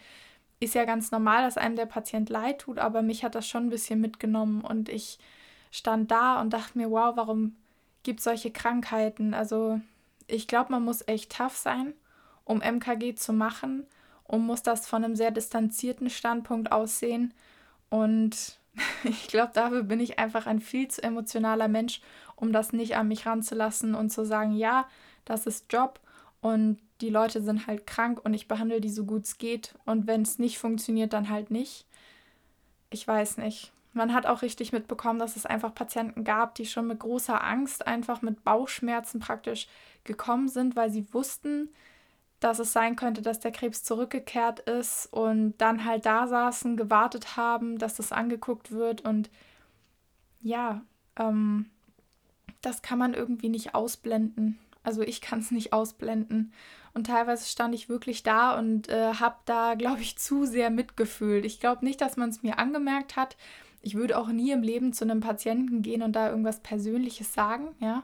ist 0.59 0.75
ja 0.75 0.85
ganz 0.85 1.11
normal, 1.11 1.43
dass 1.43 1.57
einem 1.57 1.75
der 1.75 1.85
Patient 1.85 2.29
leid 2.29 2.59
tut, 2.59 2.79
aber 2.79 3.01
mich 3.01 3.23
hat 3.23 3.35
das 3.35 3.47
schon 3.47 3.67
ein 3.67 3.69
bisschen 3.69 4.01
mitgenommen 4.01 4.61
und 4.61 4.89
ich 4.89 5.19
stand 5.71 6.09
da 6.09 6.41
und 6.41 6.53
dachte 6.53 6.77
mir, 6.77 6.89
wow, 6.89 7.15
warum 7.15 7.55
gibt 8.03 8.19
es 8.19 8.23
solche 8.23 8.51
Krankheiten? 8.51 9.33
Also 9.33 9.81
ich 10.27 10.47
glaube, 10.47 10.71
man 10.71 10.83
muss 10.83 11.07
echt 11.07 11.35
tough 11.35 11.57
sein, 11.57 11.93
um 12.45 12.59
MKG 12.59 13.15
zu 13.15 13.33
machen 13.33 13.85
und 14.33 14.47
muss 14.47 14.63
das 14.63 14.87
von 14.87 15.03
einem 15.03 15.15
sehr 15.15 15.29
distanzierten 15.29 16.09
Standpunkt 16.09 16.71
aussehen. 16.71 17.35
Und 17.91 18.57
ich 19.03 19.27
glaube, 19.27 19.51
dafür 19.53 19.83
bin 19.83 19.99
ich 19.99 20.17
einfach 20.17 20.47
ein 20.47 20.59
viel 20.59 20.87
zu 20.87 21.03
emotionaler 21.03 21.67
Mensch, 21.67 22.01
um 22.35 22.51
das 22.51 22.73
nicht 22.73 22.95
an 22.95 23.09
mich 23.09 23.27
ranzulassen 23.27 23.93
und 23.93 24.09
zu 24.09 24.25
sagen, 24.25 24.53
ja, 24.55 24.87
das 25.23 25.45
ist 25.45 25.71
Job 25.71 25.99
und 26.41 26.79
die 26.99 27.11
Leute 27.11 27.43
sind 27.43 27.67
halt 27.67 27.85
krank 27.85 28.21
und 28.25 28.33
ich 28.33 28.47
behandle 28.47 28.81
die 28.81 28.89
so 28.89 29.05
gut 29.05 29.25
es 29.25 29.37
geht. 29.37 29.75
Und 29.85 30.07
wenn 30.07 30.23
es 30.23 30.39
nicht 30.39 30.57
funktioniert, 30.57 31.13
dann 31.13 31.29
halt 31.29 31.51
nicht. 31.51 31.85
Ich 32.89 33.07
weiß 33.07 33.37
nicht. 33.37 33.71
Man 33.93 34.15
hat 34.15 34.25
auch 34.25 34.41
richtig 34.41 34.73
mitbekommen, 34.73 35.19
dass 35.19 35.35
es 35.35 35.45
einfach 35.45 35.75
Patienten 35.75 36.23
gab, 36.23 36.55
die 36.55 36.65
schon 36.65 36.87
mit 36.87 36.97
großer 36.97 37.43
Angst, 37.43 37.85
einfach 37.85 38.23
mit 38.23 38.43
Bauchschmerzen 38.43 39.19
praktisch 39.19 39.67
gekommen 40.05 40.47
sind, 40.47 40.75
weil 40.75 40.89
sie 40.89 41.05
wussten, 41.13 41.69
dass 42.43 42.59
es 42.59 42.73
sein 42.73 42.95
könnte, 42.95 43.21
dass 43.21 43.39
der 43.39 43.51
Krebs 43.51 43.83
zurückgekehrt 43.83 44.61
ist 44.61 45.07
und 45.11 45.55
dann 45.57 45.85
halt 45.85 46.05
da 46.05 46.27
saßen, 46.27 46.77
gewartet 46.77 47.37
haben, 47.37 47.77
dass 47.77 47.95
das 47.95 48.11
angeguckt 48.11 48.71
wird 48.71 49.01
und 49.01 49.29
ja, 50.41 50.81
ähm, 51.17 51.67
das 52.61 52.81
kann 52.81 52.99
man 52.99 53.13
irgendwie 53.13 53.49
nicht 53.49 53.75
ausblenden. 53.75 54.59
Also 54.83 55.01
ich 55.01 55.21
kann 55.21 55.39
es 55.39 55.51
nicht 55.51 55.73
ausblenden. 55.73 56.51
Und 56.93 57.07
teilweise 57.07 57.47
stand 57.47 57.73
ich 57.73 57.89
wirklich 57.89 58.23
da 58.23 58.57
und 58.57 58.89
äh, 58.89 59.13
habe 59.15 59.37
da, 59.45 59.73
glaube 59.75 60.01
ich, 60.01 60.17
zu 60.17 60.45
sehr 60.45 60.69
mitgefühlt. 60.69 61.45
Ich 61.45 61.59
glaube 61.59 61.83
nicht, 61.85 62.01
dass 62.01 62.17
man 62.17 62.29
es 62.29 62.43
mir 62.43 62.59
angemerkt 62.59 63.15
hat. 63.15 63.35
Ich 63.81 63.95
würde 63.95 64.17
auch 64.17 64.27
nie 64.27 64.51
im 64.51 64.61
Leben 64.61 64.93
zu 64.93 65.03
einem 65.03 65.19
Patienten 65.19 65.81
gehen 65.81 66.03
und 66.03 66.13
da 66.13 66.29
irgendwas 66.29 66.59
Persönliches 66.59 67.33
sagen, 67.33 67.75
ja. 67.79 68.03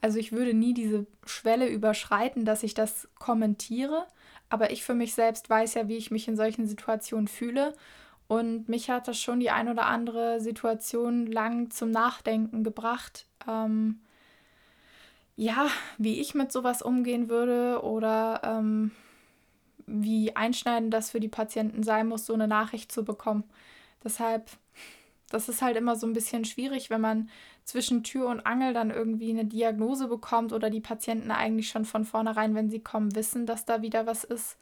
Also 0.00 0.18
ich 0.18 0.32
würde 0.32 0.54
nie 0.54 0.74
diese 0.74 1.06
Schwelle 1.24 1.68
überschreiten, 1.68 2.44
dass 2.44 2.62
ich 2.62 2.74
das 2.74 3.08
kommentiere, 3.18 4.06
aber 4.48 4.70
ich 4.70 4.84
für 4.84 4.94
mich 4.94 5.14
selbst 5.14 5.50
weiß 5.50 5.74
ja, 5.74 5.88
wie 5.88 5.96
ich 5.96 6.10
mich 6.10 6.28
in 6.28 6.36
solchen 6.36 6.66
Situationen 6.66 7.28
fühle. 7.28 7.74
Und 8.28 8.68
mich 8.68 8.90
hat 8.90 9.08
das 9.08 9.18
schon 9.20 9.40
die 9.40 9.50
ein 9.50 9.68
oder 9.68 9.86
andere 9.86 10.40
Situation 10.40 11.26
lang 11.26 11.70
zum 11.70 11.90
Nachdenken 11.90 12.62
gebracht. 12.62 13.26
Ähm, 13.46 14.00
ja, 15.36 15.68
wie 15.96 16.20
ich 16.20 16.34
mit 16.34 16.52
sowas 16.52 16.82
umgehen 16.82 17.28
würde 17.28 17.82
oder 17.82 18.40
ähm, 18.44 18.90
wie 19.86 20.36
einschneidend 20.36 20.92
das 20.92 21.10
für 21.10 21.20
die 21.20 21.28
Patienten 21.28 21.82
sein 21.82 22.08
muss, 22.08 22.26
so 22.26 22.34
eine 22.34 22.48
Nachricht 22.48 22.92
zu 22.92 23.04
bekommen. 23.04 23.44
Deshalb 24.04 24.50
das 25.30 25.48
ist 25.48 25.62
halt 25.62 25.76
immer 25.76 25.96
so 25.96 26.06
ein 26.06 26.12
bisschen 26.12 26.44
schwierig, 26.44 26.90
wenn 26.90 27.00
man 27.00 27.28
zwischen 27.68 28.02
Tür 28.02 28.28
und 28.28 28.46
Angel 28.46 28.72
dann 28.72 28.90
irgendwie 28.90 29.28
eine 29.28 29.44
Diagnose 29.44 30.08
bekommt 30.08 30.54
oder 30.54 30.70
die 30.70 30.80
Patienten 30.80 31.30
eigentlich 31.30 31.68
schon 31.68 31.84
von 31.84 32.06
vornherein, 32.06 32.54
wenn 32.54 32.70
sie 32.70 32.80
kommen, 32.80 33.14
wissen, 33.14 33.44
dass 33.44 33.66
da 33.66 33.82
wieder 33.82 34.06
was 34.06 34.24
ist. 34.24 34.56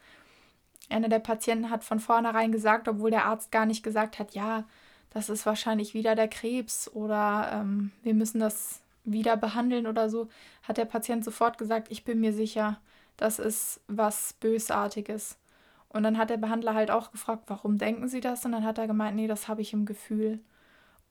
Einer 0.90 1.08
der 1.08 1.20
Patienten 1.20 1.70
hat 1.70 1.84
von 1.84 2.00
vornherein 2.00 2.50
gesagt, 2.50 2.88
obwohl 2.88 3.12
der 3.12 3.26
Arzt 3.26 3.52
gar 3.52 3.64
nicht 3.64 3.84
gesagt 3.84 4.18
hat, 4.18 4.34
ja, 4.34 4.64
das 5.10 5.28
ist 5.28 5.46
wahrscheinlich 5.46 5.94
wieder 5.94 6.16
der 6.16 6.26
Krebs 6.26 6.90
oder 6.92 7.50
ähm, 7.52 7.92
wir 8.02 8.12
müssen 8.12 8.40
das 8.40 8.80
wieder 9.04 9.36
behandeln 9.36 9.86
oder 9.86 10.10
so, 10.10 10.28
hat 10.64 10.76
der 10.76 10.84
Patient 10.84 11.24
sofort 11.24 11.58
gesagt, 11.58 11.92
ich 11.92 12.02
bin 12.02 12.18
mir 12.18 12.32
sicher, 12.32 12.80
das 13.16 13.38
ist 13.38 13.82
was 13.86 14.32
Bösartiges. 14.40 15.38
Und 15.90 16.02
dann 16.02 16.18
hat 16.18 16.30
der 16.30 16.38
Behandler 16.38 16.74
halt 16.74 16.90
auch 16.90 17.12
gefragt, 17.12 17.44
warum 17.46 17.78
denken 17.78 18.08
Sie 18.08 18.20
das? 18.20 18.44
Und 18.44 18.50
dann 18.50 18.64
hat 18.64 18.78
er 18.78 18.88
gemeint, 18.88 19.14
nee, 19.14 19.28
das 19.28 19.46
habe 19.46 19.62
ich 19.62 19.72
im 19.72 19.86
Gefühl. 19.86 20.40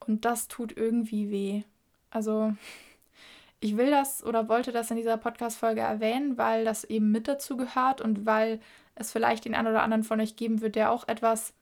Und 0.06 0.26
das 0.26 0.50
tut 0.50 0.76
irgendwie 0.76 1.32
weh. 1.32 1.64
Also 2.10 2.54
ich 3.60 3.78
will 3.78 3.90
das 3.90 4.24
oder 4.24 4.48
wollte 4.48 4.72
das 4.72 4.92
in 4.92 4.98
dieser 4.98 5.18
Podcast-Folge 5.18 5.82
erwähnen, 5.82 6.38
weil 6.38 6.66
das 6.66 6.84
eben 6.84 7.12
mit 7.12 7.28
dazu 7.28 7.58
gehört 7.58 8.02
und 8.02 8.26
weil 8.26 8.60
es 8.96 9.12
vielleicht 9.12 9.46
den 9.46 9.56
einen 9.56 9.70
oder 9.70 9.84
anderen 9.84 10.04
von 10.04 10.22
euch 10.22 10.36
geben 10.36 10.62
wird, 10.62 10.76
der 10.76 10.92
auch 10.92 11.08
etwas 11.08 11.54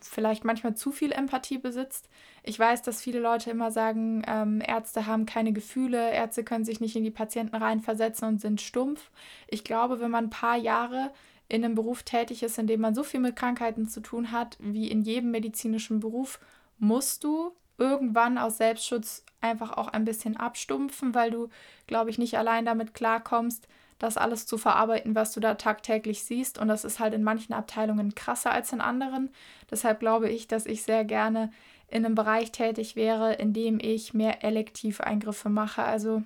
vielleicht 0.00 0.44
manchmal 0.44 0.74
zu 0.76 0.92
viel 0.92 1.12
Empathie 1.12 1.58
besitzt. 1.58 2.08
Ich 2.42 2.58
weiß, 2.58 2.82
dass 2.82 3.02
viele 3.02 3.18
Leute 3.18 3.50
immer 3.50 3.70
sagen, 3.70 4.22
ähm, 4.26 4.62
Ärzte 4.64 5.06
haben 5.06 5.26
keine 5.26 5.52
Gefühle, 5.52 6.10
Ärzte 6.12 6.44
können 6.44 6.64
sich 6.64 6.80
nicht 6.80 6.96
in 6.96 7.04
die 7.04 7.10
Patienten 7.10 7.56
reinversetzen 7.56 8.28
und 8.28 8.40
sind 8.40 8.60
stumpf. 8.60 9.10
Ich 9.48 9.64
glaube, 9.64 10.00
wenn 10.00 10.10
man 10.10 10.26
ein 10.26 10.30
paar 10.30 10.56
Jahre 10.56 11.10
in 11.48 11.64
einem 11.64 11.74
Beruf 11.74 12.02
tätig 12.02 12.42
ist, 12.42 12.58
in 12.58 12.66
dem 12.66 12.80
man 12.80 12.94
so 12.94 13.02
viel 13.02 13.20
mit 13.20 13.36
Krankheiten 13.36 13.88
zu 13.88 14.00
tun 14.00 14.32
hat, 14.32 14.56
wie 14.60 14.90
in 14.90 15.02
jedem 15.02 15.30
medizinischen 15.30 16.00
Beruf, 16.00 16.40
musst 16.78 17.24
du 17.24 17.52
irgendwann 17.78 18.38
aus 18.38 18.56
Selbstschutz 18.58 19.24
einfach 19.40 19.76
auch 19.76 19.88
ein 19.88 20.04
bisschen 20.04 20.36
abstumpfen, 20.36 21.14
weil 21.14 21.30
du, 21.30 21.48
glaube 21.86 22.10
ich, 22.10 22.18
nicht 22.18 22.38
allein 22.38 22.64
damit 22.64 22.94
klarkommst, 22.94 23.68
das 23.98 24.16
alles 24.16 24.46
zu 24.46 24.58
verarbeiten, 24.58 25.14
was 25.14 25.32
du 25.32 25.40
da 25.40 25.54
tagtäglich 25.54 26.22
siehst. 26.22 26.58
Und 26.58 26.68
das 26.68 26.84
ist 26.84 27.00
halt 27.00 27.14
in 27.14 27.22
manchen 27.22 27.54
Abteilungen 27.54 28.14
krasser 28.14 28.50
als 28.50 28.72
in 28.72 28.80
anderen. 28.80 29.30
Deshalb 29.70 30.00
glaube 30.00 30.28
ich, 30.28 30.48
dass 30.48 30.66
ich 30.66 30.82
sehr 30.82 31.04
gerne 31.04 31.50
in 31.88 32.04
einem 32.04 32.14
Bereich 32.14 32.52
tätig 32.52 32.96
wäre, 32.96 33.34
in 33.34 33.52
dem 33.52 33.78
ich 33.80 34.12
mehr 34.12 34.44
Elektiveingriffe 34.44 35.48
mache. 35.48 35.82
Also 35.82 36.22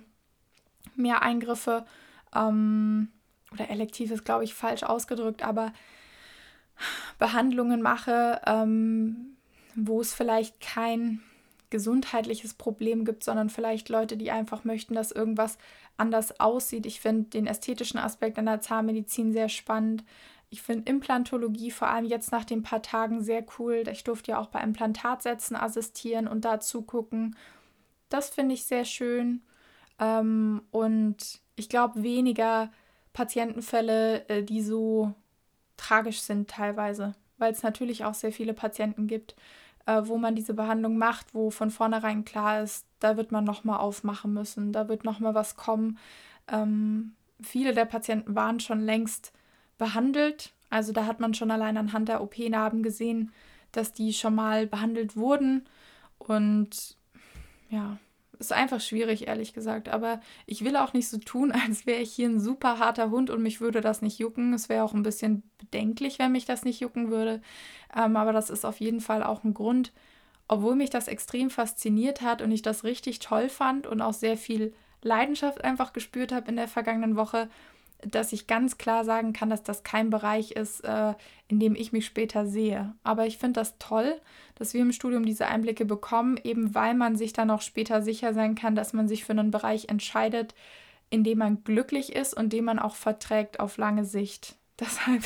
mehr 0.95 1.21
Eingriffe, 1.21 1.85
ähm, 2.35 3.09
oder 3.51 3.69
elektiv 3.69 4.11
ist, 4.11 4.25
glaube 4.25 4.43
ich, 4.43 4.53
falsch 4.53 4.83
ausgedrückt, 4.83 5.43
aber 5.43 5.73
Behandlungen 7.19 7.81
mache, 7.81 8.41
ähm, 8.45 9.37
wo 9.75 10.01
es 10.01 10.13
vielleicht 10.13 10.59
kein 10.59 11.21
gesundheitliches 11.71 12.53
Problem 12.53 13.03
gibt, 13.05 13.23
sondern 13.23 13.49
vielleicht 13.49 13.89
Leute, 13.89 14.17
die 14.17 14.29
einfach 14.29 14.63
möchten, 14.63 14.93
dass 14.93 15.11
irgendwas 15.11 15.57
anders 15.97 16.39
aussieht. 16.39 16.85
Ich 16.85 17.01
finde 17.01 17.29
den 17.29 17.47
ästhetischen 17.47 17.99
Aspekt 17.99 18.37
an 18.37 18.45
der 18.45 18.61
Zahnmedizin 18.61 19.33
sehr 19.33 19.49
spannend. 19.49 20.03
Ich 20.51 20.61
finde 20.61 20.89
Implantologie 20.89 21.71
vor 21.71 21.87
allem 21.87 22.05
jetzt 22.05 22.31
nach 22.31 22.45
den 22.45 22.61
paar 22.61 22.81
Tagen 22.81 23.23
sehr 23.23 23.43
cool. 23.57 23.83
Ich 23.91 24.03
durfte 24.03 24.31
ja 24.31 24.39
auch 24.39 24.47
bei 24.47 24.61
Implantatsätzen 24.61 25.55
assistieren 25.55 26.27
und 26.27 26.45
da 26.45 26.59
zugucken. 26.59 27.35
Das 28.09 28.29
finde 28.29 28.53
ich 28.53 28.65
sehr 28.65 28.85
schön. 28.85 29.41
Ähm, 29.97 30.61
und 30.71 31.39
ich 31.55 31.69
glaube 31.69 32.03
weniger 32.03 32.69
Patientenfälle, 33.13 34.27
äh, 34.27 34.43
die 34.43 34.61
so 34.61 35.13
tragisch 35.77 36.21
sind 36.21 36.49
teilweise, 36.49 37.15
weil 37.37 37.53
es 37.53 37.63
natürlich 37.63 38.03
auch 38.03 38.13
sehr 38.13 38.31
viele 38.31 38.53
Patienten 38.53 39.07
gibt, 39.07 39.35
äh, 39.85 40.01
wo 40.05 40.17
man 40.17 40.35
diese 40.35 40.53
Behandlung 40.53 40.97
macht, 40.97 41.33
wo 41.33 41.49
von 41.49 41.71
vornherein 41.71 42.25
klar 42.25 42.61
ist, 42.61 42.85
da 42.99 43.17
wird 43.17 43.31
man 43.31 43.43
nochmal 43.43 43.79
aufmachen 43.79 44.33
müssen, 44.33 44.73
da 44.73 44.87
wird 44.87 45.03
nochmal 45.03 45.33
was 45.33 45.55
kommen. 45.55 45.97
Ähm, 46.47 47.13
viele 47.41 47.73
der 47.73 47.85
Patienten 47.85 48.35
waren 48.35 48.59
schon 48.59 48.81
längst 48.81 49.33
behandelt. 49.77 50.53
Also 50.69 50.93
da 50.93 51.05
hat 51.05 51.19
man 51.19 51.33
schon 51.33 51.51
allein 51.51 51.77
anhand 51.77 52.07
der 52.07 52.21
OP-Narben 52.21 52.83
gesehen, 52.83 53.31
dass 53.71 53.93
die 53.93 54.13
schon 54.13 54.35
mal 54.35 54.67
behandelt 54.67 55.15
wurden. 55.15 55.65
Und 56.17 56.97
ja, 57.69 57.97
ist 58.41 58.53
einfach 58.53 58.81
schwierig, 58.81 59.27
ehrlich 59.27 59.53
gesagt. 59.53 59.89
Aber 59.89 60.19
ich 60.45 60.65
will 60.65 60.75
auch 60.75 60.93
nicht 60.93 61.07
so 61.07 61.17
tun, 61.17 61.51
als 61.67 61.85
wäre 61.85 62.01
ich 62.01 62.11
hier 62.11 62.27
ein 62.27 62.39
super 62.39 62.79
harter 62.79 63.09
Hund 63.09 63.29
und 63.29 63.41
mich 63.41 63.61
würde 63.61 63.81
das 63.81 64.01
nicht 64.01 64.19
jucken. 64.19 64.53
Es 64.53 64.67
wäre 64.67 64.83
auch 64.83 64.93
ein 64.93 65.03
bisschen 65.03 65.43
bedenklich, 65.57 66.19
wenn 66.19 66.31
mich 66.33 66.45
das 66.45 66.65
nicht 66.65 66.79
jucken 66.79 67.09
würde. 67.09 67.41
Ähm, 67.95 68.17
aber 68.17 68.33
das 68.33 68.49
ist 68.49 68.65
auf 68.65 68.79
jeden 68.79 69.01
Fall 69.01 69.23
auch 69.23 69.43
ein 69.43 69.53
Grund, 69.53 69.93
obwohl 70.47 70.75
mich 70.75 70.89
das 70.89 71.07
extrem 71.07 71.49
fasziniert 71.49 72.21
hat 72.21 72.41
und 72.41 72.51
ich 72.51 72.61
das 72.61 72.83
richtig 72.83 73.19
toll 73.19 73.47
fand 73.47 73.87
und 73.87 74.01
auch 74.01 74.13
sehr 74.13 74.37
viel 74.37 74.73
Leidenschaft 75.01 75.63
einfach 75.63 75.93
gespürt 75.93 76.31
habe 76.31 76.49
in 76.49 76.57
der 76.57 76.67
vergangenen 76.67 77.15
Woche, 77.15 77.49
dass 78.01 78.33
ich 78.33 78.47
ganz 78.47 78.77
klar 78.77 79.05
sagen 79.05 79.33
kann, 79.33 79.49
dass 79.49 79.63
das 79.63 79.83
kein 79.83 80.09
Bereich 80.09 80.51
ist, 80.51 80.81
äh, 80.81 81.13
in 81.47 81.59
dem 81.59 81.75
ich 81.75 81.91
mich 81.91 82.05
später 82.05 82.45
sehe. 82.45 82.93
Aber 83.03 83.27
ich 83.27 83.37
finde 83.37 83.59
das 83.59 83.77
toll, 83.77 84.19
dass 84.55 84.73
wir 84.73 84.81
im 84.81 84.91
Studium 84.91 85.25
diese 85.25 85.47
Einblicke 85.47 85.85
bekommen, 85.85 86.39
eben 86.43 86.73
weil 86.75 86.93
man 86.93 87.15
sich 87.15 87.33
dann 87.33 87.51
auch 87.51 87.61
später 87.61 88.01
sicher 88.01 88.33
sein 88.33 88.55
kann, 88.55 88.75
dass 88.75 88.93
man 88.93 89.07
sich 89.07 89.23
für 89.23 89.33
einen 89.33 89.51
Bereich 89.51 89.89
entscheidet, 89.89 90.55
in 91.09 91.23
dem 91.23 91.39
man 91.39 91.63
glücklich 91.63 92.15
ist 92.15 92.33
und 92.35 92.53
den 92.53 92.65
man 92.65 92.79
auch 92.79 92.95
verträgt 92.95 93.59
auf 93.59 93.77
lange 93.77 94.05
Sicht. 94.05 94.55
Deshalb, 94.79 95.23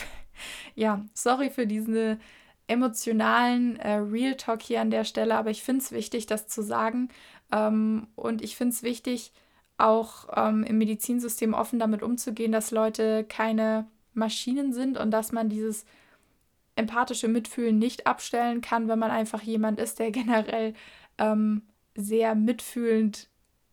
ja, 0.75 1.05
sorry 1.13 1.49
für 1.49 1.67
diesen 1.67 2.19
emotionalen 2.67 3.77
äh, 3.77 3.95
Real 3.95 4.35
Talk 4.35 4.61
hier 4.61 4.81
an 4.81 4.89
der 4.89 5.03
Stelle, 5.03 5.35
aber 5.35 5.51
ich 5.51 5.63
finde 5.63 5.81
es 5.81 5.91
wichtig, 5.91 6.25
das 6.25 6.47
zu 6.47 6.63
sagen. 6.63 7.09
Ähm, 7.51 8.07
und 8.15 8.43
ich 8.43 8.55
finde 8.55 8.73
es 8.73 8.83
wichtig, 8.83 9.31
auch 9.77 10.27
ähm, 10.35 10.63
im 10.63 10.77
Medizinsystem 10.77 11.53
offen 11.53 11.79
damit 11.79 12.01
umzugehen, 12.01 12.51
dass 12.51 12.71
Leute 12.71 13.25
keine 13.25 13.87
Maschinen 14.13 14.73
sind 14.73 14.97
und 14.97 15.11
dass 15.11 15.31
man 15.31 15.49
dieses 15.49 15.85
empathische 16.75 17.27
Mitfühlen 17.27 17.77
nicht 17.77 18.07
abstellen 18.07 18.61
kann, 18.61 18.87
wenn 18.87 18.99
man 18.99 19.11
einfach 19.11 19.41
jemand 19.41 19.79
ist, 19.79 19.99
der 19.99 20.11
generell 20.11 20.73
ähm, 21.17 21.63
sehr 21.95 22.35
mitfühlend 22.35 23.29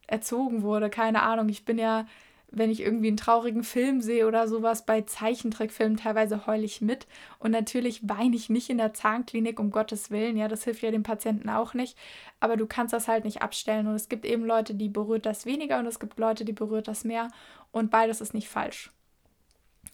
erzogen 0.07 0.62
wurde. 0.62 0.91
Keine 0.91 1.23
Ahnung, 1.23 1.49
ich 1.49 1.65
bin 1.65 1.79
ja 1.79 2.07
wenn 2.55 2.71
ich 2.71 2.81
irgendwie 2.81 3.09
einen 3.09 3.17
traurigen 3.17 3.65
Film 3.65 4.01
sehe 4.03 4.27
oder 4.27 4.47
sowas, 4.47 4.85
bei 4.85 5.01
Zeichentrickfilmen 5.01 5.97
teilweise 5.97 6.47
heule 6.47 6.65
ich 6.65 6.81
mit. 6.81 7.07
Und 7.38 7.51
natürlich 7.51 8.09
weine 8.09 8.37
ich 8.37 8.51
nicht 8.51 8.69
in 8.69 8.79
der 8.79 8.93
Zahnklinik, 8.93 9.59
um 9.59 9.71
Gottes 9.71 10.11
Willen. 10.11 10.37
Ja, 10.37 10.49
das 10.49 10.65
hilft 10.65 10.83
ja 10.83 10.91
dem 10.91 11.03
Patienten 11.03 11.49
auch 11.49 11.73
nicht. 11.73 11.97
Aber 12.41 12.57
du 12.57 12.67
kannst 12.67 12.93
das 12.93 13.09
halt 13.09 13.25
nicht 13.25 13.43
abstellen. 13.43 13.87
Und 13.87 13.95
es 13.95 14.09
gibt 14.09 14.27
eben 14.27 14.45
Leute, 14.45 14.75
die 14.75 14.88
berührt 14.88 15.27
das 15.27 15.47
weniger 15.47 15.79
und 15.79 15.87
es 15.87 15.99
gibt 15.99 16.19
Leute, 16.19 16.45
die 16.45 16.53
berührt 16.53 16.88
das 16.88 17.05
mehr. 17.05 17.31
Und 17.71 17.91
beides 17.91 18.21
ist 18.21 18.35
nicht 18.35 18.49
falsch. 18.49 18.93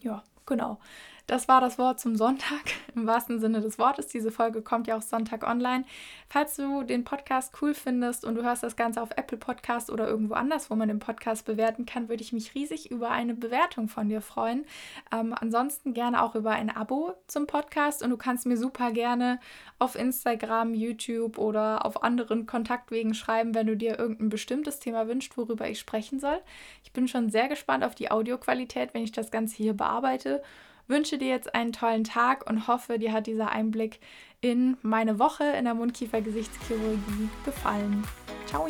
Ja, 0.01 0.23
genau. 0.45 0.79
Das 1.29 1.47
war 1.47 1.61
das 1.61 1.77
Wort 1.77 1.99
zum 1.99 2.15
Sonntag 2.15 2.71
im 2.95 3.05
wahrsten 3.05 3.39
Sinne 3.39 3.61
des 3.61 3.77
Wortes. 3.77 4.07
Diese 4.07 4.31
Folge 4.31 4.63
kommt 4.63 4.87
ja 4.87 4.97
auch 4.97 5.03
Sonntag 5.03 5.47
online. 5.47 5.85
Falls 6.27 6.55
du 6.55 6.81
den 6.81 7.03
Podcast 7.03 7.53
cool 7.61 7.75
findest 7.75 8.25
und 8.25 8.33
du 8.33 8.41
hörst 8.41 8.63
das 8.63 8.75
Ganze 8.75 8.99
auf 8.99 9.11
Apple 9.15 9.37
Podcast 9.37 9.91
oder 9.91 10.07
irgendwo 10.07 10.33
anders, 10.33 10.71
wo 10.71 10.75
man 10.75 10.87
den 10.87 10.97
Podcast 10.97 11.45
bewerten 11.45 11.85
kann, 11.85 12.09
würde 12.09 12.23
ich 12.23 12.33
mich 12.33 12.55
riesig 12.55 12.89
über 12.89 13.11
eine 13.11 13.35
Bewertung 13.35 13.89
von 13.89 14.09
dir 14.09 14.21
freuen. 14.21 14.65
Ähm, 15.13 15.35
ansonsten 15.39 15.93
gerne 15.93 16.23
auch 16.23 16.33
über 16.33 16.49
ein 16.49 16.75
Abo 16.75 17.13
zum 17.27 17.45
Podcast 17.45 18.01
und 18.01 18.09
du 18.09 18.17
kannst 18.17 18.47
mir 18.47 18.57
super 18.57 18.91
gerne 18.91 19.39
auf 19.77 19.93
Instagram, 19.93 20.73
YouTube 20.73 21.37
oder 21.37 21.85
auf 21.85 22.01
anderen 22.01 22.47
Kontaktwegen 22.47 23.13
schreiben, 23.13 23.53
wenn 23.53 23.67
du 23.67 23.77
dir 23.77 23.99
irgendein 23.99 24.29
bestimmtes 24.29 24.79
Thema 24.79 25.07
wünschst, 25.07 25.37
worüber 25.37 25.69
ich 25.69 25.77
sprechen 25.77 26.19
soll. 26.19 26.41
Ich 26.83 26.91
bin 26.91 27.07
schon 27.07 27.29
sehr 27.29 27.49
gespannt 27.49 27.83
auf 27.83 27.93
die 27.93 28.09
Audioqualität, 28.09 28.95
wenn 28.95 29.03
ich 29.03 29.11
das 29.11 29.29
Ganze 29.29 29.57
hier 29.57 29.75
bearbeite 29.75 30.41
wünsche 30.89 31.17
dir 31.17 31.29
jetzt 31.29 31.55
einen 31.55 31.71
tollen 31.71 32.03
Tag 32.03 32.49
und 32.49 32.67
hoffe, 32.67 32.99
dir 32.99 33.13
hat 33.13 33.27
dieser 33.27 33.51
Einblick 33.51 33.99
in 34.41 34.77
meine 34.81 35.19
Woche 35.19 35.43
in 35.57 35.65
der 35.65 35.75
Mundkiefer-Gesichtschirurgie 35.75 37.29
gefallen. 37.45 38.03
Ciao! 38.45 38.67